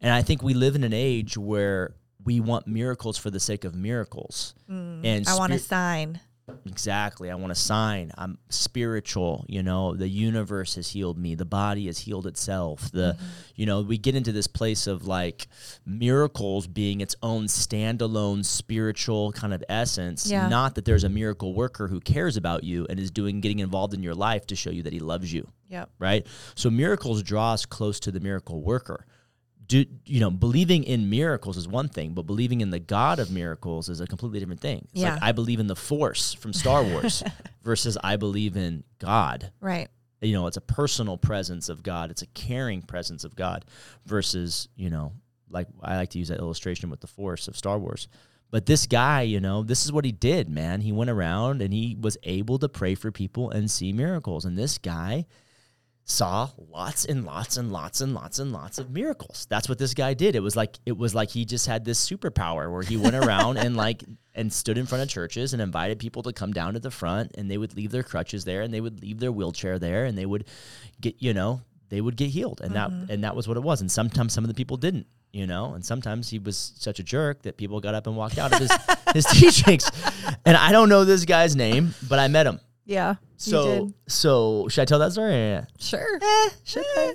And 0.00 0.10
I 0.10 0.22
think 0.22 0.42
we 0.42 0.54
live 0.54 0.74
in 0.74 0.82
an 0.82 0.94
age 0.94 1.36
where 1.36 1.96
we 2.24 2.40
want 2.40 2.66
miracles 2.66 3.18
for 3.18 3.28
the 3.30 3.38
sake 3.38 3.62
of 3.62 3.74
miracles. 3.74 4.54
and 4.66 5.04
Mm, 5.04 5.28
I 5.28 5.36
want 5.36 5.52
a 5.52 5.58
sign. 5.58 6.20
Exactly. 6.66 7.30
I 7.30 7.34
want 7.36 7.50
to 7.54 7.60
sign. 7.60 8.12
I'm 8.18 8.38
spiritual, 8.50 9.44
you 9.48 9.62
know, 9.62 9.94
the 9.94 10.08
universe 10.08 10.74
has 10.74 10.88
healed 10.90 11.18
me. 11.18 11.34
The 11.34 11.44
body 11.44 11.86
has 11.86 11.98
healed 11.98 12.26
itself. 12.26 12.90
The 12.92 13.14
Mm-hmm. 13.14 13.24
you 13.56 13.66
know, 13.66 13.82
we 13.82 13.98
get 13.98 14.14
into 14.16 14.32
this 14.32 14.46
place 14.46 14.86
of 14.86 15.06
like 15.06 15.46
miracles 15.86 16.66
being 16.66 17.00
its 17.00 17.14
own 17.22 17.44
standalone 17.44 18.44
spiritual 18.44 19.32
kind 19.32 19.54
of 19.54 19.62
essence, 19.68 20.26
Yeah. 20.30 20.48
not 20.48 20.74
that 20.74 20.84
there's 20.84 21.04
a 21.04 21.08
miracle 21.08 21.54
worker 21.54 21.88
who 21.88 22.00
cares 22.00 22.36
about 22.36 22.64
you 22.64 22.86
and 22.90 22.98
is 22.98 23.10
doing 23.10 23.40
getting 23.40 23.60
involved 23.60 23.94
in 23.94 24.02
your 24.02 24.14
life 24.14 24.46
to 24.48 24.56
show 24.56 24.70
you 24.70 24.82
that 24.82 24.92
he 24.92 25.00
loves 25.00 25.32
you 25.32 25.48
Yep. 25.68 25.90
right? 25.98 26.26
So 26.54 26.70
miracles 26.70 27.22
draw 27.22 27.52
us 27.52 27.64
close 27.66 28.00
to 28.00 28.10
the 28.10 28.20
miracle 28.20 28.60
worker. 28.62 29.06
Do 29.66 29.84
you 30.04 30.20
know 30.20 30.30
believing 30.30 30.84
in 30.84 31.08
miracles 31.10 31.56
is 31.56 31.66
one 31.66 31.88
thing, 31.88 32.12
but 32.12 32.22
believing 32.22 32.60
in 32.60 32.70
the 32.70 32.78
God 32.78 33.18
of 33.18 33.30
miracles 33.30 33.88
is 33.88 34.00
a 34.00 34.06
completely 34.06 34.40
different 34.40 34.60
thing. 34.60 34.86
It's 34.92 35.00
Yeah. 35.02 35.14
like 35.14 35.22
I 35.22 35.32
believe 35.32 35.60
in 35.60 35.66
the 35.68 35.76
Force 35.76 36.34
from 36.34 36.52
Star 36.52 36.82
Wars 36.84 37.22
versus 37.62 37.96
I 38.02 38.16
believe 38.16 38.56
in 38.56 38.84
God. 38.98 39.50
Right. 39.60 39.88
You 40.20 40.32
know, 40.32 40.46
it's 40.46 40.56
a 40.56 40.60
personal 40.62 41.16
presence 41.18 41.68
of 41.68 41.82
God. 41.82 42.10
It's 42.10 42.22
a 42.22 42.26
caring 42.26 42.82
presence 42.82 43.24
of 43.24 43.36
God 43.36 43.64
versus, 44.06 44.68
you 44.76 44.90
know, 44.90 45.12
like 45.50 45.68
I 45.82 45.96
like 45.96 46.10
to 46.10 46.18
use 46.18 46.28
that 46.28 46.38
illustration 46.40 46.90
with 46.90 47.00
the 47.00 47.06
Force 47.06 47.48
of 47.48 47.56
Star 47.56 47.78
Wars. 47.78 48.08
But 48.50 48.66
this 48.66 48.86
guy, 48.86 49.22
you 49.22 49.40
know, 49.40 49.62
this 49.62 49.84
is 49.84 49.92
what 49.92 50.04
he 50.04 50.12
did, 50.12 50.48
man. 50.48 50.80
He 50.80 50.92
went 50.92 51.10
around 51.10 51.60
and 51.62 51.72
he 51.74 51.96
was 52.00 52.16
able 52.22 52.58
to 52.60 52.68
pray 52.68 52.94
for 52.94 53.10
people 53.10 53.50
and 53.50 53.70
see 53.70 53.92
miracles. 53.92 54.44
And 54.44 54.56
this 54.56 54.78
guy 54.78 55.26
saw 56.04 56.50
lots 56.70 57.06
and 57.06 57.24
lots 57.24 57.56
and 57.56 57.72
lots 57.72 58.00
and 58.00 58.14
lots 58.14 58.38
and 58.38 58.52
lots 58.52 58.78
of 58.78 58.90
miracles. 58.90 59.46
That's 59.48 59.68
what 59.68 59.78
this 59.78 59.94
guy 59.94 60.12
did. 60.12 60.36
It 60.36 60.40
was 60.40 60.54
like 60.54 60.78
it 60.84 60.96
was 60.96 61.14
like 61.14 61.30
he 61.30 61.44
just 61.44 61.66
had 61.66 61.84
this 61.84 62.08
superpower 62.08 62.70
where 62.70 62.82
he 62.82 62.96
went 62.96 63.16
around 63.16 63.56
and 63.56 63.76
like 63.76 64.04
and 64.34 64.52
stood 64.52 64.76
in 64.76 64.84
front 64.84 65.02
of 65.02 65.08
churches 65.08 65.54
and 65.54 65.62
invited 65.62 65.98
people 65.98 66.22
to 66.24 66.32
come 66.32 66.52
down 66.52 66.74
to 66.74 66.80
the 66.80 66.90
front 66.90 67.32
and 67.36 67.50
they 67.50 67.56
would 67.56 67.74
leave 67.74 67.90
their 67.90 68.02
crutches 68.02 68.44
there 68.44 68.62
and 68.62 68.74
they 68.74 68.80
would 68.80 69.00
leave 69.00 69.18
their 69.18 69.32
wheelchair 69.32 69.78
there 69.78 70.04
and 70.04 70.18
they 70.18 70.26
would 70.26 70.44
get, 71.00 71.14
you 71.20 71.32
know, 71.32 71.62
they 71.88 72.00
would 72.00 72.16
get 72.16 72.28
healed. 72.30 72.60
And 72.62 72.74
that 72.74 72.90
mm-hmm. 72.90 73.10
and 73.10 73.24
that 73.24 73.34
was 73.34 73.48
what 73.48 73.56
it 73.56 73.62
was. 73.62 73.80
And 73.80 73.90
sometimes 73.90 74.34
some 74.34 74.44
of 74.44 74.48
the 74.48 74.54
people 74.54 74.76
didn't, 74.76 75.06
you 75.32 75.46
know, 75.46 75.72
and 75.72 75.82
sometimes 75.82 76.28
he 76.28 76.38
was 76.38 76.74
such 76.76 76.98
a 76.98 77.02
jerk 77.02 77.42
that 77.42 77.56
people 77.56 77.80
got 77.80 77.94
up 77.94 78.06
and 78.06 78.14
walked 78.14 78.36
out 78.36 78.52
of 78.52 78.58
his 78.58 78.72
his 79.14 79.24
teachings. 79.40 79.90
And 80.44 80.54
I 80.54 80.70
don't 80.70 80.90
know 80.90 81.06
this 81.06 81.24
guy's 81.24 81.56
name, 81.56 81.94
but 82.10 82.18
I 82.18 82.28
met 82.28 82.46
him 82.46 82.60
Yeah. 82.86 83.14
So 83.36 83.86
did. 83.86 83.94
so 84.06 84.68
should 84.68 84.82
I 84.82 84.84
tell 84.84 84.98
that 85.00 85.12
story? 85.12 85.32
Yeah. 85.32 85.64
Sure. 85.78 86.18
Eh, 86.20 86.48
should 86.64 86.84
I? 86.96 87.14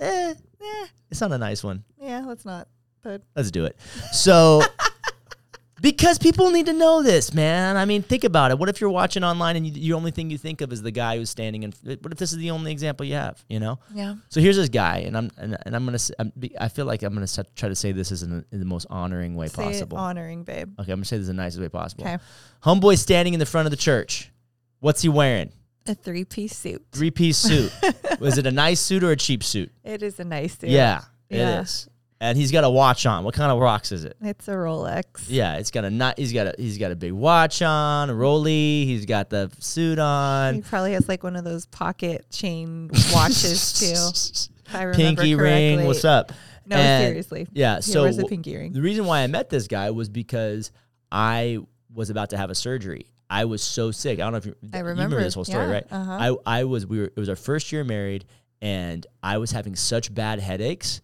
Eh, 0.00 0.04
Eh, 0.04 0.34
eh. 0.60 0.86
it's 1.10 1.20
not 1.20 1.30
a 1.32 1.38
nice 1.38 1.62
one. 1.62 1.84
Yeah, 2.00 2.24
let's 2.26 2.44
not. 2.44 2.68
But 3.02 3.22
Let's 3.36 3.50
do 3.50 3.64
it. 3.64 3.76
So, 4.12 4.62
because 5.80 6.18
people 6.18 6.50
need 6.50 6.66
to 6.66 6.72
know 6.72 7.02
this, 7.02 7.34
man. 7.34 7.76
I 7.76 7.84
mean, 7.84 8.02
think 8.02 8.22
about 8.24 8.50
it. 8.52 8.58
What 8.58 8.68
if 8.68 8.80
you're 8.80 8.90
watching 8.90 9.24
online 9.24 9.56
and 9.56 9.66
you, 9.66 9.72
the 9.72 9.92
only 9.94 10.10
thing 10.12 10.30
you 10.30 10.38
think 10.38 10.60
of 10.60 10.72
is 10.72 10.82
the 10.82 10.90
guy 10.92 11.16
who's 11.16 11.28
standing 11.30 11.64
in? 11.64 11.72
What 12.00 12.12
if 12.12 12.18
this 12.18 12.32
is 12.32 12.38
the 12.38 12.50
only 12.52 12.70
example 12.70 13.04
you 13.04 13.14
have? 13.14 13.44
You 13.48 13.58
know. 13.60 13.78
yeah. 13.92 14.14
So 14.28 14.40
here's 14.40 14.56
this 14.56 14.68
guy, 14.68 14.98
and 14.98 15.16
I'm 15.16 15.30
and, 15.36 15.56
and 15.66 15.74
I'm 15.76 15.84
gonna. 15.84 15.98
I'm, 16.18 16.32
I 16.60 16.68
feel 16.68 16.86
like 16.86 17.02
I'm 17.02 17.12
gonna 17.14 17.26
try 17.56 17.68
to 17.68 17.74
say 17.74 17.90
this 17.92 18.12
is 18.12 18.22
in, 18.22 18.44
in 18.52 18.58
the 18.60 18.64
most 18.66 18.86
honoring 18.88 19.34
way 19.34 19.48
Say 19.48 19.62
possible. 19.64 19.98
honoring, 19.98 20.44
babe. 20.44 20.72
okay, 20.80 20.92
I'm 20.92 20.98
gonna 20.98 21.04
say 21.04 21.18
this 21.18 21.28
in 21.28 21.36
the 21.36 21.42
nicest 21.42 21.60
way 21.60 21.68
possible. 21.68 22.04
Okay. 22.04 22.18
Homeboy 22.64 22.98
standing 22.98 23.34
in 23.34 23.40
the 23.40 23.46
front 23.46 23.66
of 23.66 23.70
the 23.72 23.76
church. 23.76 24.30
What's 24.82 25.00
he 25.00 25.08
wearing? 25.08 25.52
A 25.86 25.94
three 25.94 26.24
piece 26.24 26.56
suit. 26.56 26.84
Three 26.90 27.12
piece 27.12 27.38
suit. 27.38 27.72
Was 28.20 28.36
it 28.36 28.46
a 28.46 28.50
nice 28.50 28.80
suit 28.80 29.04
or 29.04 29.12
a 29.12 29.16
cheap 29.16 29.44
suit? 29.44 29.70
It 29.84 30.02
is 30.02 30.18
a 30.18 30.24
nice 30.24 30.58
suit. 30.58 30.70
Yeah, 30.70 31.02
it 31.30 31.36
Yeah. 31.38 31.60
is. 31.60 31.88
And 32.20 32.36
he's 32.36 32.50
got 32.50 32.64
a 32.64 32.70
watch 32.70 33.06
on. 33.06 33.22
What 33.22 33.34
kind 33.34 33.52
of 33.52 33.60
rocks 33.60 33.92
is 33.92 34.04
it? 34.04 34.16
It's 34.20 34.48
a 34.48 34.52
Rolex. 34.52 35.04
Yeah, 35.28 35.56
it's 35.58 35.70
got 35.70 35.84
a 35.84 35.90
not. 35.90 36.18
He's 36.18 36.32
got 36.32 36.48
a 36.48 36.54
he's 36.58 36.78
got 36.78 36.90
a 36.90 36.96
big 36.96 37.12
watch 37.12 37.62
on, 37.62 38.10
a 38.10 38.14
rolly. 38.14 38.84
He's 38.86 39.06
got 39.06 39.30
the 39.30 39.52
suit 39.60 40.00
on. 40.00 40.54
He 40.56 40.60
probably 40.62 40.94
has 40.94 41.08
like 41.08 41.22
one 41.22 41.36
of 41.36 41.44
those 41.44 41.66
pocket 41.66 42.26
chain 42.30 42.90
watches 43.14 43.72
too. 43.80 44.50
If 44.66 44.74
I 44.74 44.82
remember 44.82 45.22
Pinky 45.22 45.34
ring. 45.36 45.84
What's 45.86 46.04
up? 46.04 46.32
No, 46.66 46.74
And- 46.76 47.04
seriously. 47.08 47.46
Yeah. 47.52 47.78
So 47.78 48.10
pinky 48.26 48.56
ring? 48.56 48.72
the 48.72 48.82
reason 48.82 49.04
why 49.04 49.20
I 49.22 49.26
met 49.28 49.48
this 49.48 49.68
guy 49.68 49.90
was 49.92 50.08
because 50.08 50.72
I 51.12 51.58
was 51.94 52.10
about 52.10 52.30
to 52.30 52.36
have 52.36 52.50
a 52.50 52.54
surgery. 52.56 53.06
I 53.32 53.44
was 53.46 53.62
so 53.62 53.90
sick. 53.90 54.18
I 54.20 54.22
don't 54.24 54.32
know 54.32 54.38
if 54.38 54.46
you, 54.46 54.54
I 54.72 54.78
you 54.78 54.84
remember. 54.84 55.20
this 55.22 55.34
whole 55.34 55.44
story, 55.44 55.64
Yeah, 55.66 55.72
right? 55.72 55.86
uh-huh. 55.90 56.36
I 56.46 56.60
I 56.60 56.64
was 56.64 56.86
we 56.86 56.98
were 57.00 57.06
it 57.06 57.16
was 57.16 57.28
our 57.28 57.36
first 57.36 57.72
year 57.72 57.82
married, 57.84 58.24
and 58.60 59.06
I 59.22 59.38
was 59.38 59.50
having 59.52 59.74
such 59.76 60.12
bad 60.14 60.38
headaches 60.40 61.00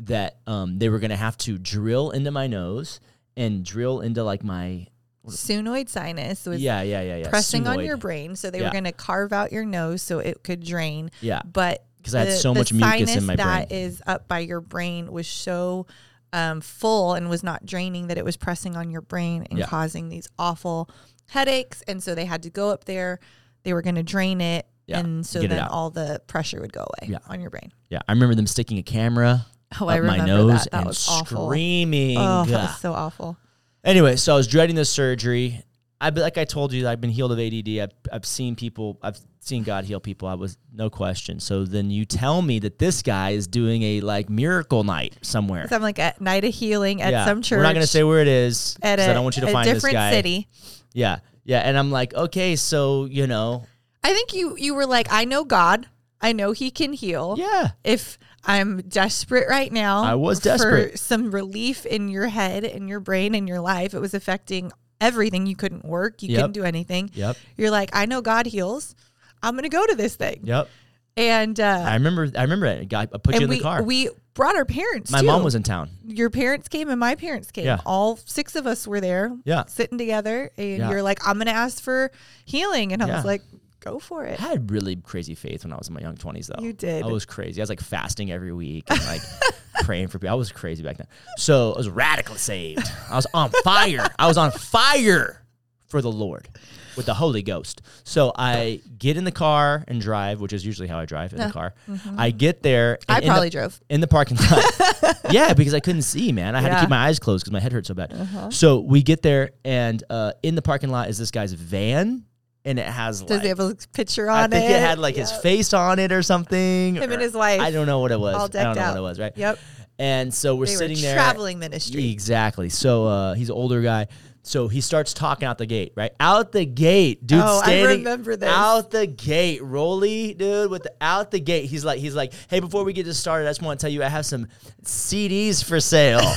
that 0.00 0.38
um 0.46 0.78
they 0.78 0.88
were 0.88 0.98
gonna 0.98 1.16
have 1.16 1.36
to 1.38 1.58
drill 1.58 2.10
into 2.10 2.30
my 2.30 2.46
nose 2.46 3.00
and 3.36 3.64
drill 3.64 4.00
into 4.00 4.22
like 4.24 4.42
my 4.44 4.86
Sphenoid 5.26 5.88
sinus 5.88 6.46
was 6.46 6.60
yeah 6.62 6.82
yeah 6.82 7.02
yeah 7.02 7.16
yeah 7.16 7.28
pressing 7.28 7.66
on 7.66 7.84
your 7.84 7.96
brain. 7.96 8.36
So 8.36 8.50
they 8.50 8.58
Yeah. 8.60 8.66
were 8.68 8.72
going 8.72 8.84
to 8.84 8.92
carve 8.92 9.32
out 9.32 9.52
your 9.52 9.64
nose 9.66 10.00
so 10.02 10.18
it 10.18 10.42
could 10.42 10.64
drain. 10.64 11.10
yeah 11.20 11.42
But 11.44 11.84
because 11.98 12.14
I 12.14 12.20
had 12.24 12.38
so 12.38 12.54
much 12.54 12.72
mucus 12.72 13.14
in 13.14 13.26
my 13.26 13.36
that 13.36 13.68
brain. 13.68 13.80
is 13.80 14.02
up 14.06 14.26
by 14.28 14.38
your 14.40 14.60
brain 14.62 15.12
was 15.12 15.28
so 15.28 15.86
um, 16.32 16.60
full 16.62 17.14
and 17.14 17.28
was 17.28 17.42
not 17.42 17.66
draining 17.66 18.06
that 18.08 18.16
it 18.16 18.24
was 18.24 18.36
pressing 18.38 18.76
on 18.76 18.90
your 18.90 19.02
brain 19.02 19.46
and 19.50 19.58
Yeah. 19.58 19.66
causing 19.66 20.08
these 20.08 20.26
awful 20.38 20.88
headaches. 21.30 21.82
And 21.88 22.02
so 22.02 22.14
they 22.14 22.24
had 22.26 22.42
to 22.42 22.50
go 22.50 22.70
up 22.70 22.84
there. 22.84 23.18
They 23.62 23.72
were 23.72 23.82
going 23.82 23.94
to 23.96 24.02
drain 24.02 24.40
it. 24.40 24.66
Yeah, 24.86 24.98
And 25.00 25.24
so 25.24 25.40
get 25.40 25.50
then 25.50 25.60
all 25.60 25.90
the 25.90 26.20
pressure 26.26 26.60
would 26.60 26.72
go 26.72 26.80
away 26.80 27.10
Yeah. 27.12 27.18
on 27.28 27.40
your 27.40 27.50
brain. 27.50 27.72
yeah 27.90 28.00
I 28.08 28.12
remember 28.12 28.34
them 28.34 28.46
sticking 28.48 28.78
a 28.78 28.82
camera 28.82 29.46
Oh, 29.80 29.86
I 29.86 29.98
up 29.98 30.04
my 30.04 30.14
remember 30.14 30.26
nose 30.26 30.64
that. 30.64 30.70
That 30.72 30.76
and 30.78 30.86
was 30.88 31.08
awful. 31.08 31.46
screaming. 31.46 32.18
Oh, 32.18 32.44
that 32.46 32.62
was 32.70 32.80
so 32.80 32.92
awful. 32.92 33.36
Anyway, 33.84 34.16
so 34.16 34.34
I 34.34 34.36
was 34.36 34.48
dreading 34.48 34.74
the 34.74 34.84
surgery. 34.84 35.62
I 36.00 36.08
like 36.10 36.38
I 36.38 36.44
told 36.44 36.72
you, 36.72 36.88
I've 36.88 37.00
been 37.00 37.10
healed 37.10 37.32
of 37.32 37.38
ADD. 37.38 37.68
I've 37.78 37.92
I've 38.12 38.24
seen 38.26 38.56
people. 38.56 38.98
I've 39.02 39.18
seen 39.40 39.62
God 39.64 39.84
heal 39.84 40.00
people. 40.00 40.28
I 40.28 40.34
was 40.34 40.56
no 40.72 40.88
question. 40.90 41.40
So 41.40 41.64
then 41.64 41.90
you 41.90 42.04
tell 42.06 42.40
me 42.42 42.58
that 42.60 42.78
this 42.78 43.02
guy 43.02 43.30
is 43.30 43.46
doing 43.46 43.82
a 43.82 44.00
like 44.00 44.30
miracle 44.30 44.82
night 44.84 45.16
somewhere. 45.22 45.66
So 45.68 45.76
I'm 45.76 45.82
like 45.82 45.98
at 45.98 46.20
night 46.20 46.44
of 46.44 46.54
healing 46.54 47.02
at 47.02 47.12
yeah, 47.12 47.24
some 47.26 47.42
church. 47.42 47.58
we're 47.58 47.62
not 47.64 47.74
gonna 47.74 47.86
say 47.86 48.02
where 48.02 48.20
it 48.20 48.28
is. 48.28 48.76
at 48.82 48.98
'cause 48.98 49.08
a, 49.08 49.10
I 49.10 49.14
don't 49.14 49.24
want 49.24 49.36
you 49.36 49.42
to 49.42 49.48
a 49.48 49.52
find 49.52 49.68
this 49.68 49.74
different 49.74 49.94
guy. 49.94 50.10
city. 50.12 50.48
Yeah, 50.94 51.18
yeah. 51.44 51.60
And 51.60 51.76
I'm 51.78 51.90
like, 51.90 52.14
okay, 52.14 52.56
so 52.56 53.04
you 53.04 53.26
know, 53.26 53.66
I 54.02 54.14
think 54.14 54.32
you 54.32 54.56
you 54.56 54.74
were 54.74 54.86
like, 54.86 55.08
I 55.10 55.24
know 55.26 55.44
God. 55.44 55.86
I 56.22 56.32
know 56.32 56.52
He 56.52 56.70
can 56.70 56.92
heal. 56.92 57.36
yeah, 57.38 57.70
If 57.82 58.18
I'm 58.44 58.82
desperate 58.82 59.48
right 59.48 59.72
now, 59.72 60.02
I 60.02 60.14
was 60.16 60.38
desperate. 60.40 60.70
for 60.70 60.76
desperate. 60.82 60.98
some 60.98 61.30
relief 61.30 61.86
in 61.86 62.08
your 62.08 62.28
head 62.28 62.64
in 62.64 62.88
your 62.88 63.00
brain 63.00 63.34
in 63.34 63.46
your 63.46 63.60
life. 63.60 63.94
It 63.94 64.00
was 64.00 64.12
affecting 64.12 64.70
everything. 65.00 65.46
You 65.46 65.56
couldn't 65.56 65.84
work. 65.84 66.22
You 66.22 66.30
Yep. 66.30 66.36
couldn't 66.38 66.52
do 66.52 66.64
anything. 66.64 67.10
yep, 67.14 67.36
You're 67.56 67.70
like, 67.70 67.90
I 67.92 68.06
know 68.06 68.20
God 68.20 68.46
heals. 68.46 68.94
I'm 69.42 69.54
gonna 69.56 69.68
go 69.68 69.86
to 69.86 69.94
this 69.94 70.16
thing. 70.16 70.40
yep. 70.44 70.68
And 71.16 71.58
uh, 71.58 71.84
I 71.86 71.94
remember. 71.94 72.30
I 72.36 72.42
remember 72.42 72.66
it. 72.66 72.94
I 72.94 73.06
put 73.06 73.34
you 73.34 73.42
in 73.42 73.48
we 73.50 73.56
the 73.56 73.62
car. 73.62 73.82
we 73.82 74.08
brought 74.34 74.56
our 74.56 74.64
parents. 74.64 75.10
My 75.10 75.20
too. 75.20 75.26
mom 75.26 75.42
was 75.42 75.54
in 75.54 75.62
town. 75.62 75.90
Your 76.06 76.30
parents 76.30 76.68
came 76.68 76.88
and 76.88 77.00
my 77.00 77.14
parents 77.16 77.50
came. 77.50 77.64
Yeah. 77.64 77.78
All 77.84 78.16
six 78.16 78.54
of 78.54 78.66
us 78.66 78.86
were 78.86 79.00
there. 79.00 79.36
Yeah. 79.44 79.64
Sitting 79.66 79.98
together, 79.98 80.50
and 80.56 80.78
Yeah. 80.78 80.90
you're 80.90 81.02
like, 81.02 81.26
I'm 81.26 81.36
gonna 81.38 81.50
ask 81.50 81.82
for 81.82 82.10
healing, 82.44 82.92
and 82.92 83.02
I 83.02 83.08
Yeah. 83.08 83.16
was 83.16 83.24
like, 83.24 83.42
go 83.80 83.98
for 83.98 84.24
it. 84.24 84.40
I 84.40 84.48
had 84.48 84.70
really 84.70 84.96
crazy 84.96 85.34
faith 85.34 85.64
when 85.64 85.72
I 85.72 85.76
was 85.76 85.88
in 85.88 85.94
my 85.94 86.00
young 86.00 86.16
twenties, 86.16 86.46
though. 86.46 86.62
You 86.62 86.72
did. 86.72 87.02
I 87.02 87.06
was 87.08 87.26
crazy. 87.26 87.60
I 87.60 87.64
was 87.64 87.70
like 87.70 87.80
fasting 87.80 88.30
every 88.30 88.52
week 88.52 88.84
and 88.88 89.04
like 89.06 89.22
praying 89.84 90.08
for 90.08 90.18
people. 90.18 90.30
I 90.32 90.34
was 90.36 90.52
crazy 90.52 90.82
back 90.82 90.96
then. 90.98 91.06
So 91.38 91.72
I 91.74 91.76
was 91.78 91.88
radically 91.88 92.38
saved. 92.38 92.86
I 93.10 93.16
was 93.16 93.26
on 93.34 93.50
fire. 93.64 94.06
I 94.18 94.26
was 94.26 94.36
on 94.38 94.50
fire 94.52 95.42
for 95.88 96.00
the 96.02 96.10
Lord 96.12 96.48
with 96.96 97.06
the 97.06 97.14
Holy 97.14 97.42
Ghost. 97.42 97.82
So 98.04 98.32
I 98.36 98.80
get 98.98 99.16
in 99.16 99.24
the 99.24 99.32
car 99.32 99.84
and 99.88 100.00
drive, 100.00 100.40
which 100.40 100.52
is 100.52 100.64
usually 100.66 100.88
how 100.88 100.98
I 100.98 101.04
drive 101.06 101.32
in 101.32 101.38
the 101.38 101.50
car. 101.50 101.74
I 102.16 102.30
get 102.30 102.62
there. 102.62 102.94
and 103.08 103.16
I 103.16 103.18
in 103.18 103.24
the- 103.24 103.28
probably 103.30 103.50
drove. 103.50 103.80
in 103.88 104.00
the 104.00 104.06
parking 104.08 104.36
lot. 104.50 105.16
yeah, 105.30 105.54
because 105.54 105.72
I 105.74 105.80
couldn't 105.80 106.02
see, 106.02 106.32
man. 106.32 106.54
I 106.54 106.60
had 106.60 106.68
to 106.68 106.70
Yeah. 106.70 106.76
Uh-huh. 106.76 106.84
keep 106.84 106.90
my 106.90 107.06
eyes 107.06 107.18
closed 107.18 107.44
because 107.44 107.52
my 107.52 107.60
head 107.60 107.72
hurt 107.72 107.86
so 107.86 107.94
bad. 107.94 108.52
So 108.52 108.80
we 108.80 109.02
get 109.02 109.22
there, 109.22 109.50
and 109.64 110.02
uh, 110.10 110.32
in 110.42 110.54
the 110.56 110.62
parking 110.62 110.90
lot 110.90 111.08
is 111.08 111.18
this 111.18 111.30
guy's 111.30 111.52
van, 111.52 112.24
and 112.64 112.78
it 112.78 112.86
has 112.86 113.20
Does 113.22 113.30
like 113.30 113.42
he 113.42 113.48
have 113.48 113.60
a 113.60 113.74
picture 113.92 114.28
on 114.30 114.40
it? 114.52 114.56
I 114.56 114.60
think 114.60 114.70
it? 114.70 114.74
it 114.74 114.80
had 114.80 114.98
like 114.98 115.16
his 115.16 115.32
face 115.32 115.72
on 115.72 115.98
it 115.98 116.12
or 116.12 116.22
something. 116.22 116.96
Him 116.96 117.10
or- 117.10 117.12
and 117.14 117.22
his 117.22 117.34
wife. 117.34 117.60
I 117.60 117.70
don't 117.70 117.86
know 117.86 118.00
what 118.00 118.12
it 118.12 118.20
was. 118.20 118.34
all 118.34 118.40
I 118.44 118.48
don't 118.48 118.52
decked 118.52 118.76
know 118.76 118.82
out. 118.82 118.90
what 118.94 118.98
it 118.98 119.02
was, 119.02 119.18
right? 119.20 119.32
Yep. 119.36 119.58
And 119.98 120.32
so 120.32 120.54
we're 120.56 120.66
They 120.66 120.72
were 120.72 120.78
sitting 120.78 121.00
there. 121.00 121.14
traveling 121.14 121.58
ministry. 121.58 122.10
Exactly. 122.10 122.68
So 122.70 123.06
uh, 123.06 123.34
he's 123.34 123.50
an 123.50 123.54
older 123.56 123.82
guy. 123.82 124.08
So 124.42 124.68
he 124.68 124.80
starts 124.80 125.12
talking 125.12 125.46
out 125.46 125.58
the 125.58 125.66
gate, 125.66 125.92
right? 125.94 126.12
Out 126.18 126.52
the 126.52 126.64
gate, 126.64 127.26
dude. 127.26 127.42
Oh, 127.44 127.60
I 127.62 127.82
remember 127.82 128.36
this. 128.36 128.48
Out 128.48 128.90
the 128.90 129.06
gate, 129.06 129.62
Rolly, 129.62 130.32
dude, 130.32 130.70
with 130.70 130.84
the 130.84 130.94
out 131.02 131.30
the 131.30 131.38
gate. 131.40 131.66
He's 131.66 131.84
like, 131.84 131.98
he's 131.98 132.14
like, 132.14 132.32
hey, 132.48 132.60
before 132.60 132.82
we 132.84 132.94
get 132.94 133.04
this 133.04 133.18
started, 133.18 133.46
I 133.46 133.50
just 133.50 133.60
want 133.60 133.78
to 133.78 133.84
tell 133.84 133.92
you, 133.92 134.02
I 134.02 134.08
have 134.08 134.24
some 134.24 134.46
CDs 134.82 135.62
for 135.62 135.78
sale. 135.80 136.20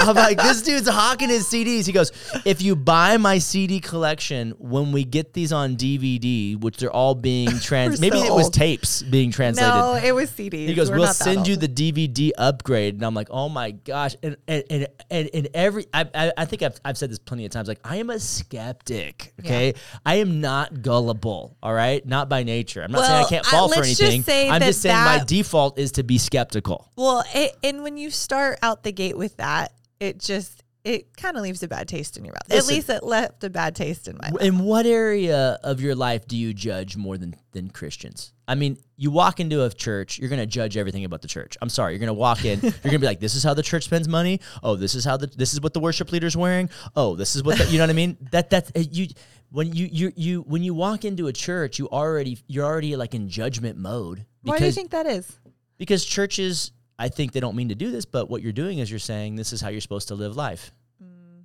I'm 0.00 0.16
like, 0.16 0.38
this 0.38 0.62
dude's 0.62 0.88
hawking 0.88 1.28
his 1.28 1.46
CDs. 1.46 1.86
He 1.86 1.92
goes, 1.92 2.10
if 2.44 2.62
you 2.62 2.74
buy 2.74 3.16
my 3.18 3.38
CD 3.38 3.78
collection 3.80 4.52
when 4.58 4.90
we 4.92 5.04
get 5.04 5.32
these 5.32 5.52
on 5.52 5.76
DVD, 5.76 6.58
which 6.60 6.78
they're 6.78 6.90
all 6.90 7.14
being 7.14 7.48
trans, 7.60 8.00
maybe 8.00 8.18
so 8.18 8.24
it 8.24 8.32
was 8.34 8.46
old. 8.46 8.54
tapes 8.54 9.02
being 9.02 9.30
translated. 9.30 9.72
No, 9.72 9.94
it 9.94 10.12
was 10.14 10.30
CDs. 10.30 10.66
He 10.68 10.74
goes, 10.74 10.90
We're 10.90 10.98
"We'll 10.98 11.12
send 11.12 11.46
you 11.46 11.56
the 11.56 11.68
DVD 11.68 12.30
upgrade," 12.36 12.94
and 12.94 13.04
I'm 13.04 13.14
like, 13.14 13.28
"Oh 13.30 13.48
my 13.48 13.70
gosh!" 13.72 14.16
And 14.22 14.36
and 14.48 14.64
and, 14.70 14.86
and, 15.10 15.30
and 15.34 15.48
every, 15.54 15.86
I, 15.92 16.08
I 16.14 16.32
I 16.38 16.44
think 16.46 16.62
I've 16.62 16.80
I've 16.84 16.98
said 16.98 17.10
this 17.10 17.18
plenty 17.18 17.44
of 17.44 17.50
times. 17.52 17.68
Like, 17.68 17.80
I 17.84 17.96
am 17.96 18.10
a 18.10 18.18
skeptic. 18.18 19.32
Okay, 19.40 19.74
I 20.04 20.16
am 20.16 20.40
not 20.40 20.82
gullible. 20.82 21.56
All 21.62 21.74
right, 21.74 22.04
not 22.06 22.28
by 22.28 22.42
nature. 22.42 22.82
I'm 22.82 22.92
not 22.92 23.04
saying 23.06 23.24
I 23.24 23.28
can't 23.28 23.46
I- 23.46 23.50
fall 23.50 23.68
for 23.68 23.82
just 23.82 24.00
anything. 24.02 24.22
say 24.22 24.48
I'm 24.48 24.60
that 24.60 24.66
just 24.66 24.82
saying 24.82 24.96
my 24.96 25.22
default 25.24 25.78
is 25.78 25.92
to 25.92 26.02
be 26.02 26.18
skeptical. 26.18 26.90
Well, 26.96 27.24
it, 27.34 27.56
and 27.62 27.82
when 27.82 27.96
you 27.96 28.10
start 28.10 28.58
out 28.62 28.82
the 28.82 28.92
gate 28.92 29.16
with 29.16 29.36
that, 29.38 29.72
it 30.02 30.18
just 30.18 30.64
it 30.84 31.16
kind 31.16 31.36
of 31.36 31.44
leaves 31.44 31.62
a 31.62 31.68
bad 31.68 31.86
taste 31.86 32.16
in 32.16 32.24
your 32.24 32.34
mouth. 32.34 32.58
At 32.58 32.66
least 32.66 32.90
it 32.90 33.04
left 33.04 33.44
a 33.44 33.50
bad 33.50 33.76
taste 33.76 34.08
in 34.08 34.18
my 34.20 34.30
mouth. 34.30 34.42
In 34.42 34.58
what 34.58 34.84
area 34.84 35.56
of 35.62 35.80
your 35.80 35.94
life 35.94 36.26
do 36.26 36.36
you 36.36 36.52
judge 36.52 36.96
more 36.96 37.16
than 37.16 37.36
than 37.52 37.70
Christians? 37.70 38.32
I 38.48 38.56
mean, 38.56 38.76
you 38.96 39.12
walk 39.12 39.38
into 39.38 39.62
a 39.62 39.70
church, 39.70 40.18
you're 40.18 40.28
going 40.28 40.40
to 40.40 40.46
judge 40.46 40.76
everything 40.76 41.04
about 41.04 41.22
the 41.22 41.28
church. 41.28 41.56
I'm 41.62 41.68
sorry, 41.68 41.92
you're 41.92 42.00
going 42.00 42.08
to 42.08 42.14
walk 42.14 42.44
in, 42.44 42.60
you're 42.62 42.72
going 42.72 42.92
to 42.94 42.98
be 42.98 43.06
like, 43.06 43.20
"This 43.20 43.36
is 43.36 43.44
how 43.44 43.54
the 43.54 43.62
church 43.62 43.84
spends 43.84 44.08
money." 44.08 44.40
Oh, 44.64 44.74
this 44.74 44.96
is 44.96 45.04
how 45.04 45.16
the 45.16 45.28
this 45.28 45.54
is 45.54 45.60
what 45.60 45.72
the 45.72 45.80
worship 45.80 46.10
leader's 46.10 46.36
wearing. 46.36 46.68
Oh, 46.96 47.14
this 47.14 47.36
is 47.36 47.44
what 47.44 47.58
the, 47.58 47.66
you 47.66 47.78
know 47.78 47.84
what 47.84 47.90
I 47.90 47.94
mean? 47.94 48.16
That 48.32 48.50
that 48.50 48.76
uh, 48.76 48.80
you 48.90 49.06
when 49.50 49.72
you 49.72 49.86
you 49.86 50.12
you 50.16 50.40
when 50.42 50.64
you 50.64 50.74
walk 50.74 51.04
into 51.04 51.28
a 51.28 51.32
church, 51.32 51.78
you 51.78 51.88
already 51.90 52.38
you're 52.48 52.66
already 52.66 52.96
like 52.96 53.14
in 53.14 53.28
judgment 53.28 53.78
mode 53.78 54.26
Why 54.42 54.58
do 54.58 54.64
you 54.64 54.72
think 54.72 54.90
that 54.90 55.06
is? 55.06 55.30
because 55.78 56.04
churches 56.04 56.72
I 56.98 57.08
think 57.08 57.32
they 57.32 57.40
don't 57.40 57.56
mean 57.56 57.68
to 57.70 57.74
do 57.74 57.90
this, 57.90 58.04
but 58.04 58.30
what 58.30 58.42
you're 58.42 58.52
doing 58.52 58.78
is 58.78 58.90
you're 58.90 59.00
saying 59.00 59.36
this 59.36 59.52
is 59.52 59.60
how 59.60 59.68
you're 59.68 59.80
supposed 59.80 60.08
to 60.08 60.14
live 60.14 60.36
life. 60.36 60.72
Mm. 61.02 61.44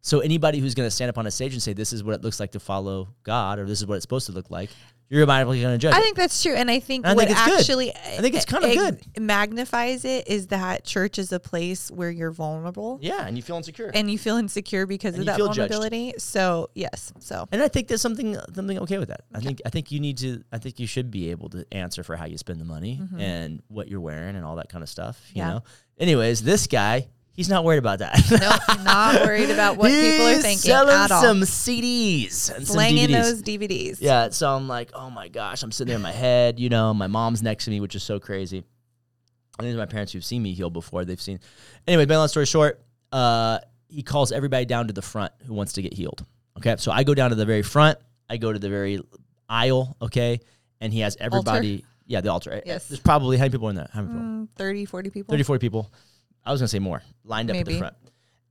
So 0.00 0.20
anybody 0.20 0.58
who's 0.58 0.74
going 0.74 0.86
to 0.86 0.90
stand 0.90 1.08
up 1.08 1.18
on 1.18 1.26
a 1.26 1.30
stage 1.30 1.52
and 1.52 1.62
say 1.62 1.72
this 1.72 1.92
is 1.92 2.02
what 2.02 2.14
it 2.14 2.22
looks 2.22 2.40
like 2.40 2.52
to 2.52 2.60
follow 2.60 3.08
God 3.22 3.58
or 3.58 3.66
this 3.66 3.80
is 3.80 3.86
what 3.86 3.94
it's 3.96 4.04
supposed 4.04 4.26
to 4.26 4.32
look 4.32 4.50
like, 4.50 4.70
you're 5.08 5.22
automatically 5.22 5.60
going 5.60 5.74
to 5.74 5.78
judge. 5.78 5.94
I 5.94 6.00
think 6.00 6.16
that's 6.16 6.42
true, 6.42 6.54
and 6.54 6.70
I 6.70 6.80
think 6.80 7.06
I 7.06 7.14
what 7.14 7.28
think 7.28 7.38
it's 7.38 7.46
good. 7.46 7.60
actually 7.60 7.94
I 7.94 8.20
think 8.20 8.34
it's 8.34 8.44
kinda 8.44 8.68
eh, 8.68 8.74
good. 8.74 9.00
magnifies 9.22 10.04
it 10.04 10.26
is 10.28 10.48
that 10.48 10.84
church 10.84 11.18
is 11.18 11.32
a 11.32 11.38
place 11.40 11.90
where 11.90 12.10
you're 12.10 12.30
vulnerable 12.32 12.98
yeah, 13.02 13.26
and 13.26 13.36
you 13.36 13.42
feel 13.42 13.56
insecure. 13.56 13.90
and 13.94 14.10
you 14.10 14.18
feel 14.18 14.36
insecure 14.36 14.86
because 14.86 15.14
And 15.14 15.20
of 15.22 15.26
that 15.26 15.36
feel 15.36 15.46
judged. 15.48 15.70
vulnerability. 15.72 16.14
So 16.18 16.70
yes, 16.74 17.12
so 17.20 17.46
And 17.52 17.62
I 17.62 17.68
think 17.68 17.88
there's 17.88 18.02
something 18.02 18.36
something 18.54 18.78
okay 18.80 18.98
with 18.98 19.08
that. 19.08 19.20
I 19.34 19.40
think 19.40 19.60
I 19.64 19.70
think 19.70 19.92
you 19.92 20.00
need 20.00 20.18
to 20.18 20.42
I 20.52 20.58
think 20.58 20.80
you 20.80 20.86
should 20.86 21.10
be 21.10 21.30
able 21.30 21.48
to 21.50 21.64
answer 21.72 22.02
for 22.02 22.16
how 22.16 22.24
you 22.26 22.38
spend 22.38 22.60
the 22.60 22.64
money 22.64 23.00
and 23.18 23.62
what 23.68 23.88
you're 23.88 24.00
wearing 24.00 24.36
and 24.36 24.44
all 24.44 24.56
that 24.56 24.68
kind 24.68 24.82
of 24.82 24.88
stuff. 24.88 25.20
You 25.28 25.42
Mm-hmm. 25.42 25.48
Yeah. 25.48 25.54
know. 25.54 25.62
Anyways, 25.98 26.42
this 26.42 26.66
guy 26.66 27.08
He's 27.36 27.50
not 27.50 27.64
worried 27.64 27.78
about 27.78 27.98
that. 27.98 28.18
No, 28.30 28.38
nope, 28.38 28.84
not 28.84 29.26
worried 29.26 29.50
about 29.50 29.76
what 29.76 29.90
people 29.90 30.26
are 30.26 30.34
thinking 30.36 30.56
selling 30.56 30.94
at 30.96 31.10
all. 31.10 31.20
some 31.20 31.42
CDs 31.42 32.50
and 32.54 32.66
some 32.66 32.76
Slanging 32.76 33.08
DVDs. 33.08 33.22
those 33.22 33.42
DVDs. 33.42 33.96
Yeah, 34.00 34.30
so 34.30 34.54
I'm 34.54 34.66
like, 34.66 34.90
oh 34.94 35.10
my 35.10 35.28
gosh, 35.28 35.62
I'm 35.62 35.70
sitting 35.70 35.88
there 35.88 35.96
in 35.96 36.02
my 36.02 36.12
head, 36.12 36.58
you 36.58 36.70
know, 36.70 36.94
my 36.94 37.08
mom's 37.08 37.42
next 37.42 37.66
to 37.66 37.70
me, 37.70 37.80
which 37.80 37.94
is 37.94 38.02
so 38.02 38.18
crazy. 38.18 38.64
And 39.58 39.66
these 39.66 39.74
are 39.74 39.78
my 39.78 39.86
parents 39.86 40.12
who've 40.12 40.24
seen 40.24 40.42
me 40.42 40.54
heal 40.54 40.70
before. 40.70 41.04
They've 41.04 41.20
seen. 41.20 41.40
Anyway, 41.86 42.06
long 42.06 42.28
story 42.28 42.46
short, 42.46 42.80
uh, 43.12 43.58
he 43.88 44.02
calls 44.02 44.32
everybody 44.32 44.64
down 44.64 44.86
to 44.86 44.92
the 44.92 45.02
front 45.02 45.32
who 45.46 45.54
wants 45.54 45.74
to 45.74 45.82
get 45.82 45.92
healed. 45.92 46.24
Okay, 46.58 46.76
so 46.78 46.90
I 46.90 47.04
go 47.04 47.14
down 47.14 47.30
to 47.30 47.36
the 47.36 47.46
very 47.46 47.62
front. 47.62 47.98
I 48.28 48.38
go 48.38 48.52
to 48.52 48.58
the 48.58 48.68
very 48.68 49.00
aisle. 49.48 49.96
Okay, 50.00 50.40
and 50.80 50.92
he 50.92 51.00
has 51.00 51.16
everybody. 51.20 51.84
Yeah, 52.06 52.20
the 52.20 52.30
altar. 52.30 52.62
Yes. 52.64 52.88
There's 52.88 53.00
probably 53.00 53.36
how 53.36 53.42
many 53.42 53.52
people 53.52 53.68
in 53.68 53.76
there? 53.76 53.88
How 53.92 54.02
many 54.02 54.14
people? 54.14 54.26
Mm, 54.26 54.48
30, 54.56 54.84
40 54.84 55.10
people. 55.10 55.32
30, 55.32 55.42
40 55.42 55.58
people. 55.60 55.92
I 56.46 56.52
was 56.52 56.60
gonna 56.60 56.68
say 56.68 56.78
more 56.78 57.02
lined 57.24 57.50
up 57.50 57.56
at 57.56 57.66
the 57.66 57.78
front. 57.78 57.94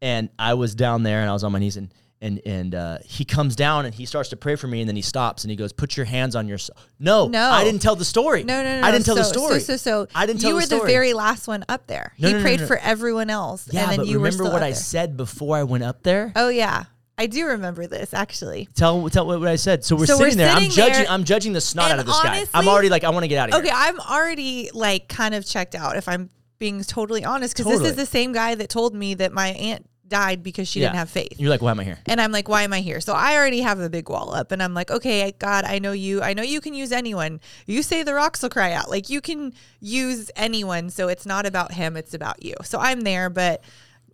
And 0.01 0.29
I 0.37 0.53
was 0.53 0.75
down 0.75 1.03
there 1.03 1.21
and 1.21 1.29
I 1.29 1.33
was 1.33 1.43
on 1.43 1.51
my 1.51 1.59
knees 1.59 1.77
and 1.77 1.91
and 2.21 2.41
and 2.45 2.75
uh, 2.75 2.97
he 3.03 3.25
comes 3.25 3.55
down 3.55 3.85
and 3.85 3.93
he 3.93 4.05
starts 4.05 4.29
to 4.29 4.35
pray 4.35 4.55
for 4.55 4.67
me 4.67 4.81
and 4.81 4.87
then 4.87 4.95
he 4.95 5.01
stops 5.01 5.43
and 5.43 5.51
he 5.51 5.57
goes, 5.57 5.73
"Put 5.73 5.97
your 5.97 6.05
hands 6.05 6.35
on 6.35 6.47
yourself." 6.47 6.87
No, 6.99 7.27
No. 7.27 7.49
I 7.49 7.63
didn't 7.63 7.81
tell 7.81 7.95
the 7.95 8.05
story. 8.05 8.43
No, 8.43 8.63
no, 8.63 8.81
no. 8.81 8.87
I 8.87 8.91
didn't 8.91 9.05
tell 9.05 9.15
the 9.15 9.23
story. 9.23 9.59
So, 9.59 9.77
so, 9.77 10.05
so 10.05 10.07
I 10.13 10.25
didn't 10.25 10.41
tell 10.41 10.49
you 10.49 10.55
the 10.55 10.61
were 10.61 10.65
story. 10.65 10.81
the 10.81 10.87
very 10.87 11.13
last 11.13 11.47
one 11.47 11.65
up 11.67 11.87
there. 11.87 12.13
No, 12.17 12.27
he 12.27 12.33
no, 12.33 12.39
no, 12.39 12.43
prayed 12.43 12.61
for 12.61 12.77
everyone 12.77 13.29
else, 13.29 13.67
yeah, 13.71 13.83
and 13.83 13.91
then 13.91 13.97
but 13.99 14.07
you 14.07 14.19
were 14.19 14.25
remember 14.25 14.45
what 14.45 14.63
I 14.63 14.71
said 14.73 15.17
before 15.17 15.57
I 15.57 15.63
went 15.63 15.83
up 15.83 16.03
there? 16.03 16.31
Oh 16.35 16.49
yeah, 16.49 16.85
I 17.17 17.27
do 17.27 17.45
remember 17.45 17.87
this 17.87 18.13
actually. 18.13 18.67
Tell 18.75 19.09
tell 19.09 19.25
what 19.27 19.47
I 19.47 19.55
said. 19.55 19.85
So 19.85 19.95
we're 19.95 20.05
So 20.05 20.17
we're 20.17 20.25
sitting 20.25 20.37
there. 20.37 20.51
I'm 20.51 20.69
judging. 20.69 21.03
there, 21.03 21.11
I'm 21.11 21.23
judging 21.23 21.53
the 21.53 21.61
snot 21.61 21.91
out 21.91 21.99
of 21.99 22.05
this 22.05 22.19
guy. 22.21 22.45
I'm 22.53 22.67
already 22.67 22.89
like, 22.89 23.03
I 23.03 23.09
want 23.09 23.23
to 23.23 23.27
get 23.27 23.37
out 23.37 23.49
of 23.49 23.55
here. 23.55 23.63
Okay. 23.63 23.73
I'm 23.73 23.99
already 23.99 24.69
like 24.73 25.07
kind 25.07 25.33
of 25.35 25.45
checked 25.45 25.75
out 25.75 25.95
if 25.95 26.07
I'm 26.09 26.29
being 26.65 26.83
totally 26.83 27.23
honest 27.23 27.55
because 27.55 27.79
this 27.79 27.91
is 27.91 27.95
the 27.95 28.07
same 28.07 28.33
guy 28.33 28.55
that 28.55 28.69
told 28.69 28.95
me 28.95 29.13
that 29.13 29.31
my 29.31 29.49
aunt 29.49 29.87
died 30.07 30.41
because 30.41 30.67
she 30.67 30.79
didn't 30.79 30.95
have 30.95 31.11
faith. 31.11 31.39
You're 31.39 31.51
like, 31.51 31.61
why 31.61 31.69
am 31.69 31.79
I 31.79 31.83
here? 31.83 31.99
And 32.07 32.19
I'm 32.19 32.31
like, 32.31 32.49
why 32.49 32.63
am 32.63 32.73
I 32.73 32.79
here? 32.79 32.99
So 33.01 33.13
I 33.13 33.35
already 33.35 33.61
have 33.61 33.79
a 33.79 33.87
big 33.87 34.09
wall 34.09 34.33
up, 34.33 34.51
and 34.51 34.63
I'm 34.63 34.73
like, 34.73 34.89
okay, 34.89 35.31
God, 35.37 35.63
I 35.63 35.77
know 35.77 35.91
you. 35.91 36.23
I 36.23 36.33
know 36.33 36.41
you 36.41 36.61
can 36.61 36.73
use 36.73 36.91
anyone. 36.91 37.39
You 37.67 37.83
say 37.83 38.01
the 38.01 38.15
rocks 38.15 38.41
will 38.41 38.49
cry 38.49 38.71
out. 38.71 38.89
Like 38.89 39.09
you 39.09 39.21
can 39.21 39.53
use 39.79 40.31
anyone. 40.35 40.89
So 40.89 41.07
it's 41.07 41.25
not 41.25 41.45
about 41.45 41.71
him. 41.71 41.97
It's 41.97 42.15
about 42.15 42.43
you. 42.43 42.55
So 42.63 42.79
I'm 42.79 43.01
there, 43.01 43.29
but 43.29 43.63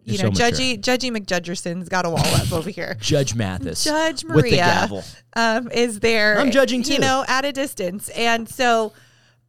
you 0.03 0.15
You're 0.15 0.25
know, 0.25 0.33
so. 0.33 0.43
Judgy 0.43 0.77
Judgy 0.77 1.15
McJudgerson's 1.15 1.87
got 1.87 2.05
a 2.05 2.09
wall 2.09 2.35
up 2.35 2.51
over 2.51 2.69
here. 2.69 2.97
Judge 2.99 3.33
Mathis. 3.33 3.85
Judge 3.85 4.25
Maria 4.25 4.35
with 4.35 4.45
the 4.45 4.57
gavel. 4.57 5.03
um, 5.37 5.71
is 5.71 6.01
there. 6.01 6.37
I'm 6.37 6.51
judging 6.51 6.83
too. 6.83 6.95
You 6.95 6.99
know, 6.99 7.23
at 7.29 7.45
a 7.45 7.53
distance, 7.53 8.09
and 8.09 8.49
so, 8.49 8.91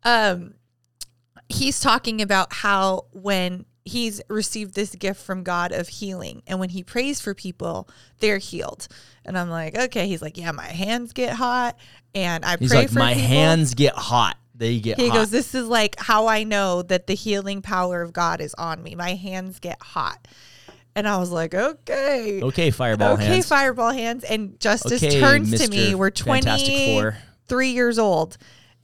um, 0.05 0.55
he's 1.53 1.81
talking 1.81 2.21
about 2.23 2.53
how 2.53 3.07
when 3.13 3.65
he's 3.85 4.21
received 4.29 4.75
this 4.75 4.95
gift 4.95 5.21
from 5.21 5.43
God 5.43 5.73
of 5.73 5.89
healing, 5.89 6.43
and 6.47 6.61
when 6.61 6.69
he 6.71 6.83
prays 6.85 7.21
for 7.21 7.35
people, 7.35 7.89
they're 8.21 8.39
healed. 8.39 8.89
And 9.25 9.37
I'm 9.39 9.51
like, 9.51 9.77
okay. 9.77 10.07
He's 10.07 10.23
like, 10.23 10.37
yeah, 10.37 10.53
my 10.53 10.67
hands 10.67 11.13
get 11.13 11.35
hot, 11.35 11.77
and 12.15 12.45
I 12.45 12.57
He's 12.59 12.71
pray 12.71 12.79
like, 12.81 12.91
for 12.91 12.99
my 12.99 13.15
people. 13.15 13.29
hands 13.29 13.75
get 13.75 13.95
hot. 13.95 14.37
They 14.55 14.79
get 14.81 14.97
hot. 14.99 15.03
He 15.03 15.09
hot. 15.09 15.15
goes, 15.15 15.31
This 15.31 15.55
is 15.55 15.67
like 15.67 15.99
how 15.99 16.27
I 16.27 16.45
know 16.45 16.83
that 16.83 17.07
the 17.07 17.15
healing 17.15 17.63
power 17.63 18.03
of 18.03 18.13
God 18.13 18.41
is 18.41 18.55
on 18.55 18.83
me. 18.83 18.95
My 18.95 19.15
hands 19.15 19.59
get 19.59 19.81
hot. 19.83 20.29
And 20.95 21.09
I 21.09 21.17
was 21.17 21.31
like, 21.31 21.55
Okay. 21.55 22.41
okay, 22.43 22.71
fireball 22.71 23.15
okay, 23.15 23.25
hands. 23.25 23.49
fireball 23.49 23.91
hands. 23.93 24.25
And 24.25 24.61
Justice 24.61 25.03
Okay, 25.03 25.19
turns 25.21 25.59
to 25.59 25.71
me. 25.71 25.95
We're 25.95 26.11
Fantastic 26.11 26.67
23 26.75 27.71
years 27.71 27.99
old. 27.99 28.37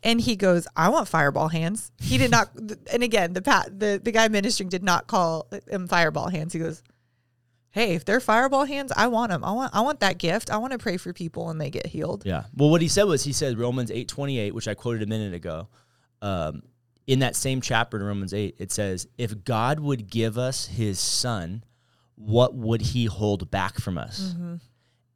And 0.03 0.21
he 0.21 0.37
goes, 0.37 0.67
I 0.77 0.91
want 0.91 1.09
fireball 1.09 1.49
hands. 1.49 1.91
He 2.01 2.19
did 2.19 2.31
not, 2.31 2.51
and 2.93 3.03
again, 3.03 3.33
the 3.33 3.43
pat, 3.43 3.79
the, 3.79 4.01
the 4.03 4.13
guy 4.13 4.29
ministering 4.29 4.69
did 4.69 4.85
not 4.85 5.07
call 5.07 5.49
him 5.69 5.89
fireball 5.89 6.29
hands. 6.29 6.53
He 6.53 6.59
goes, 6.59 6.83
Hey, 7.71 7.95
if 7.95 8.05
they're 8.05 8.21
fireball 8.21 8.65
hands, 8.65 8.93
I 8.97 9.09
want 9.09 9.31
them. 9.31 9.45
I 9.45 9.53
want, 9.53 9.75
I 9.75 9.83
want 9.83 10.01
that 10.01 10.19
gift. 10.19 10.51
I 10.51 10.57
want 10.57 10.73
to 10.73 10.79
pray 10.79 10.97
for 10.97 11.13
people 11.13 11.51
and 11.51 11.61
they 11.61 11.71
get 11.71 11.87
healed. 11.87 12.25
Yeah. 12.25 12.45
Well, 12.55 12.71
what 12.71 12.81
he 12.81 12.89
said 12.89 13.05
was 13.05 13.25
he 13.25 13.33
said 13.33 13.59
Romans 13.59 13.91
eight 13.91 14.09
twenty 14.09 14.39
eight, 14.39 14.55
which 14.55 14.67
I 14.67 14.75
quoted 14.75 15.03
a 15.03 15.07
minute 15.07 15.35
ago. 15.35 15.69
Um, 16.23 16.63
in 17.07 17.21
that 17.21 17.37
same 17.37 17.61
chapter 17.61 17.99
in 17.99 18.03
Romans 18.03 18.33
eight, 18.33 18.57
it 18.59 18.73
says, 18.73 19.07
"If 19.19 19.45
God 19.45 19.81
would 19.81 20.09
give 20.09 20.39
us 20.39 20.67
His 20.67 20.99
Son, 20.99 21.63
what 22.17 22.55
would 22.55 22.81
He 22.81 23.05
hold 23.05 23.51
back 23.51 23.79
from 23.79 23.99
us?" 23.99 24.33
Mm-hmm. 24.35 24.57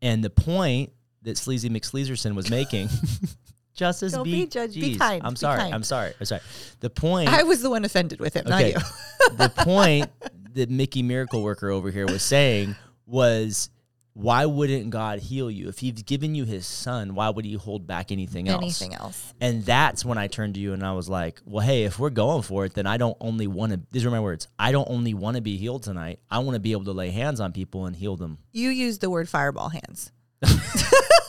And 0.02 0.22
the 0.22 0.30
point 0.30 0.92
that 1.22 1.38
Sleazy 1.38 1.70
McSleazerson 1.70 2.34
was 2.34 2.50
making, 2.50 2.88
Justice, 3.74 4.12
Don't 4.12 4.24
be, 4.24 4.42
be 4.42 4.46
judge- 4.46 4.74
be 4.74 4.80
geez, 4.80 4.98
kind, 4.98 5.22
I'm 5.24 5.36
sorry. 5.36 5.58
kind. 5.60 5.74
I'm 5.74 5.82
sorry. 5.82 6.12
I'm 6.20 6.26
sorry. 6.26 6.42
The 6.80 6.90
point. 6.90 7.28
I 7.30 7.42
was 7.42 7.62
the 7.62 7.70
one 7.70 7.84
offended 7.84 8.20
with 8.20 8.34
him, 8.34 8.46
Okay. 8.46 8.72
not 8.74 8.82
you. 9.30 9.36
the 9.36 9.48
point 9.48 10.10
that 10.54 10.68
Mickey 10.70 11.02
Miracle 11.02 11.42
Worker 11.42 11.70
over 11.70 11.90
here 11.90 12.06
was 12.06 12.22
saying 12.22 12.76
was 13.06 13.70
why 14.14 14.44
wouldn't 14.44 14.90
God 14.90 15.20
heal 15.20 15.50
you? 15.50 15.68
If 15.68 15.78
he's 15.78 16.02
given 16.02 16.34
you 16.34 16.44
his 16.44 16.66
son, 16.66 17.14
why 17.14 17.30
would 17.30 17.46
he 17.46 17.54
hold 17.54 17.86
back 17.86 18.12
anything 18.12 18.46
else? 18.46 18.60
Anything 18.82 18.94
else. 18.94 19.32
And 19.40 19.64
that's 19.64 20.04
when 20.04 20.18
I 20.18 20.26
turned 20.26 20.54
to 20.54 20.60
you 20.60 20.74
and 20.74 20.84
I 20.84 20.92
was 20.92 21.08
like, 21.08 21.40
well, 21.46 21.64
hey, 21.64 21.84
if 21.84 21.98
we're 21.98 22.10
going 22.10 22.42
for 22.42 22.66
it, 22.66 22.74
then 22.74 22.86
I 22.86 22.98
don't 22.98 23.16
only 23.20 23.46
want 23.46 23.72
to, 23.72 23.80
these 23.90 24.04
are 24.04 24.10
my 24.10 24.20
words, 24.20 24.48
I 24.58 24.70
don't 24.70 24.88
only 24.90 25.14
want 25.14 25.36
to 25.36 25.40
be 25.42 25.56
healed 25.56 25.82
tonight. 25.84 26.18
I 26.30 26.40
want 26.40 26.56
to 26.56 26.60
be 26.60 26.72
able 26.72 26.84
to 26.84 26.92
lay 26.92 27.10
hands 27.10 27.40
on 27.40 27.52
people 27.52 27.86
and 27.86 27.96
heal 27.96 28.16
them. 28.16 28.36
You 28.52 28.68
used 28.68 29.00
the 29.00 29.08
word 29.08 29.30
fireball 29.30 29.70
hands. 29.70 30.12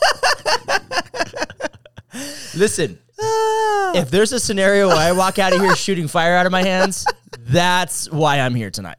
Listen, 2.56 2.98
ah. 3.20 3.92
if 3.96 4.10
there's 4.10 4.32
a 4.32 4.40
scenario 4.40 4.88
where 4.88 4.96
I 4.96 5.12
walk 5.12 5.38
out 5.38 5.52
of 5.52 5.60
here 5.60 5.74
shooting 5.76 6.08
fire 6.08 6.36
out 6.36 6.46
of 6.46 6.52
my 6.52 6.62
hands, 6.62 7.04
that's 7.38 8.10
why 8.10 8.40
I'm 8.40 8.54
here 8.54 8.70
tonight. 8.70 8.96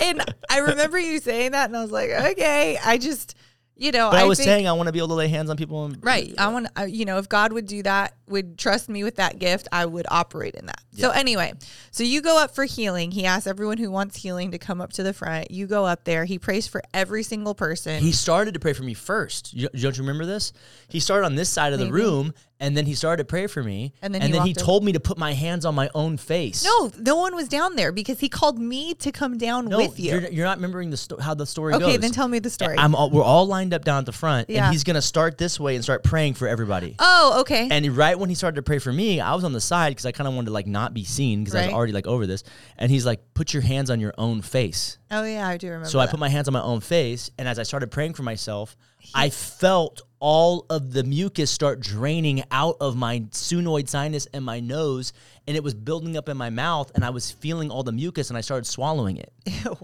and 0.00 0.22
I 0.50 0.58
remember 0.58 0.98
you 0.98 1.18
saying 1.18 1.52
that, 1.52 1.66
and 1.66 1.76
I 1.76 1.82
was 1.82 1.90
like, 1.90 2.10
okay. 2.10 2.78
I 2.84 2.98
just, 2.98 3.34
you 3.76 3.90
know, 3.90 4.10
But 4.10 4.20
I, 4.20 4.24
was 4.24 4.38
think- 4.38 4.46
saying 4.46 4.68
I 4.68 4.72
want 4.72 4.86
to 4.86 4.92
be 4.92 4.98
able 4.98 5.08
to 5.08 5.14
lay 5.14 5.28
hands 5.28 5.50
on 5.50 5.56
people. 5.56 5.86
And, 5.86 6.04
right. 6.04 6.32
I 6.38 6.48
want, 6.48 6.68
I, 6.76 6.84
you 6.84 7.04
know, 7.04 7.18
if 7.18 7.28
God 7.28 7.52
would 7.52 7.66
do 7.66 7.82
that, 7.82 8.14
would 8.28 8.58
trust 8.58 8.88
me 8.88 9.02
with 9.02 9.16
that 9.16 9.38
gift, 9.38 9.68
I 9.72 9.86
would 9.86 10.06
operate 10.10 10.54
in 10.54 10.66
that. 10.66 10.82
So 10.94 11.10
anyway, 11.10 11.54
so 11.90 12.04
you 12.04 12.20
go 12.20 12.38
up 12.42 12.54
for 12.54 12.64
healing. 12.64 13.10
He 13.12 13.24
asks 13.24 13.46
everyone 13.46 13.78
who 13.78 13.90
wants 13.90 14.16
healing 14.16 14.50
to 14.50 14.58
come 14.58 14.80
up 14.80 14.92
to 14.94 15.02
the 15.02 15.12
front. 15.12 15.50
You 15.50 15.66
go 15.66 15.86
up 15.86 16.04
there. 16.04 16.24
He 16.24 16.38
prays 16.38 16.66
for 16.66 16.82
every 16.92 17.22
single 17.22 17.54
person. 17.54 18.02
He 18.02 18.12
started 18.12 18.54
to 18.54 18.60
pray 18.60 18.72
for 18.74 18.82
me 18.82 18.94
first. 18.94 19.54
You, 19.54 19.68
don't 19.68 19.96
you 19.96 20.02
remember 20.02 20.26
this? 20.26 20.52
He 20.88 21.00
started 21.00 21.24
on 21.26 21.34
this 21.34 21.48
side 21.48 21.72
of 21.72 21.78
the 21.78 21.90
room, 21.90 22.34
and 22.60 22.76
then 22.76 22.84
he 22.86 22.94
started 22.94 23.22
to 23.22 23.24
pray 23.24 23.46
for 23.46 23.62
me. 23.62 23.94
And 24.02 24.14
then 24.14 24.22
and 24.22 24.32
he 24.32 24.38
then 24.38 24.46
he 24.46 24.52
told 24.54 24.84
me 24.84 24.92
to 24.92 25.00
put 25.00 25.16
my 25.18 25.32
hands 25.32 25.64
on 25.64 25.74
my 25.74 25.88
own 25.94 26.16
face. 26.18 26.64
no, 26.64 26.92
no 26.98 27.16
one 27.16 27.34
was 27.34 27.48
down 27.48 27.74
there 27.76 27.90
because 27.90 28.20
he 28.20 28.28
called 28.28 28.58
me 28.58 28.94
to 28.94 29.10
come 29.10 29.38
down 29.38 29.66
no, 29.66 29.78
with 29.78 29.98
you. 29.98 30.12
You're, 30.12 30.30
you're 30.30 30.46
not 30.46 30.58
remembering 30.58 30.90
the 30.90 30.96
sto- 30.96 31.18
how 31.18 31.34
the 31.34 31.46
story 31.46 31.72
goes. 31.72 31.82
Okay, 31.82 31.96
then 31.96 32.12
tell 32.12 32.28
me 32.28 32.38
the 32.38 32.50
story. 32.50 32.76
I'm 32.76 32.94
all, 32.94 33.10
we're 33.10 33.22
all 33.22 33.46
lined 33.46 33.72
up 33.72 33.84
down 33.84 34.00
at 34.00 34.06
the 34.06 34.12
front, 34.12 34.50
Yeah. 34.50 34.64
and 34.64 34.72
he's 34.72 34.84
gonna 34.84 35.02
start 35.02 35.38
this 35.38 35.58
way 35.58 35.74
and 35.74 35.82
start 35.82 36.04
praying 36.04 36.34
for 36.34 36.46
everybody. 36.46 36.96
oh, 36.98 37.38
okay. 37.40 37.68
And 37.70 37.96
right 37.96 38.18
when 38.18 38.28
he 38.28 38.34
started 38.34 38.56
to 38.56 38.62
pray 38.62 38.78
for 38.78 38.92
me, 38.92 39.20
I 39.20 39.34
was 39.34 39.44
on 39.44 39.52
the 39.52 39.60
side 39.60 39.90
because 39.90 40.06
I 40.06 40.12
kind 40.12 40.28
of 40.28 40.34
wanted 40.34 40.46
to 40.46 40.52
like 40.52 40.66
not 40.66 40.81
be 40.92 41.04
seen 41.04 41.42
because 41.44 41.54
I 41.54 41.58
was 41.60 41.66
Right. 41.68 41.74
already 41.74 41.92
like 41.92 42.06
over 42.06 42.26
this. 42.26 42.42
And 42.78 42.90
he's 42.90 43.06
like, 43.06 43.20
"Put 43.34 43.52
your 43.54 43.62
hands 43.62 43.90
on 43.90 44.00
your 44.00 44.14
own 44.18 44.42
face." 44.42 44.98
oh 45.10 45.24
yeah, 45.24 45.46
I 45.46 45.56
do 45.56 45.68
remember. 45.68 45.88
So 45.88 45.98
I 46.00 46.06
put 46.06 46.18
my 46.20 46.28
hands 46.28 46.48
on 46.48 46.52
my 46.54 46.62
own 46.62 46.80
face, 46.80 47.30
and 47.38 47.46
as 47.48 47.58
I 47.58 47.62
started 47.62 47.90
praying 47.90 48.14
for 48.14 48.22
myself, 48.22 48.76
I 49.14 49.30
felt 49.30 50.02
all 50.18 50.66
of 50.70 50.92
the 50.92 51.02
mucus 51.02 51.50
start 51.50 51.80
draining 51.80 52.44
out 52.50 52.76
of 52.80 52.96
my 52.96 53.20
sphenoid 53.30 53.88
sinus 53.88 54.26
and 54.32 54.44
my 54.44 54.60
nose, 54.60 55.12
and 55.46 55.56
it 55.56 55.62
was 55.64 55.74
building 55.74 56.16
up 56.16 56.28
in 56.28 56.36
my 56.36 56.50
mouth, 56.50 56.90
and 56.94 57.04
I 57.04 57.10
was 57.10 57.30
feeling 57.30 57.70
all 57.70 57.82
the 57.82 57.92
mucus, 57.92 58.28
and 58.30 58.36
I 58.38 58.40
started 58.40 58.64
swallowing 58.66 59.16
it. 59.18 59.32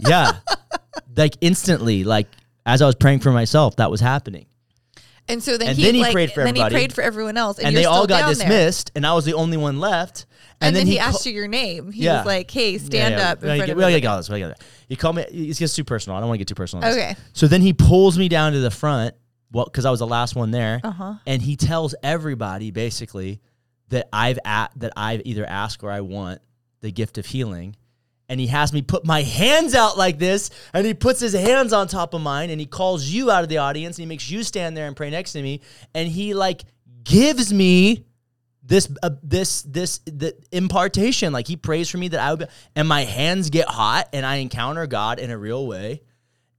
Yeah, 0.00 0.30
like 1.16 1.36
instantly, 1.40 2.04
like 2.04 2.28
as 2.64 2.82
I 2.82 2.86
was 2.86 2.94
praying 2.94 3.18
for 3.20 3.32
myself, 3.32 3.74
that 3.76 3.90
was 3.90 4.00
happening, 4.00 4.46
And 5.28 5.42
so 5.42 5.58
then 5.58 5.68
And 5.68 5.76
he 5.78 5.84
then 5.84 5.94
he 5.94 6.00
like, 6.00 6.12
prayed 6.12 6.32
for 6.32 6.42
then 6.44 6.54
he 6.54 6.68
prayed 6.68 6.92
for 6.92 7.02
everyone 7.02 7.36
else, 7.36 7.58
and, 7.58 7.68
and 7.68 7.76
they 7.76 7.84
all 7.84 8.06
got 8.06 8.20
down 8.20 8.34
there. 8.34 8.34
dismissed, 8.48 8.92
and 8.94 9.06
I 9.06 9.12
was 9.12 9.24
the 9.26 9.34
only 9.34 9.56
one 9.58 9.78
left. 9.78 10.26
And, 10.60 10.74
then, 10.74 10.86
he, 10.86 10.96
ca- 10.96 11.04
asked 11.04 11.24
you 11.26 11.32
your 11.32 11.46
name. 11.48 11.92
He 11.92 12.04
Yeah. 12.04 12.16
was 12.18 12.26
like, 12.26 12.50
"Hey, 12.50 12.78
stand 12.78 13.14
yeah, 13.14 13.30
up." 13.32 13.42
We 13.42 13.48
in 13.50 13.56
front 13.56 13.66
get, 13.66 13.70
of 13.72 13.76
we 13.76 13.84
everybody." 13.84 14.06
all 14.06 14.16
this. 14.16 14.28
We 14.30 14.40
gotta 14.40 14.54
get- 14.54 14.62
He 14.88 14.96
called 14.96 15.16
me. 15.16 15.22
It 15.22 15.56
gets 15.58 15.76
too 15.76 15.84
personal. 15.84 16.16
I 16.16 16.20
don't 16.20 16.28
want 16.28 16.36
to 16.36 16.38
get 16.40 16.48
too 16.48 16.54
personal. 16.56 16.84
on 16.84 16.90
this. 16.90 16.98
Okay. 17.04 17.16
So 17.34 17.46
then 17.46 17.60
he 17.60 17.72
pulls 17.74 18.18
me 18.18 18.28
down 18.28 18.52
to 18.52 18.60
the 18.60 18.70
front. 18.70 19.14
Well, 19.52 19.66
because 19.66 19.84
I 19.84 19.90
was 19.90 20.00
the 20.00 20.06
last 20.06 20.34
one 20.34 20.50
there, 20.50 20.80
Uh-huh. 20.82 21.14
and 21.26 21.40
he 21.40 21.56
tells 21.56 21.94
everybody 22.02 22.70
basically 22.70 23.40
that 23.90 24.08
I've 24.12 24.38
at 24.44 24.72
that 24.76 24.92
I've 24.96 25.22
either 25.24 25.46
asked 25.46 25.82
or 25.82 25.90
I 25.90 26.00
want 26.00 26.40
the 26.80 26.90
gift 26.90 27.18
of 27.18 27.26
healing. 27.26 27.76
And 28.28 28.38
he 28.38 28.46
has 28.48 28.72
me 28.72 28.82
put 28.82 29.06
my 29.06 29.22
hands 29.22 29.74
out 29.74 29.96
like 29.96 30.18
this, 30.18 30.50
and 30.74 30.86
he 30.86 30.92
puts 30.94 31.18
his 31.18 31.32
hands 31.32 31.72
on 31.72 31.88
top 31.88 32.12
of 32.12 32.20
mine, 32.20 32.50
and 32.50 32.60
he 32.60 32.66
calls 32.66 33.06
you 33.06 33.30
out 33.30 33.42
of 33.42 33.48
the 33.48 33.58
audience, 33.58 33.96
and 33.96 34.02
he 34.02 34.08
makes 34.08 34.30
you 34.30 34.42
stand 34.42 34.76
there 34.76 34.86
and 34.86 34.94
pray 34.94 35.08
next 35.10 35.32
to 35.32 35.42
me, 35.42 35.62
and 35.94 36.08
he 36.08 36.34
like 36.34 36.64
gives 37.04 37.52
me 37.52 38.04
this 38.62 38.86
uh, 39.02 39.10
this 39.22 39.62
this 39.62 39.98
the 40.04 40.36
impartation. 40.52 41.32
Like 41.32 41.46
he 41.46 41.56
prays 41.56 41.88
for 41.88 41.96
me 41.96 42.08
that 42.08 42.20
I 42.20 42.30
would 42.30 42.40
be, 42.40 42.46
and 42.76 42.86
my 42.86 43.04
hands 43.04 43.48
get 43.48 43.66
hot 43.66 44.10
and 44.12 44.26
I 44.26 44.36
encounter 44.36 44.86
God 44.86 45.18
in 45.18 45.30
a 45.30 45.38
real 45.38 45.66
way 45.66 46.02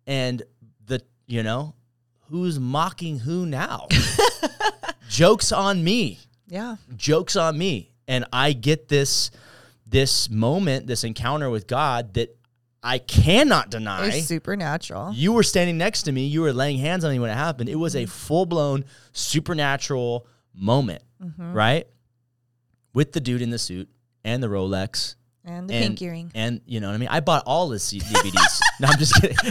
and 0.09 0.41
the 0.87 1.01
you 1.27 1.43
know 1.43 1.75
who's 2.29 2.59
mocking 2.59 3.19
who 3.19 3.45
now? 3.45 3.87
Jokes 5.09 5.51
on 5.51 5.83
me. 5.83 6.19
Yeah. 6.47 6.77
jokes 6.95 7.35
on 7.35 7.55
me 7.59 7.93
and 8.07 8.25
I 8.33 8.53
get 8.53 8.87
this 8.87 9.29
this 9.89 10.29
moment 10.29 10.85
this 10.87 11.03
encounter 11.03 11.49
with 11.49 11.65
God 11.67 12.13
that 12.13 12.35
I 12.81 12.97
cannot 12.99 13.69
deny. 13.71 14.07
It's 14.07 14.27
supernatural. 14.27 15.11
You 15.13 15.33
were 15.33 15.43
standing 15.43 15.77
next 15.77 16.03
to 16.03 16.11
me. 16.13 16.27
You 16.27 16.41
were 16.41 16.53
laying 16.53 16.77
hands 16.77 17.03
on 17.03 17.11
me 17.11 17.19
when 17.19 17.29
it 17.29 17.33
happened. 17.35 17.67
It 17.69 17.75
was 17.75 17.95
a 17.95 18.03
Mm-hmm. 18.03 18.09
full 18.09 18.45
blown 18.45 18.85
supernatural 19.11 20.25
moment, 20.53 21.01
right? 21.37 21.87
With 22.93 23.11
the 23.11 23.19
dude 23.19 23.41
in 23.41 23.49
the 23.49 23.59
suit 23.59 23.89
and 24.23 24.41
the 24.41 24.47
Rolex 24.47 25.15
And 25.43 25.69
the 25.69 25.73
and 25.75 25.83
pink 25.85 26.01
earring. 26.01 26.31
and 26.35 26.61
you 26.65 26.79
know 26.79 26.87
what 26.87 26.93
I 26.95 26.97
mean. 26.97 27.09
I 27.09 27.19
bought 27.19 27.43
all 27.45 27.69
his 27.71 27.83
DVDs. 27.83 28.59
no, 28.79 28.87
I'm 28.87 28.97
just 28.97 29.13
kidding. 29.21 29.37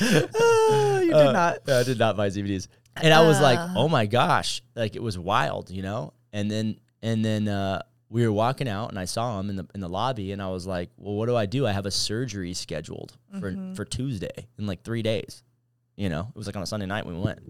you 0.00 1.12
did 1.12 1.32
not. 1.32 1.68
I 1.68 1.82
did 1.82 1.98
not 1.98 2.16
buy 2.16 2.28
DVDs, 2.28 2.68
and 2.96 3.12
I 3.12 3.26
was 3.26 3.40
like, 3.40 3.58
Uh. 3.58 3.74
oh 3.76 3.88
my 3.88 4.06
gosh, 4.06 4.62
like 4.74 4.96
it 4.96 5.02
was 5.02 5.18
wild, 5.18 5.70
you 5.70 5.82
know. 5.82 6.12
And 6.38 6.50
then 6.50 6.78
and 7.02 7.24
then 7.24 7.48
uh, 7.48 7.82
we 8.08 8.24
were 8.24 8.32
walking 8.32 8.68
out, 8.68 8.90
and 8.90 8.98
I 8.98 9.04
saw 9.06 9.38
him 9.40 9.50
in 9.50 9.56
the 9.56 9.66
in 9.74 9.80
the 9.80 9.88
lobby, 9.88 10.32
and 10.32 10.40
I 10.40 10.48
was 10.50 10.66
like, 10.66 10.90
well, 10.96 11.14
what 11.14 11.26
do 11.26 11.34
I 11.36 11.46
do? 11.46 11.66
I 11.66 11.72
have 11.72 11.86
a 11.86 11.90
surgery 11.90 12.54
scheduled 12.54 13.16
for 13.40 13.50
Mm-hmm. 13.52 13.74
for 13.74 13.84
Tuesday 13.84 14.46
in 14.58 14.66
like 14.66 14.82
three 14.82 15.02
days. 15.02 15.42
You 15.96 16.08
know, 16.08 16.28
it 16.30 16.36
was 16.36 16.46
like 16.46 16.56
on 16.56 16.62
a 16.62 16.66
Sunday 16.66 16.86
night 16.86 17.06
when 17.06 17.16
we 17.16 17.22
went, 17.24 17.40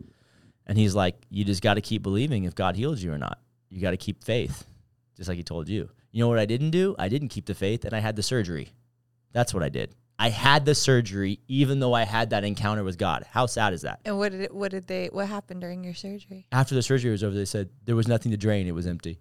and 0.66 0.78
he's 0.78 0.94
like, 0.94 1.16
you 1.28 1.44
just 1.44 1.62
got 1.62 1.74
to 1.74 1.82
keep 1.82 2.02
believing 2.02 2.44
if 2.44 2.54
God 2.54 2.76
heals 2.76 3.02
you 3.02 3.12
or 3.12 3.18
not. 3.18 3.38
You 3.70 3.80
got 3.82 3.90
to 3.90 3.96
keep 3.98 4.24
faith, 4.24 4.64
just 5.16 5.28
like 5.28 5.36
he 5.36 5.44
told 5.44 5.68
you. 5.68 5.90
You 6.12 6.20
know 6.24 6.28
what 6.28 6.38
I 6.38 6.46
didn't 6.46 6.70
do? 6.70 6.96
I 6.98 7.08
didn't 7.10 7.28
keep 7.28 7.44
the 7.46 7.54
faith, 7.54 7.84
and 7.84 7.92
I 7.94 8.00
had 8.00 8.16
the 8.16 8.22
surgery. 8.22 8.68
That's 9.32 9.52
what 9.52 9.62
I 9.62 9.68
did. 9.68 9.94
I 10.18 10.30
had 10.30 10.64
the 10.64 10.74
surgery, 10.74 11.40
even 11.46 11.78
though 11.78 11.94
I 11.94 12.04
had 12.04 12.30
that 12.30 12.42
encounter 12.42 12.82
with 12.82 12.98
God. 12.98 13.24
How 13.30 13.46
sad 13.46 13.72
is 13.72 13.82
that? 13.82 14.00
And 14.04 14.18
what 14.18 14.32
did 14.32 14.40
it, 14.40 14.54
what 14.54 14.72
did 14.72 14.86
they 14.88 15.06
what 15.12 15.28
happened 15.28 15.60
during 15.60 15.84
your 15.84 15.94
surgery? 15.94 16.46
After 16.50 16.74
the 16.74 16.82
surgery 16.82 17.10
was 17.10 17.22
over, 17.22 17.36
they 17.36 17.44
said 17.44 17.70
there 17.84 17.94
was 17.94 18.08
nothing 18.08 18.32
to 18.32 18.36
drain; 18.36 18.66
it 18.66 18.74
was 18.74 18.86
empty. 18.86 19.20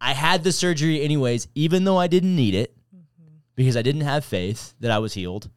I 0.00 0.12
had 0.12 0.44
the 0.44 0.52
surgery 0.52 1.02
anyways, 1.02 1.48
even 1.54 1.84
though 1.84 1.96
I 1.96 2.06
didn't 2.06 2.36
need 2.36 2.54
it, 2.54 2.76
mm-hmm. 2.94 3.36
because 3.56 3.76
I 3.76 3.82
didn't 3.82 4.02
have 4.02 4.24
faith 4.24 4.74
that 4.80 4.90
I 4.90 4.98
was 4.98 5.14
healed. 5.14 5.50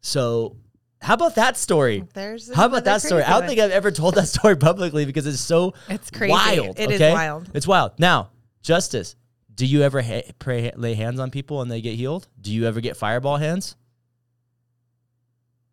So, 0.00 0.56
how 1.00 1.14
about 1.14 1.34
that 1.36 1.56
story? 1.56 2.04
There's 2.14 2.52
How 2.52 2.66
about 2.66 2.84
that 2.84 3.02
story? 3.02 3.22
I 3.22 3.30
don't 3.30 3.40
one. 3.40 3.48
think 3.48 3.60
I've 3.60 3.70
ever 3.70 3.90
told 3.90 4.14
that 4.14 4.26
story 4.36 4.56
publicly 4.56 5.04
because 5.04 5.26
it's 5.26 5.40
so 5.40 5.74
It's 5.88 6.10
crazy. 6.10 6.32
wild. 6.32 6.78
It 6.78 6.90
is 6.90 7.00
okay? 7.00 7.12
wild. 7.12 7.50
It's 7.54 7.66
wild. 7.66 7.92
Now, 7.98 8.30
Justice, 8.62 9.16
do 9.58 9.66
you 9.66 9.82
ever 9.82 10.00
ha- 10.00 10.22
pray, 10.38 10.70
lay 10.76 10.94
hands 10.94 11.18
on 11.18 11.30
people 11.32 11.60
and 11.62 11.68
they 11.70 11.80
get 11.80 11.96
healed? 11.96 12.28
Do 12.40 12.52
you 12.52 12.64
ever 12.66 12.80
get 12.80 12.96
fireball 12.96 13.36
hands? 13.38 13.74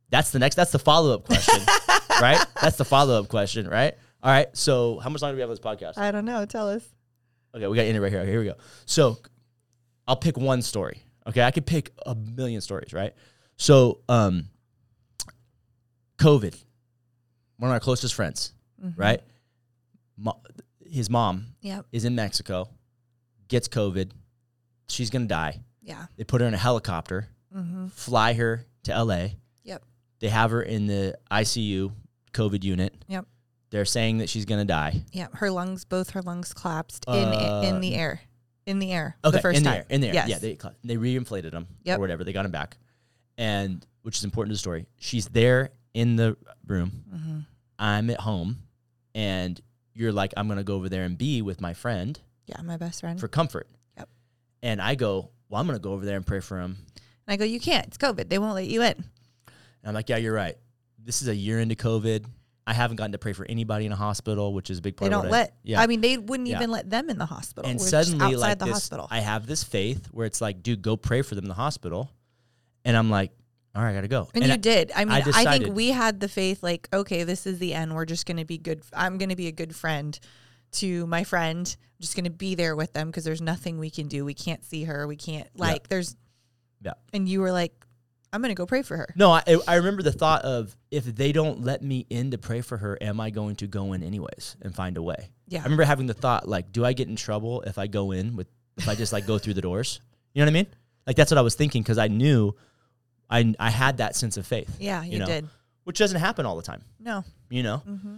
That's 0.10 0.32
the 0.32 0.40
next. 0.40 0.56
That's 0.56 0.72
the 0.72 0.80
follow 0.80 1.14
up 1.14 1.26
question, 1.26 1.60
right? 2.22 2.44
That's 2.62 2.78
the 2.78 2.86
follow 2.86 3.20
up 3.20 3.28
question, 3.28 3.68
right? 3.68 3.94
All 4.24 4.32
right. 4.32 4.48
So, 4.58 4.98
how 5.00 5.10
much 5.12 5.22
longer 5.22 5.34
do 5.34 5.38
we 5.38 5.42
have 5.42 5.50
on 5.50 5.56
this 5.56 5.64
podcast? 5.64 5.98
I 6.00 6.12
don't 6.12 6.26
know. 6.26 6.46
Tell 6.46 6.68
us. 6.70 6.84
Okay, 7.54 7.68
we 7.68 7.76
got 7.76 7.84
to 7.84 7.88
end 7.88 7.98
it 7.98 8.02
right 8.02 8.12
here. 8.12 8.22
Okay, 8.22 8.32
here 8.32 8.40
we 8.40 8.46
go. 8.48 8.56
So, 8.88 9.20
I'll 10.08 10.16
pick 10.16 10.36
one 10.38 10.62
story. 10.64 11.04
Okay, 11.28 11.44
I 11.44 11.52
could 11.52 11.66
pick 11.68 11.92
a 12.08 12.16
million 12.16 12.62
stories, 12.62 12.92
right? 12.92 13.14
So, 13.58 14.00
um, 14.10 14.50
COVID, 16.18 16.56
one 17.58 17.70
of 17.70 17.74
our 17.74 17.80
closest 17.80 18.14
friends, 18.16 18.52
right? 18.96 19.22
Mo- 20.18 20.42
his 20.90 21.10
mom 21.10 21.48
Yep. 21.62 21.86
is 21.92 22.06
in 22.06 22.16
Mexico, 22.16 22.70
gets 23.48 23.68
COVID. 23.68 24.12
She's 24.88 25.10
gonna 25.10 25.26
die. 25.28 25.62
Yeah. 25.82 26.06
They 26.18 26.24
put 26.24 26.42
her 26.42 26.48
in 26.48 26.54
a 26.54 26.58
helicopter, 26.58 27.28
Mm-hmm. 27.56 27.88
fly 27.88 28.34
her 28.34 28.66
to 28.84 29.04
LA. 29.04 29.28
Yep. 29.64 29.84
They 30.20 30.30
have 30.30 30.52
her 30.52 30.62
in 30.62 30.88
the 30.88 31.18
ICU 31.32 31.92
COVID 32.34 32.64
unit. 32.64 32.94
Yep. 33.08 33.26
They're 33.70 33.86
saying 33.86 34.18
that 34.20 34.30
she's 34.30 34.46
gonna 34.46 34.66
die. 34.66 35.04
Yep. 35.14 35.36
Her 35.36 35.50
lungs, 35.52 35.86
both 35.86 36.12
her 36.12 36.22
lungs 36.22 36.54
collapsed 36.54 37.06
in 37.08 37.14
Uh, 37.14 37.62
in 37.66 37.80
the 37.82 37.96
air, 37.96 38.22
in 38.66 38.80
the 38.80 38.92
air. 38.92 39.18
Okay, 39.24 39.38
the 39.38 39.42
first 39.42 39.58
in 39.58 39.64
the 39.64 39.70
time. 39.70 39.78
air, 39.80 39.86
in 39.90 40.02
the 40.02 40.08
air. 40.10 40.14
Yes. 40.14 40.30
Yeah, 40.30 40.38
they 40.40 40.58
they 40.84 40.98
reinflated 40.98 41.52
them 41.52 41.68
Yep. 41.84 41.98
or 41.98 42.02
whatever. 42.02 42.24
They 42.24 42.34
got 42.34 42.46
him 42.46 42.52
back, 42.52 42.78
and 43.38 43.86
which 44.04 44.18
is 44.18 44.24
important 44.24 44.52
to 44.52 44.56
the 44.56 44.60
story. 44.60 44.86
She's 44.98 45.28
there 45.30 45.70
in 45.94 46.16
the 46.16 46.38
room. 46.68 47.04
Mm-hmm. 47.14 47.40
I'm 47.80 48.10
at 48.10 48.20
home, 48.22 48.60
and 49.14 49.60
you're 49.94 50.12
like, 50.12 50.34
I'm 50.38 50.48
gonna 50.48 50.64
go 50.64 50.76
over 50.76 50.90
there 50.90 51.04
and 51.04 51.18
be 51.18 51.42
with 51.42 51.60
my 51.62 51.74
friend 51.74 52.20
Yeah, 52.48 52.62
my 52.64 52.78
best 52.78 53.02
friend. 53.02 53.20
for 53.20 53.28
comfort. 53.28 53.68
Yep. 53.98 54.10
And 54.64 54.82
I 54.82 54.96
go, 54.96 55.32
well, 55.50 55.60
I'm 55.62 55.68
gonna 55.68 55.80
go 55.80 55.94
over 55.94 56.06
there 56.06 56.18
and 56.18 56.26
pray 56.26 56.40
for 56.40 56.60
him. 56.60 56.78
and 57.28 57.34
I 57.34 57.38
go, 57.38 57.46
you 57.46 57.60
can't. 57.60 57.88
It's 57.88 57.98
COVID. 57.98 58.30
They 58.30 58.38
won't 58.40 58.56
let 58.56 58.68
you 58.68 58.82
in. 58.82 58.94
And 58.94 59.04
I'm 59.86 59.94
like, 59.94 60.10
yeah, 60.10 60.18
you're 60.18 60.34
right. 60.34 60.56
This 61.04 61.22
is 61.22 61.28
a 61.28 61.36
year 61.36 61.60
into 61.60 61.76
COVID. 61.76 62.26
I 62.68 62.74
haven't 62.74 62.96
gotten 62.98 63.12
to 63.12 63.20
pray 63.20 63.34
for 63.34 63.46
anybody 63.48 63.86
in 63.86 63.92
a 63.92 63.96
hospital, 63.96 64.52
which 64.52 64.72
is 64.72 64.80
a 64.80 64.82
big 64.82 64.98
part. 64.98 65.10
of 65.10 65.12
don't 65.12 65.26
what 65.26 65.36
I- 65.36 65.38
let. 65.42 65.56
yeah. 65.64 65.80
I 65.82 65.86
mean, 65.86 66.02
they 66.02 66.18
wouldn't 66.18 66.50
Yeah. 66.50 66.56
even 66.58 66.72
let 66.72 66.90
them 66.90 67.12
in 67.12 67.20
the 67.20 67.26
hospital. 67.28 67.70
and 67.70 67.80
We're 67.80 67.86
suddenly, 67.86 68.26
outside 68.26 68.38
like 68.40 68.60
the 68.60 68.66
this, 68.66 68.74
hospital. 68.74 69.08
I 69.12 69.20
have 69.20 69.46
this 69.46 69.64
faith 69.64 70.08
where 70.12 70.26
it's 70.26 70.42
like, 70.42 70.64
dude, 70.64 70.82
go 70.82 70.98
pray 70.98 71.22
for 71.22 71.36
them 71.36 71.44
in 71.46 71.50
the 71.50 71.54
hospital. 71.56 72.10
And 72.84 72.98
I'm 72.98 73.12
like, 73.12 73.32
all 73.76 73.84
right, 73.84 73.92
I 73.92 73.94
gotta 73.94 74.08
go. 74.08 74.30
And, 74.34 74.44
And 74.44 74.48
you 74.50 74.54
I- 74.54 74.58
did. 74.58 74.92
I 74.96 75.06
mean, 75.06 75.14
I, 75.14 75.22
decided- 75.22 75.64
think 75.66 75.76
we 75.76 75.90
had 75.90 76.20
the 76.20 76.28
faith, 76.28 76.64
like, 76.64 76.88
okay, 76.92 77.24
this 77.24 77.46
is 77.46 77.60
the 77.60 77.76
end. 77.76 77.94
We're 77.94 78.06
just 78.06 78.26
going 78.26 78.38
to 78.38 78.46
be 78.46 78.58
good. 78.58 78.82
I'm 78.94 79.20
going 79.20 79.30
to 79.30 79.36
be 79.36 79.48
a 79.48 79.52
good 79.52 79.76
friend 79.76 80.18
to 80.76 81.06
my 81.08 81.24
friend. 81.24 81.76
I'm 81.80 82.02
just 82.02 82.16
going 82.16 82.26
to 82.26 82.30
be 82.32 82.56
there 82.56 82.76
with 82.76 82.94
them 82.94 83.08
because 83.08 83.24
there's 83.24 83.42
nothing 83.42 83.78
we 83.80 83.90
can 83.90 84.08
do. 84.08 84.26
We 84.26 84.34
can't 84.34 84.64
see 84.66 84.84
her. 84.84 85.08
We 85.08 85.16
can't, 85.16 85.48
like, 85.58 85.88
there's, 85.88 86.16
Yeah. 86.82 86.94
and 87.14 87.28
you 87.28 87.40
were 87.42 87.52
like, 87.52 87.74
I'm 88.34 88.42
going 88.42 88.50
to 88.54 88.56
go 88.56 88.66
pray 88.66 88.82
for 88.82 88.98
her. 88.98 89.08
No, 89.16 89.32
I, 89.32 89.44
I 89.66 89.76
remember 89.76 90.04
the 90.04 90.12
thought 90.12 90.42
of 90.44 90.76
if 90.92 91.06
they 91.06 91.32
don't 91.32 91.64
let 91.64 91.82
me 91.82 92.06
in 92.10 92.32
to 92.32 92.38
pray 92.38 92.60
for 92.60 92.76
her, 92.78 92.98
am 93.00 93.22
I 93.22 93.30
going 93.30 93.56
to 93.58 93.68
go 93.68 93.94
in 93.94 94.04
anyways 94.04 94.58
and 94.62 94.76
find 94.76 94.98
a 94.98 95.02
way? 95.02 95.30
Yeah. 95.48 95.62
I 95.62 95.64
remember 95.64 95.84
having 95.86 96.08
the 96.08 96.14
thought 96.14 96.48
like, 96.48 96.74
do 96.74 96.84
I 96.84 96.92
get 96.92 97.08
in 97.08 97.16
trouble 97.16 97.62
if 97.62 97.78
I 97.78 97.88
go 97.88 98.12
in 98.12 98.36
with 98.36 98.48
if 98.78 98.90
I 98.90 98.96
just 98.96 99.14
like 99.14 99.26
go 99.26 99.38
through 99.38 99.54
the 99.54 99.62
doors? 99.62 100.02
You 100.34 100.42
know 100.42 100.48
what 100.48 100.52
I 100.52 100.54
mean? 100.54 100.68
Like 101.08 101.16
that's 101.16 101.32
what 101.32 101.38
I 101.38 101.42
was 101.44 101.56
thinking 101.56 101.82
because 101.82 101.98
I 101.98 102.10
knew 102.10 102.54
I 103.30 103.56
I 103.58 103.70
had 103.70 103.98
that 103.98 104.18
sense 104.18 104.36
of 104.36 104.46
faith. 104.46 104.76
Yeah, 104.82 105.02
you, 105.04 105.20
know, 105.20 105.28
did. 105.28 105.48
which 105.86 105.98
doesn't 106.00 106.20
happen 106.20 106.46
all 106.46 106.58
the 106.58 106.62
time. 106.64 106.82
No. 107.00 107.24
You 107.50 107.64
know, 107.64 107.84
Mm-hmm. 107.88 108.16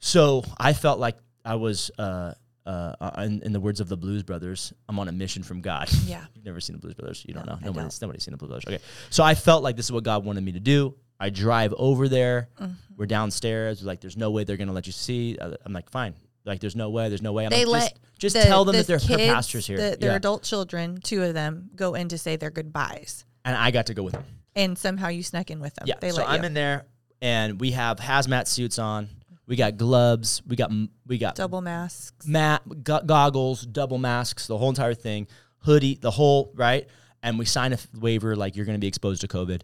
so 0.00 0.42
I 0.58 0.72
felt 0.72 0.98
like 0.98 1.16
I 1.50 1.54
was. 1.56 1.90
Uh, 1.98 2.34
uh, 2.66 3.10
in, 3.18 3.42
in 3.42 3.52
the 3.52 3.58
words 3.58 3.80
of 3.80 3.88
the 3.88 3.96
Blues 3.96 4.22
Brothers, 4.22 4.72
I'm 4.88 4.98
on 5.00 5.08
a 5.08 5.12
mission 5.12 5.42
from 5.42 5.60
God. 5.60 5.88
Yeah. 6.06 6.24
You've 6.34 6.44
never 6.44 6.60
seen 6.60 6.76
the 6.76 6.80
Blues 6.80 6.94
Brothers. 6.94 7.24
You 7.26 7.34
don't 7.34 7.46
No, 7.46 7.54
know. 7.54 7.58
Nobody's, 7.64 7.98
don't. 7.98 8.06
nobody's 8.08 8.24
seen 8.24 8.32
the 8.32 8.36
Blues 8.38 8.50
Brothers. 8.50 8.64
Okay. 8.66 8.78
So 9.08 9.24
I 9.24 9.34
felt 9.34 9.64
like 9.64 9.74
this 9.76 9.86
is 9.86 9.92
what 9.92 10.04
God 10.04 10.24
wanted 10.24 10.44
me 10.44 10.52
to 10.52 10.60
do. 10.60 10.94
I 11.18 11.30
drive 11.30 11.74
over 11.76 12.08
there. 12.08 12.48
Mm-hmm. 12.60 12.72
We're 12.96 13.06
downstairs. 13.06 13.80
We're 13.82 13.88
like, 13.88 14.00
there's 14.00 14.16
no 14.16 14.30
way 14.30 14.44
they're 14.44 14.58
going 14.58 14.68
to 14.68 14.74
let 14.74 14.86
you 14.86 14.92
see. 14.92 15.36
Uh, 15.40 15.54
I'm 15.64 15.72
like, 15.72 15.90
fine. 15.90 16.14
Like, 16.44 16.60
there's 16.60 16.76
no 16.76 16.90
way. 16.90 17.08
There's 17.08 17.22
no 17.22 17.32
way. 17.32 17.44
I'm 17.44 17.50
They 17.50 17.64
like, 17.64 17.82
let 17.82 17.92
just, 18.18 18.34
just 18.34 18.36
the- 18.36 18.42
tell 18.44 18.64
them 18.64 18.74
the 18.76 18.82
that 18.82 18.86
they're 18.86 19.16
her 19.18 19.32
pastors 19.32 19.66
here. 19.66 19.76
The, 19.78 19.96
their 19.98 20.10
Yeah. 20.10 20.16
adult 20.16 20.42
children, 20.44 21.00
two 21.02 21.24
of 21.24 21.34
them, 21.34 21.70
go 21.74 21.94
in 21.94 22.08
to 22.10 22.18
say 22.18 22.36
their 22.36 22.50
goodbyes. 22.50 23.24
And 23.44 23.56
I 23.56 23.70
got 23.72 23.86
to 23.86 23.94
go 23.94 24.02
with 24.04 24.12
them. 24.14 24.24
And 24.54 24.78
somehow 24.78 25.08
you 25.08 25.22
snuck 25.24 25.50
in 25.50 25.60
with 25.60 25.74
them. 25.74 25.86
Yeah. 25.88 25.94
They 26.00 26.10
so 26.10 26.24
I'm 26.24 26.42
you. 26.42 26.46
in 26.46 26.54
there 26.54 26.84
and 27.22 27.60
we 27.60 27.72
have 27.72 27.96
hazmat 27.98 28.46
suits 28.46 28.78
on. 28.78 29.08
We 29.50 29.56
got 29.56 29.76
gloves. 29.76 30.42
We 30.46 30.54
got, 30.54 30.70
we 31.08 31.18
got 31.18 31.34
Double 31.34 31.60
masks. 31.60 32.24
mat, 32.24 32.62
go- 32.84 33.02
goggles, 33.04 33.66
double 33.66 33.98
masks, 33.98 34.46
the 34.46 34.56
whole 34.56 34.68
entire 34.68 34.94
thing, 34.94 35.26
hoodie, 35.58 35.98
the 36.00 36.12
whole 36.12 36.52
right. 36.54 36.86
And 37.20 37.36
we 37.36 37.46
sign 37.46 37.72
a 37.72 37.74
f- 37.74 37.88
waiver 37.98 38.36
like 38.36 38.54
you're 38.54 38.64
going 38.64 38.76
to 38.78 38.80
be 38.80 38.86
exposed 38.86 39.22
to 39.22 39.26
COVID. 39.28 39.62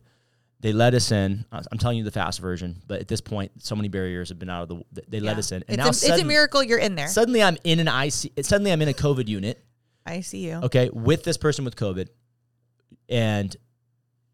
They 0.59 0.73
let 0.73 0.93
us 0.95 1.13
in. 1.13 1.45
I'm 1.53 1.79
telling 1.79 1.99
you 1.99 2.03
the 2.03 2.11
fast 2.11 2.41
version, 2.41 2.83
but 2.89 3.01
at 3.01 3.07
this 3.07 3.21
point, 3.21 3.53
so 3.63 3.77
many 3.77 3.87
barriers 3.89 4.31
have 4.31 4.41
been 4.41 4.51
out 4.51 4.63
of 4.65 4.69
the. 4.71 4.75
th- 4.97 5.07
They 5.09 5.21
let 5.21 5.35
Yeah. 5.37 5.39
us 5.39 5.53
in, 5.53 5.63
and 5.69 5.79
It's, 5.81 6.03
now 6.03 6.09
a, 6.09 6.13
it's 6.15 6.23
a 6.23 6.27
miracle 6.27 6.65
you're 6.65 6.79
in 6.81 6.97
there. 6.97 7.07
suddenly 7.07 7.41
I'm 7.41 7.57
in 7.63 7.79
an 7.79 7.87
IC. 7.87 8.33
Suddenly 8.45 8.73
I'm 8.73 8.83
in 8.83 8.89
a 8.89 8.93
COVID 8.93 9.29
unit. 9.29 9.63
I 10.05 10.21
see 10.23 10.49
you. 10.49 10.55
Okay, 10.65 10.91
with 10.93 11.23
this 11.23 11.37
person 11.37 11.65
with 11.65 11.77
COVID, 11.77 12.09
and 13.09 13.57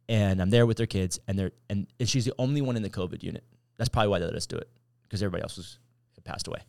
and 0.09 0.41
I'm 0.41 0.49
there 0.51 0.65
with 0.65 0.79
their 0.79 0.87
kids, 0.87 1.19
and 1.29 1.39
they're 1.39 1.53
and, 1.69 1.87
and 2.01 2.09
she's 2.09 2.25
the 2.25 2.35
only 2.39 2.63
one 2.63 2.77
in 2.77 2.83
the 2.83 2.91
COVID 2.91 3.23
unit. 3.23 3.45
That's 3.77 3.89
probably 3.91 4.09
why 4.09 4.19
they 4.21 4.25
let 4.27 4.35
us 4.35 4.47
do 4.47 4.57
it 4.57 4.69
because 5.13 5.23
everybody 5.23 5.43
else 5.43 5.59
was 5.59 5.79
had 6.15 6.25
passed 6.25 6.49
away, 6.49 6.61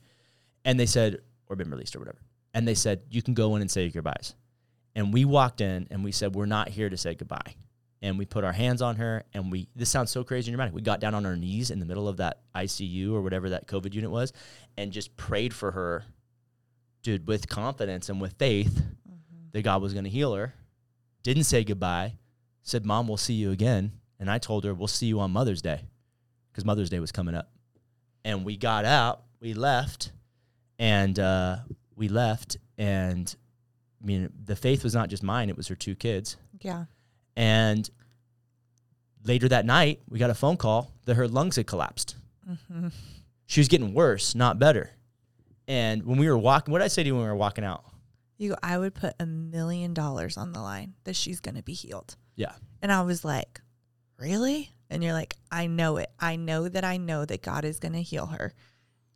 and 0.65 0.77
they 0.77 0.85
said 0.85 1.19
or 1.47 1.55
been 1.55 1.71
released 1.71 1.95
or 1.95 1.99
whatever, 1.99 2.19
and 2.53 2.67
they 2.67 2.75
said 2.75 3.01
you 3.09 3.21
can 3.21 3.33
go 3.33 3.55
in 3.55 3.61
and 3.61 3.71
say 3.71 3.83
your 3.83 3.91
goodbyes, 3.91 4.35
and 4.95 5.13
we 5.13 5.23
walked 5.23 5.61
in 5.61 5.87
and 5.89 6.03
we 6.03 6.11
said 6.11 6.35
we're 6.35 6.45
not 6.45 6.67
here 6.67 6.89
to 6.89 6.97
say 6.97 7.15
goodbye, 7.15 7.55
and 8.01 8.17
we 8.17 8.25
put 8.25 8.43
our 8.43 8.51
hands 8.51 8.81
on 8.81 8.97
her 8.97 9.23
and 9.33 9.49
we 9.49 9.69
this 9.77 9.89
sounds 9.89 10.11
so 10.11 10.25
crazy 10.25 10.51
and 10.51 10.55
dramatic. 10.55 10.75
We 10.75 10.81
got 10.81 10.99
down 10.99 11.15
on 11.15 11.25
our 11.25 11.37
knees 11.37 11.71
in 11.71 11.79
the 11.79 11.85
middle 11.85 12.09
of 12.09 12.17
that 12.17 12.41
ICU 12.53 13.13
or 13.13 13.21
whatever 13.21 13.51
that 13.51 13.65
COVID 13.65 13.93
unit 13.93 14.11
was, 14.11 14.33
and 14.75 14.91
just 14.91 15.15
prayed 15.15 15.53
for 15.53 15.71
her, 15.71 16.03
dude, 17.01 17.25
with 17.25 17.47
confidence 17.47 18.09
and 18.09 18.19
with 18.19 18.33
faith 18.33 18.73
mm-hmm. 18.75 19.47
that 19.53 19.61
God 19.61 19.81
was 19.81 19.93
going 19.93 20.03
to 20.03 20.09
heal 20.09 20.35
her. 20.35 20.53
Didn't 21.23 21.45
say 21.45 21.63
goodbye. 21.63 22.15
Said, 22.61 22.85
"Mom, 22.85 23.07
we'll 23.07 23.15
see 23.15 23.35
you 23.35 23.51
again." 23.51 23.93
And 24.19 24.29
I 24.29 24.37
told 24.37 24.65
her, 24.65 24.73
"We'll 24.73 24.89
see 24.89 25.05
you 25.05 25.21
on 25.21 25.31
Mother's 25.31 25.61
Day," 25.61 25.81
because 26.51 26.65
Mother's 26.65 26.89
Day 26.89 26.99
was 26.99 27.13
coming 27.13 27.35
up. 27.35 27.52
And 28.25 28.45
we 28.45 28.57
got 28.57 28.85
out. 28.85 29.23
We 29.39 29.53
left, 29.53 30.11
and 30.79 31.19
uh, 31.19 31.57
we 31.95 32.07
left. 32.07 32.57
And 32.77 33.33
I 34.01 34.05
mean, 34.05 34.29
the 34.45 34.55
faith 34.55 34.83
was 34.83 34.93
not 34.93 35.09
just 35.09 35.23
mine; 35.23 35.49
it 35.49 35.57
was 35.57 35.67
her 35.67 35.75
two 35.75 35.95
kids. 35.95 36.37
Yeah. 36.61 36.85
And 37.35 37.89
later 39.25 39.49
that 39.49 39.65
night, 39.65 40.01
we 40.09 40.19
got 40.19 40.29
a 40.29 40.35
phone 40.35 40.57
call 40.57 40.91
that 41.05 41.15
her 41.15 41.27
lungs 41.27 41.55
had 41.55 41.67
collapsed. 41.67 42.15
Mm-hmm. 42.49 42.89
She 43.45 43.59
was 43.59 43.67
getting 43.67 43.93
worse, 43.93 44.35
not 44.35 44.59
better. 44.59 44.91
And 45.67 46.03
when 46.05 46.17
we 46.17 46.27
were 46.27 46.37
walking, 46.37 46.71
what 46.71 46.79
did 46.79 46.85
I 46.85 46.89
say 46.89 47.03
to 47.03 47.07
you 47.07 47.15
when 47.15 47.23
we 47.23 47.29
were 47.29 47.35
walking 47.35 47.63
out? 47.63 47.83
You 48.37 48.49
go, 48.49 48.55
I 48.61 48.77
would 48.77 48.93
put 48.93 49.13
a 49.19 49.25
million 49.25 49.93
dollars 49.93 50.37
on 50.37 50.51
the 50.51 50.59
line 50.59 50.95
that 51.05 51.15
she's 51.15 51.39
going 51.39 51.55
to 51.55 51.63
be 51.63 51.73
healed. 51.73 52.15
Yeah. 52.35 52.53
And 52.81 52.91
I 52.91 53.01
was 53.01 53.23
like, 53.23 53.61
really? 54.17 54.71
And 54.93 55.03
you're 55.03 55.13
like, 55.13 55.35
I 55.51 55.67
know 55.67 55.97
it. 55.97 56.09
I 56.19 56.35
know 56.35 56.69
that 56.69 56.83
I 56.83 56.97
know 56.97 57.25
that 57.25 57.41
God 57.41 57.65
is 57.65 57.79
going 57.79 57.93
to 57.93 58.01
heal 58.01 58.27
her. 58.27 58.53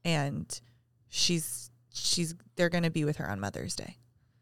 And 0.04 0.60
she's, 1.08 1.70
she's, 1.94 2.34
they're 2.56 2.70
going 2.70 2.84
to 2.84 2.90
be 2.90 3.06
with 3.06 3.18
her 3.18 3.30
on 3.30 3.40
Mother's 3.40 3.76
Day. 3.76 3.98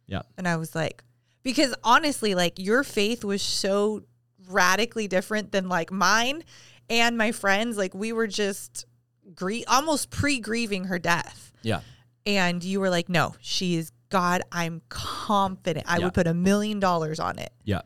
Yeah. 0.07 0.21
And 0.37 0.47
I 0.47 0.55
was 0.55 0.73
like, 0.75 1.03
because 1.43 1.75
honestly, 1.83 2.35
like 2.35 2.57
your 2.57 2.83
faith 2.83 3.23
was 3.23 3.41
so 3.41 4.03
radically 4.49 5.07
different 5.07 5.51
than 5.51 5.67
like 5.67 5.91
mine 5.91 6.43
and 6.89 7.17
my 7.17 7.31
friends. 7.31 7.77
Like 7.77 7.93
we 7.93 8.13
were 8.13 8.27
just 8.27 8.85
grie- 9.33 9.65
almost 9.65 10.09
pre 10.11 10.39
grieving 10.39 10.85
her 10.85 10.99
death. 10.99 11.51
Yeah. 11.63 11.81
And 12.25 12.63
you 12.63 12.79
were 12.79 12.89
like, 12.89 13.09
no, 13.09 13.35
she 13.41 13.75
is 13.75 13.91
God. 14.09 14.41
I'm 14.51 14.81
confident. 14.89 15.85
I 15.89 15.97
Yeah. 15.97 16.05
would 16.05 16.13
put 16.13 16.27
a 16.27 16.33
million 16.33 16.79
dollars 16.79 17.19
on 17.19 17.39
it 17.39 17.51
Yeah. 17.63 17.81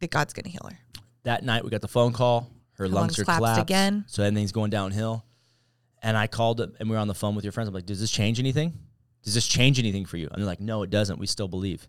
that 0.00 0.10
God's 0.10 0.32
going 0.32 0.44
to 0.44 0.50
heal 0.50 0.66
her. 0.70 0.78
That 1.24 1.44
night 1.44 1.64
we 1.64 1.70
got 1.70 1.80
the 1.82 1.88
phone 1.88 2.12
call. 2.12 2.48
Her, 2.78 2.84
Her 2.84 2.88
lungs, 2.88 2.94
lungs 2.94 3.18
are 3.18 3.24
collapsed 3.24 3.40
collapsed 3.40 3.62
again. 3.62 4.04
So 4.06 4.22
everything's 4.22 4.52
going 4.52 4.70
downhill. 4.70 5.24
And 6.00 6.16
I 6.16 6.28
called 6.28 6.60
it 6.60 6.70
and 6.78 6.88
we 6.88 6.94
were 6.94 7.00
on 7.00 7.08
the 7.08 7.14
phone 7.14 7.34
with 7.34 7.44
your 7.44 7.52
friends. 7.52 7.68
I'm 7.68 7.74
like, 7.74 7.86
does 7.86 8.00
this 8.00 8.10
change 8.10 8.38
anything? 8.38 8.72
Does 9.24 9.34
this 9.34 9.46
change 9.46 9.78
anything 9.78 10.06
for 10.06 10.16
you? 10.16 10.28
And 10.30 10.40
they're 10.40 10.46
like, 10.46 10.60
no, 10.60 10.82
it 10.82 10.90
doesn't. 10.90 11.18
We 11.18 11.26
still 11.26 11.48
believe. 11.48 11.88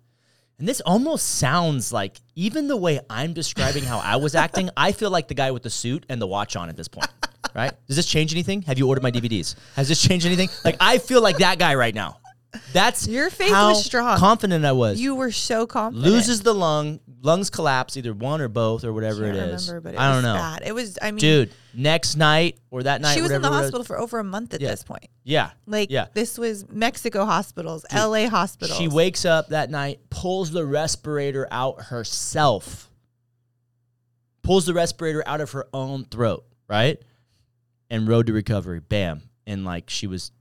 And 0.58 0.68
this 0.68 0.82
almost 0.82 1.38
sounds 1.38 1.94
like 1.94 2.20
even 2.36 2.68
the 2.68 2.76
way 2.76 3.00
I'm 3.10 3.34
describing 3.34 3.84
how 3.84 4.00
I 4.00 4.18
was 4.18 4.36
acting, 4.36 4.70
I 4.78 4.92
feel 4.92 5.10
like 5.10 5.28
the 5.28 5.36
guy 5.36 5.52
with 5.52 5.64
the 5.64 5.70
suit 5.70 6.06
and 6.10 6.22
the 6.22 6.28
watch 6.28 6.56
on 6.56 6.70
at 6.70 6.76
this 6.76 6.88
point. 6.88 7.08
Right? 7.56 7.72
Does 7.88 7.96
this 7.96 8.06
change 8.06 8.34
anything? 8.34 8.64
Have 8.64 8.78
you 8.78 8.88
ordered 8.88 9.02
my 9.04 9.12
DVDs? 9.12 9.56
Has 9.76 9.88
this 9.88 10.02
changed 10.02 10.26
anything? 10.26 10.50
Like 10.66 10.76
I 10.80 10.98
feel 10.98 11.22
like 11.22 11.38
that 11.38 11.60
guy 11.60 11.76
right 11.76 11.96
now. 11.96 12.20
That's 12.74 13.08
Your 13.08 13.30
faith 13.30 13.52
how 13.52 13.70
was 13.70 13.86
strong. 13.86 14.18
Confident 14.18 14.66
I 14.66 14.72
was. 14.72 15.00
You 15.00 15.14
were 15.16 15.32
so 15.32 15.68
confident. 15.68 16.12
Loses 16.12 16.42
the 16.42 16.54
lung, 16.54 17.00
lungs 17.22 17.50
collapse, 17.52 17.96
either 17.96 18.12
one 18.14 18.42
or 18.42 18.48
both 18.48 18.84
or 18.84 18.92
whatever 18.92 19.24
it 19.26 19.36
is. 19.36 19.68
remember, 19.68 19.82
but 19.90 19.94
it 19.96 20.00
I 20.00 20.12
don't 20.12 20.24
know. 20.24 20.34
bad. 20.34 20.64
It 20.66 20.74
was, 20.74 20.98
I 21.00 21.12
mean, 21.12 21.20
Dude, 21.20 21.52
next 21.76 22.16
night 22.16 22.58
or 22.72 22.82
that 22.84 23.02
night, 23.02 23.14
she 23.14 23.22
was 23.22 23.30
in 23.32 23.44
the 23.44 23.50
hospital 23.50 23.84
for 23.84 24.00
over 24.00 24.18
a 24.18 24.24
month 24.24 24.56
at 24.56 24.62
Yeah. 24.62 24.70
this 24.72 24.84
point. 24.84 25.06
Yeah. 25.24 25.52
Like, 25.68 25.92
Yeah. 25.92 26.08
this 26.16 26.40
was 26.40 26.68
Mexico 26.72 27.24
hospitals, 27.26 27.86
LA 27.94 28.28
hospitals. 28.28 28.78
She 28.80 28.88
wakes 28.88 29.26
up 29.26 29.50
that 29.50 29.70
night, 29.70 30.00
pulls 30.10 30.50
the 30.50 30.66
respirator 30.66 31.48
out 31.52 31.84
herself, 31.84 32.90
pulls 34.42 34.66
the 34.66 34.74
respirator 34.74 35.22
out 35.28 35.42
of 35.42 35.52
her 35.52 35.68
own 35.74 36.06
throat, 36.06 36.46
right? 36.68 37.00
And 37.92 38.08
road 38.08 38.26
to 38.28 38.34
recovery, 38.34 38.80
bam. 38.80 39.22
And 39.46 39.66
like 39.66 39.90
she 39.90 40.08
was 40.08 40.32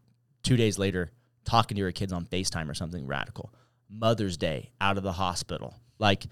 two 0.43 0.57
days 0.57 0.79
later 0.79 1.11
talking 1.49 1.77
to 1.77 1.83
her 1.83 1.93
kids 1.93 2.13
on 2.13 2.27
FaceTime 2.27 2.69
or 2.69 2.75
something 2.75 3.07
radical. 3.07 3.53
Mother's 3.91 4.37
Day 4.37 4.71
out 4.81 4.97
of 4.99 5.03
the 5.03 5.13
hospital. 5.13 5.75
Like 5.99 6.27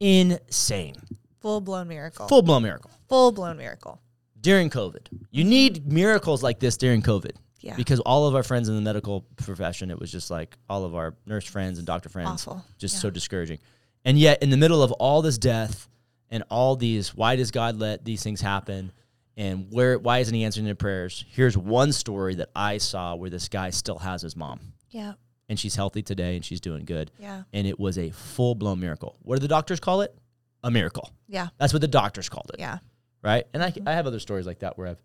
insane. 0.00 0.96
full 1.40 1.60
blown 1.60 1.88
miracle. 1.88 2.26
Full 2.28 2.42
blown 2.42 2.62
miracle 2.62 2.90
Full 3.08 3.32
blown 3.32 3.56
miracle. 3.56 4.00
during 4.40 4.70
COVID. 4.70 5.06
You 5.30 5.44
need 5.44 5.90
miracles 5.90 6.42
like 6.42 6.58
this 6.60 6.76
during 6.76 7.02
COVID. 7.02 7.32
Yeah. 7.60 7.76
Because 7.76 8.00
all 8.00 8.26
of 8.26 8.34
our 8.34 8.42
friends 8.42 8.68
in 8.68 8.74
the 8.74 8.80
medical 8.80 9.22
profession, 9.36 9.90
it 9.90 9.98
was 9.98 10.10
just 10.10 10.30
like 10.30 10.56
all 10.68 10.84
of 10.84 10.94
our 10.94 11.14
nurse 11.26 11.44
friends 11.44 11.78
and 11.78 11.86
doctor 11.86 12.08
friends, 12.08 12.46
Awful. 12.46 12.64
just 12.78 12.94
Yeah. 12.96 13.00
so 13.00 13.10
discouraging. 13.10 13.58
And 14.04 14.18
yet, 14.18 14.42
in 14.42 14.48
the 14.48 14.56
middle 14.56 14.82
of 14.82 14.92
all 14.92 15.20
this 15.20 15.36
death 15.36 15.86
and 16.30 16.42
all 16.50 16.74
these, 16.76 17.14
why 17.14 17.36
does 17.36 17.50
God 17.50 17.76
let 17.78 18.02
these 18.04 18.22
things 18.22 18.40
happen? 18.40 18.92
And 19.40 19.68
where, 19.72 19.98
why 19.98 20.18
isn't 20.18 20.34
He 20.34 20.44
answering 20.44 20.66
their 20.66 20.74
prayers? 20.74 21.24
Here's 21.30 21.56
one 21.56 21.92
story 21.92 22.34
that 22.34 22.50
I 22.54 22.76
saw 22.76 23.14
where 23.14 23.30
this 23.30 23.48
guy 23.48 23.70
still 23.70 23.98
has 23.98 24.20
his 24.20 24.36
mom, 24.36 24.60
Yeah. 24.90 25.14
and 25.48 25.58
she's 25.58 25.74
healthy 25.74 26.02
today, 26.02 26.36
and 26.36 26.44
she's 26.44 26.60
doing 26.60 26.84
good. 26.84 27.10
Yeah. 27.18 27.44
And 27.54 27.66
it 27.66 27.80
was 27.80 27.96
a 27.96 28.10
full 28.10 28.54
blown 28.54 28.80
miracle. 28.80 29.16
What 29.22 29.36
do 29.36 29.40
the 29.40 29.48
doctors 29.48 29.80
call 29.80 30.02
it? 30.02 30.14
A 30.62 30.70
miracle. 30.70 31.10
Yeah. 31.26 31.48
That's 31.58 31.72
what 31.72 31.80
the 31.80 31.88
doctors 31.88 32.28
called 32.28 32.50
it 32.52 32.60
Yeah. 32.60 32.78
right? 33.22 33.46
And 33.54 33.62
Mm-hmm. 33.62 33.88
I, 33.88 33.92
I 33.92 33.94
have 33.94 34.06
other 34.06 34.20
stories 34.20 34.46
like 34.46 34.58
that 34.58 34.76
where 34.76 34.88
I've 34.88 35.02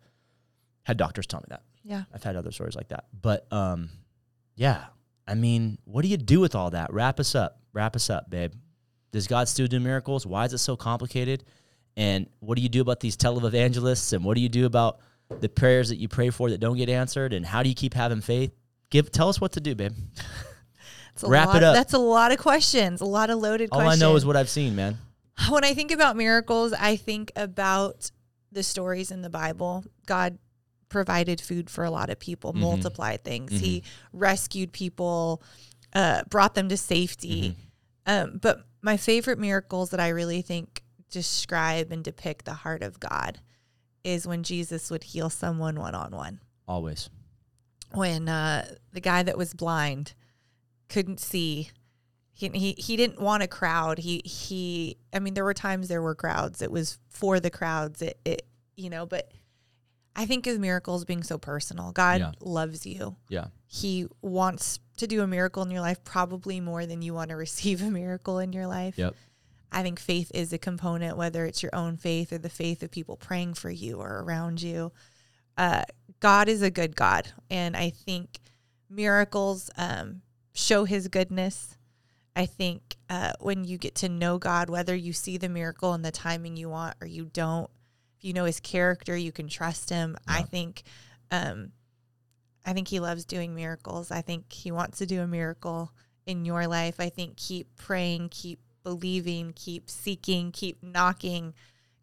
had 0.84 0.98
doctors 0.98 1.26
tell 1.26 1.40
me 1.40 1.46
that. 1.48 1.62
Yeah. 1.82 2.02
I've 2.12 2.22
had 2.22 2.36
other 2.36 2.52
stories 2.52 2.76
like 2.76 2.88
that. 2.88 3.06
But 3.18 3.50
um, 3.50 3.88
yeah, 4.54 4.84
I 5.26 5.34
mean, 5.34 5.78
what 5.84 6.02
do 6.02 6.08
you 6.08 6.18
do 6.18 6.40
with 6.40 6.54
all 6.54 6.70
that? 6.72 6.92
Wrap 6.92 7.18
us 7.20 7.34
up. 7.34 7.58
Wrap 7.72 7.96
us 7.96 8.10
up, 8.10 8.28
babe. 8.28 8.52
Does 9.12 9.26
God 9.26 9.48
still 9.48 9.66
do 9.66 9.80
miracles? 9.80 10.26
Why 10.26 10.44
is 10.44 10.52
it 10.52 10.58
so 10.58 10.76
complicated? 10.76 11.42
And 11.96 12.28
what 12.40 12.56
do 12.56 12.62
you 12.62 12.68
do 12.68 12.80
about 12.80 13.00
these 13.00 13.16
televangelists? 13.16 14.12
And 14.12 14.24
what 14.24 14.34
do 14.34 14.40
you 14.40 14.48
do 14.48 14.66
about 14.66 14.98
the 15.40 15.48
prayers 15.48 15.88
that 15.88 15.96
you 15.96 16.08
pray 16.08 16.30
for 16.30 16.50
that 16.50 16.58
don't 16.58 16.76
get 16.76 16.88
answered? 16.88 17.32
And 17.32 17.44
how 17.44 17.62
do 17.62 17.68
you 17.68 17.74
keep 17.74 17.94
having 17.94 18.20
faith? 18.20 18.52
Give 18.90 19.10
tell 19.10 19.28
us 19.28 19.40
what 19.40 19.52
to 19.52 19.60
do, 19.60 19.74
babe. 19.74 19.92
Wrap 21.22 21.48
lot, 21.48 21.56
it 21.56 21.62
up. 21.62 21.74
That's 21.74 21.94
a 21.94 21.98
lot 21.98 22.32
of 22.32 22.38
questions, 22.38 23.00
a 23.00 23.06
lot 23.06 23.30
of 23.30 23.38
loaded 23.38 23.70
All 23.72 23.80
questions. 23.80 24.02
I 24.02 24.06
know 24.06 24.16
is 24.16 24.26
what 24.26 24.36
I've 24.36 24.50
seen, 24.50 24.76
man. 24.76 24.98
when 25.48 25.64
I 25.64 25.74
think 25.74 25.90
about 25.90 26.16
miracles, 26.16 26.72
I 26.72 26.96
think 26.96 27.32
about 27.36 28.10
the 28.52 28.62
stories 28.62 29.10
in 29.10 29.22
the 29.22 29.30
Bible. 29.30 29.84
God 30.06 30.38
provided 30.88 31.40
food 31.40 31.70
for 31.70 31.84
a 31.84 31.90
lot 31.90 32.10
of 32.10 32.18
people, 32.18 32.52
Mm-hmm. 32.52 32.62
multiplied 32.62 33.24
things. 33.24 33.52
He 33.52 33.82
rescued 34.12 34.72
people, 34.72 35.42
uh, 35.94 36.22
brought 36.28 36.54
them 36.54 36.68
to 36.68 36.76
safety. 36.76 37.56
Mm-hmm. 38.06 38.32
Um, 38.32 38.38
but 38.40 38.66
my 38.82 38.96
favorite 38.96 39.38
miracles 39.38 39.90
that 39.90 40.00
I 40.00 40.10
really 40.10 40.42
think 40.42 40.82
describe 41.10 41.90
and 41.92 42.02
depict 42.04 42.44
the 42.44 42.54
heart 42.54 42.82
of 42.82 43.00
God 43.00 43.40
is 44.04 44.26
when 44.26 44.42
Jesus 44.42 44.90
would 44.90 45.04
heal 45.04 45.30
someone 45.30 45.78
one 45.78 45.94
on 45.94 46.12
one. 46.12 46.40
Always. 46.68 47.08
When 47.92 48.28
uh, 48.28 48.66
the 48.92 49.00
guy 49.00 49.22
that 49.22 49.38
was 49.38 49.54
blind 49.54 50.14
couldn't 50.88 51.20
see, 51.20 51.70
he, 52.32 52.48
he 52.50 52.72
he 52.76 52.96
didn't 52.96 53.20
want 53.20 53.42
a 53.42 53.48
crowd. 53.48 53.98
He 53.98 54.20
he. 54.24 54.98
I 55.12 55.20
mean, 55.20 55.34
there 55.34 55.44
were 55.44 55.54
times 55.54 55.88
there 55.88 56.02
were 56.02 56.14
crowds. 56.14 56.60
It 56.62 56.70
was 56.70 56.98
for 57.08 57.40
the 57.40 57.50
crowds. 57.50 58.02
It 58.02 58.18
it 58.24 58.42
you 58.76 58.90
know. 58.90 59.06
But 59.06 59.30
I 60.14 60.26
think 60.26 60.46
of 60.46 60.58
miracles 60.58 61.04
being 61.04 61.22
so 61.22 61.38
personal. 61.38 61.92
God 61.92 62.20
Yeah. 62.20 62.32
loves 62.40 62.84
you. 62.86 63.16
Yeah. 63.28 63.46
He 63.66 64.06
wants 64.22 64.80
to 64.98 65.06
do 65.06 65.22
a 65.22 65.26
miracle 65.26 65.62
in 65.62 65.70
your 65.70 65.80
life 65.80 66.02
probably 66.04 66.60
more 66.60 66.86
than 66.86 67.02
you 67.02 67.14
want 67.14 67.30
to 67.30 67.36
receive 67.46 67.82
a 67.82 67.90
miracle 67.90 68.38
in 68.38 68.52
your 68.52 68.66
life. 68.66 68.98
Yep. 68.98 69.14
I 69.72 69.82
think 69.82 69.98
faith 69.98 70.30
is 70.34 70.52
a 70.52 70.58
component, 70.58 71.16
whether 71.16 71.44
it's 71.44 71.62
your 71.62 71.74
own 71.74 71.96
faith 71.96 72.32
or 72.32 72.38
the 72.38 72.48
faith 72.48 72.82
of 72.82 72.90
people 72.90 73.16
praying 73.16 73.54
for 73.54 73.70
you 73.70 73.96
or 73.96 74.22
around 74.22 74.62
you. 74.62 74.92
Uh, 75.58 75.82
God 76.20 76.48
is 76.48 76.62
a 76.62 76.70
good 76.70 76.96
God. 76.96 77.28
And 77.50 77.76
I 77.76 77.90
think 77.90 78.38
miracles 78.88 79.70
um, 79.76 80.22
show 80.54 80.84
his 80.84 81.08
goodness. 81.08 81.76
I 82.34 82.46
think 82.46 82.96
uh, 83.08 83.32
when 83.40 83.64
you 83.64 83.78
get 83.78 83.94
to 83.96 84.08
know 84.08 84.38
God, 84.38 84.68
whether 84.68 84.94
you 84.94 85.12
see 85.12 85.38
the 85.38 85.48
miracle 85.48 85.94
in 85.94 86.02
the 86.02 86.10
timing 86.10 86.56
you 86.56 86.68
want 86.68 86.96
or 87.00 87.06
you 87.06 87.30
don't, 87.32 87.70
if 88.18 88.24
you 88.24 88.32
know 88.32 88.44
his 88.44 88.60
character, 88.60 89.16
you 89.16 89.32
can 89.32 89.48
trust 89.48 89.90
him. 89.90 90.16
I 90.28 90.42
think, 90.42 90.82
um, 91.30 91.72
I 92.64 92.72
think 92.72 92.88
he 92.88 93.00
loves 93.00 93.24
doing 93.24 93.54
miracles. 93.54 94.10
I 94.10 94.22
think 94.22 94.52
he 94.52 94.70
wants 94.70 94.98
to 94.98 95.06
do 95.06 95.22
a 95.22 95.26
miracle 95.26 95.92
in 96.26 96.44
your 96.44 96.66
life. 96.66 96.96
I 96.98 97.08
think 97.08 97.36
keep 97.36 97.68
praying, 97.76 98.28
keep 98.30 98.58
believing, 98.90 99.52
keep 99.56 99.90
seeking, 99.90 100.52
keep 100.52 100.80
knocking. 100.80 101.52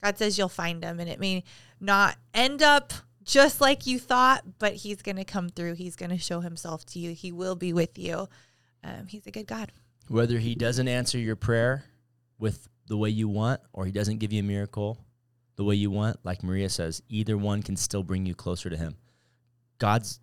God 0.03 0.17
says 0.17 0.37
you'll 0.37 0.49
find 0.49 0.83
him, 0.83 0.99
and 0.99 1.09
it 1.09 1.17
may 1.17 1.45
not 1.79 2.17
end 2.33 2.61
up 2.61 2.91
just 3.23 3.61
like 3.61 3.87
you 3.87 3.99
thought, 3.99 4.43
but 4.59 4.73
he's 4.73 5.01
going 5.01 5.15
to 5.15 5.23
come 5.23 5.47
through. 5.47 5.75
He's 5.75 5.95
going 5.95 6.09
to 6.09 6.17
show 6.17 6.41
himself 6.41 6.85
to 6.87 6.99
you. 6.99 7.13
He 7.13 7.31
will 7.31 7.55
be 7.55 7.71
with 7.71 7.97
you. 7.97 8.27
Um, 8.83 9.07
he's 9.07 9.25
a 9.25 9.31
good 9.31 9.47
God. 9.47 9.71
whether 10.09 10.39
he 10.39 10.55
doesn't 10.55 10.89
answer 10.89 11.17
your 11.17 11.37
prayer 11.37 11.85
with 12.37 12.67
the 12.87 12.97
way 12.97 13.09
you 13.09 13.29
want 13.29 13.61
or 13.71 13.85
he 13.85 13.93
doesn't 13.93 14.17
give 14.17 14.33
you 14.33 14.41
a 14.41 14.43
miracle 14.43 14.97
the 15.55 15.63
way 15.63 15.73
you 15.75 15.89
want 15.89 16.17
like 16.25 16.43
maria 16.43 16.67
says 16.67 17.01
either 17.07 17.37
one 17.37 17.63
can 17.63 17.77
still 17.77 18.03
bring 18.03 18.25
you 18.25 18.35
closer 18.35 18.69
to 18.69 18.75
him 18.75 18.95
god's 19.77 20.19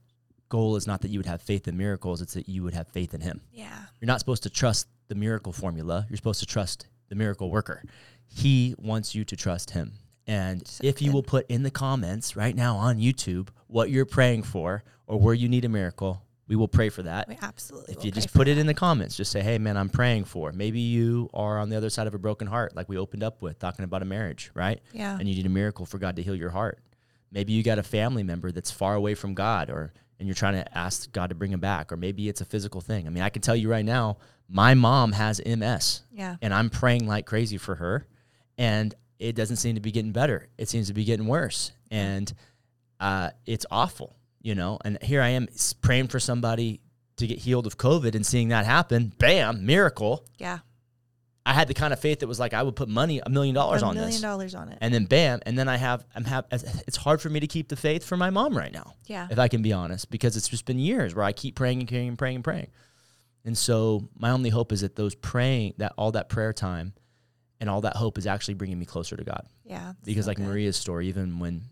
goal 0.51 0.77
is 0.77 0.87
not 0.87 1.01
that 1.01 1.11
you 1.11 1.19
would 1.19 1.25
have 1.27 1.41
faith 1.41 1.67
in 1.69 1.77
miracles 1.79 2.21
it's 2.21 2.35
that 2.35 2.47
you 2.51 2.63
would 2.63 2.75
have 2.75 2.87
faith 2.89 3.15
in 3.15 3.23
him 3.23 3.41
Yeah. 3.51 3.85
you're 4.01 4.07
not 4.07 4.19
supposed 4.21 4.43
to 4.43 4.51
trust 4.51 4.87
the 5.11 5.15
miracle 5.15 5.53
formula 5.53 6.07
you're 6.09 6.17
supposed 6.17 6.41
to 6.41 6.47
trust 6.47 6.87
the 7.11 7.15
miracle 7.15 7.51
worker 7.51 7.83
he 8.27 8.75
wants 8.79 9.15
you 9.15 9.25
to 9.25 9.37
trust 9.37 9.73
him 9.73 9.93
and 10.27 10.79
if 10.83 11.03
you 11.03 11.13
will 11.13 11.23
put 11.23 11.45
in 11.51 11.63
the 11.65 11.71
comments 11.71 12.37
right 12.37 12.57
now 12.57 12.77
on 12.77 12.99
youtube 12.99 13.49
what 13.67 13.91
you're 13.91 14.07
praying 14.07 14.43
for 14.43 14.83
or 15.07 15.19
where 15.21 15.35
you 15.35 15.49
need 15.49 15.65
a 15.65 15.69
miracle 15.69 16.23
we 16.47 16.57
will 16.57 16.69
pray 16.69 16.89
for 16.89 17.03
that 17.03 17.29
We 17.29 17.39
absolutely. 17.43 17.95
if 17.95 18.05
you 18.05 18.11
just 18.11 18.33
put 18.33 18.49
it 18.49 18.59
in 18.59 18.67
the 18.67 18.75
comments, 18.75 19.17
just 19.17 19.31
say, 19.31 19.41
"Hey, 19.41 19.57
man, 19.59 19.77
I'm 19.77 19.89
praying 19.89 20.25
for." 20.25 20.51
Maybe 20.51 20.81
you 20.81 21.31
are 21.33 21.61
on 21.61 21.69
the 21.71 21.77
other 21.77 21.91
side 21.91 22.09
of 22.09 22.15
a 22.15 22.19
broken 22.19 22.49
heart, 22.49 22.75
like 22.75 22.89
we 22.89 22.99
opened 22.99 23.23
up 23.23 23.41
with, 23.41 23.61
talking 23.61 23.85
about 23.85 24.03
a 24.03 24.05
marriage, 24.05 24.51
right? 24.53 24.81
Yeah. 24.93 25.17
And 25.17 25.29
you 25.29 25.37
need 25.37 25.47
a 25.47 25.49
miracle 25.49 25.87
for 25.87 25.99
God 25.99 26.17
to 26.17 26.23
heal 26.25 26.35
your 26.35 26.51
heart. 26.51 26.81
Maybe 27.31 27.53
you 27.53 27.63
got 27.63 27.79
a 27.79 27.85
family 27.85 28.25
member 28.25 28.51
that's 28.51 28.73
far 28.73 28.97
away 28.97 29.15
from 29.15 29.33
God, 29.35 29.71
or 29.71 29.93
and 30.19 30.27
you're 30.27 30.35
trying 30.35 30.55
to 30.55 30.77
ask 30.77 31.13
God 31.13 31.29
to 31.29 31.37
bring 31.37 31.53
him 31.53 31.61
back, 31.61 31.93
or 31.93 31.97
maybe 31.97 32.29
it's 32.29 32.41
a 32.41 32.45
physical 32.45 32.81
thing. 32.81 33.07
I 33.07 33.11
mean, 33.11 33.23
I 33.23 33.29
can 33.29 33.43
tell 33.43 33.55
you 33.55 33.71
right 33.71 33.85
now, 33.85 34.17
my 34.51 34.75
mom 34.75 35.13
has 35.13 35.41
MS, 35.47 36.03
Yeah. 36.13 36.37
and 36.43 36.53
I'm 36.53 36.71
praying 36.71 37.07
like 37.07 37.25
crazy 37.27 37.57
for 37.57 37.77
her, 37.77 38.07
and 38.59 38.95
it 39.19 39.35
doesn't 39.37 39.57
seem 39.57 39.77
to 39.77 39.81
be 39.81 39.93
getting 39.93 40.13
better. 40.13 40.49
It 40.59 40.69
seems 40.69 40.89
to 40.89 40.95
be 40.95 41.05
getting 41.05 41.27
worse, 41.27 41.73
and 41.91 42.33
uh, 42.99 43.31
it's 43.47 43.65
awful, 43.71 44.17
you 44.43 44.55
know. 44.55 44.79
And 44.85 44.99
here 45.03 45.23
I 45.23 45.29
am 45.31 45.49
praying 45.83 46.09
for 46.09 46.19
somebody 46.21 46.81
to 47.17 47.27
get 47.27 47.39
healed 47.39 47.67
of 47.67 47.79
COVID 47.79 48.15
and 48.15 48.25
seeing 48.27 48.49
that 48.49 48.65
happen, 48.67 49.13
bam, 49.19 49.65
miracle. 49.67 50.25
Yeah. 50.39 50.59
I 51.47 51.55
had 51.55 51.69
the 51.69 51.75
kind 51.75 51.93
of 51.93 51.99
faith 52.01 52.21
that 52.21 52.27
was 52.27 52.39
like 52.39 52.53
I 52.55 52.63
would 52.63 52.77
put 52.77 52.89
money, 52.89 53.21
a 53.25 53.29
million 53.31 53.55
dollars 53.55 53.83
on 53.83 53.95
this, 53.95 54.03
A 54.03 54.07
million 54.07 54.23
dollars 54.23 54.55
on 54.55 54.69
it. 54.69 54.79
And 54.81 54.93
then 54.93 55.07
bam, 55.07 55.41
and 55.47 55.59
then 55.59 55.69
I 55.69 55.77
have 55.79 56.05
I'm 56.15 56.25
have 56.25 56.45
it's 56.51 56.97
hard 56.97 57.21
for 57.21 57.31
me 57.31 57.41
to 57.41 57.47
keep 57.47 57.69
the 57.69 57.77
faith 57.77 58.05
for 58.05 58.17
my 58.17 58.31
mom 58.31 58.57
right 58.57 58.73
now. 58.73 58.95
Yeah. 59.07 59.27
If 59.31 59.39
I 59.39 59.49
can 59.49 59.63
be 59.63 59.73
honest, 59.73 60.11
because 60.11 60.37
it's 60.37 60.49
just 60.49 60.65
been 60.67 60.79
years 60.79 61.15
where 61.15 61.25
I 61.25 61.33
keep 61.33 61.57
praying 61.57 61.81
and 61.81 61.89
praying 61.89 62.09
and 62.09 62.19
praying 62.19 62.35
and 62.37 62.45
praying. 62.45 62.69
And 63.45 63.57
so 63.57 64.09
my 64.18 64.30
only 64.30 64.51
hope 64.51 64.72
is 64.72 64.82
that 64.82 64.97
those 64.97 65.14
praying 65.14 65.74
that 65.78 65.93
all 65.97 66.12
that 66.12 66.28
prayer 66.28 66.53
time 66.53 66.93
and 67.61 67.68
all 67.70 67.80
that 67.82 67.97
hope 67.97 68.18
is 68.18 68.26
actually 68.26 68.55
bringing 68.55 68.78
me 68.78 68.84
closer 68.86 69.16
to 69.16 69.24
God. 69.24 69.47
Yeah. 69.64 69.93
Because 70.05 70.24
so 70.26 70.30
like 70.30 70.36
good. 70.38 70.47
Maria's 70.47 70.76
story, 70.76 71.09
even 71.09 71.38
when 71.38 71.62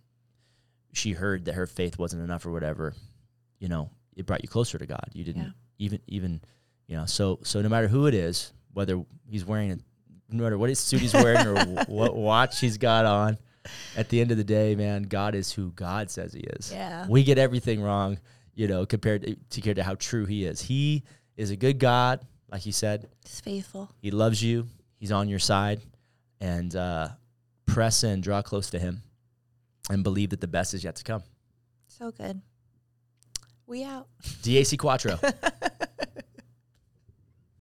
she 0.93 1.13
heard 1.13 1.45
that 1.47 1.55
her 1.55 1.67
faith 1.67 1.99
wasn't 1.99 2.23
enough 2.23 2.47
or 2.47 2.51
whatever, 2.53 2.95
you 3.59 3.69
know, 3.69 3.91
it 4.17 4.27
brought 4.27 4.43
you 4.43 4.49
closer 4.49 4.79
to 4.79 4.87
God. 4.87 5.09
You 5.13 5.25
didn't 5.25 5.43
Yeah. 5.43 5.51
even 5.79 6.01
even 6.07 6.41
you 6.87 6.97
know. 6.97 7.07
So 7.07 7.41
so 7.43 7.61
no 7.61 7.69
matter 7.69 7.89
who 7.89 8.07
it 8.07 8.15
is, 8.15 8.53
whether 8.73 9.03
he's 9.29 9.45
wearing 9.45 9.73
a 9.73 9.77
no 10.31 10.43
matter 10.45 10.59
what 10.59 10.69
his 10.71 10.79
suit 10.79 11.01
he's 11.01 11.15
wearing 11.15 11.47
or 11.47 11.85
what 11.89 12.17
watch 12.17 12.61
he's 12.61 12.79
got 12.79 13.05
on, 13.05 13.39
at 13.97 14.09
the 14.09 14.21
end 14.21 14.31
of 14.31 14.37
the 14.39 14.45
day, 14.45 14.75
man, 14.75 15.03
God 15.05 15.35
is 15.35 15.53
who 15.53 15.71
God 15.73 16.11
says 16.11 16.33
he 16.33 16.41
is. 16.41 16.73
Yeah. 16.73 17.07
We 17.09 17.23
get 17.25 17.39
everything 17.39 17.81
wrong, 17.83 18.19
you 18.55 18.69
know, 18.69 18.85
compared 18.87 19.23
to, 19.23 19.37
compared 19.51 19.77
to 19.77 19.83
how 19.83 19.95
true 19.95 20.25
he 20.27 20.45
is. 20.45 20.61
He 20.63 21.05
is 21.39 21.51
a 21.51 21.57
good 21.57 21.79
God, 21.79 22.21
like 22.51 22.61
he 22.61 22.73
said. 22.73 23.09
He's 23.25 23.41
faithful. 23.41 23.89
He 24.03 24.11
loves 24.11 24.43
you. 24.43 24.67
He's 24.99 25.13
on 25.13 25.29
your 25.29 25.39
side. 25.39 25.81
And 26.41 26.75
uh, 26.77 27.11
press 27.65 28.05
in, 28.05 28.21
draw 28.21 28.43
close 28.43 28.69
to 28.71 28.79
him, 28.79 29.03
and 29.89 30.05
believe 30.05 30.31
that 30.31 30.41
the 30.41 30.49
best 30.49 30.75
is 30.75 30.85
yet 30.85 30.97
to 30.97 31.05
come. 31.05 31.23
So 31.87 32.11
good. 32.11 32.43
We 33.67 33.85
out. 33.85 34.09
DAC 34.43 34.79
Quattro. 34.79 35.19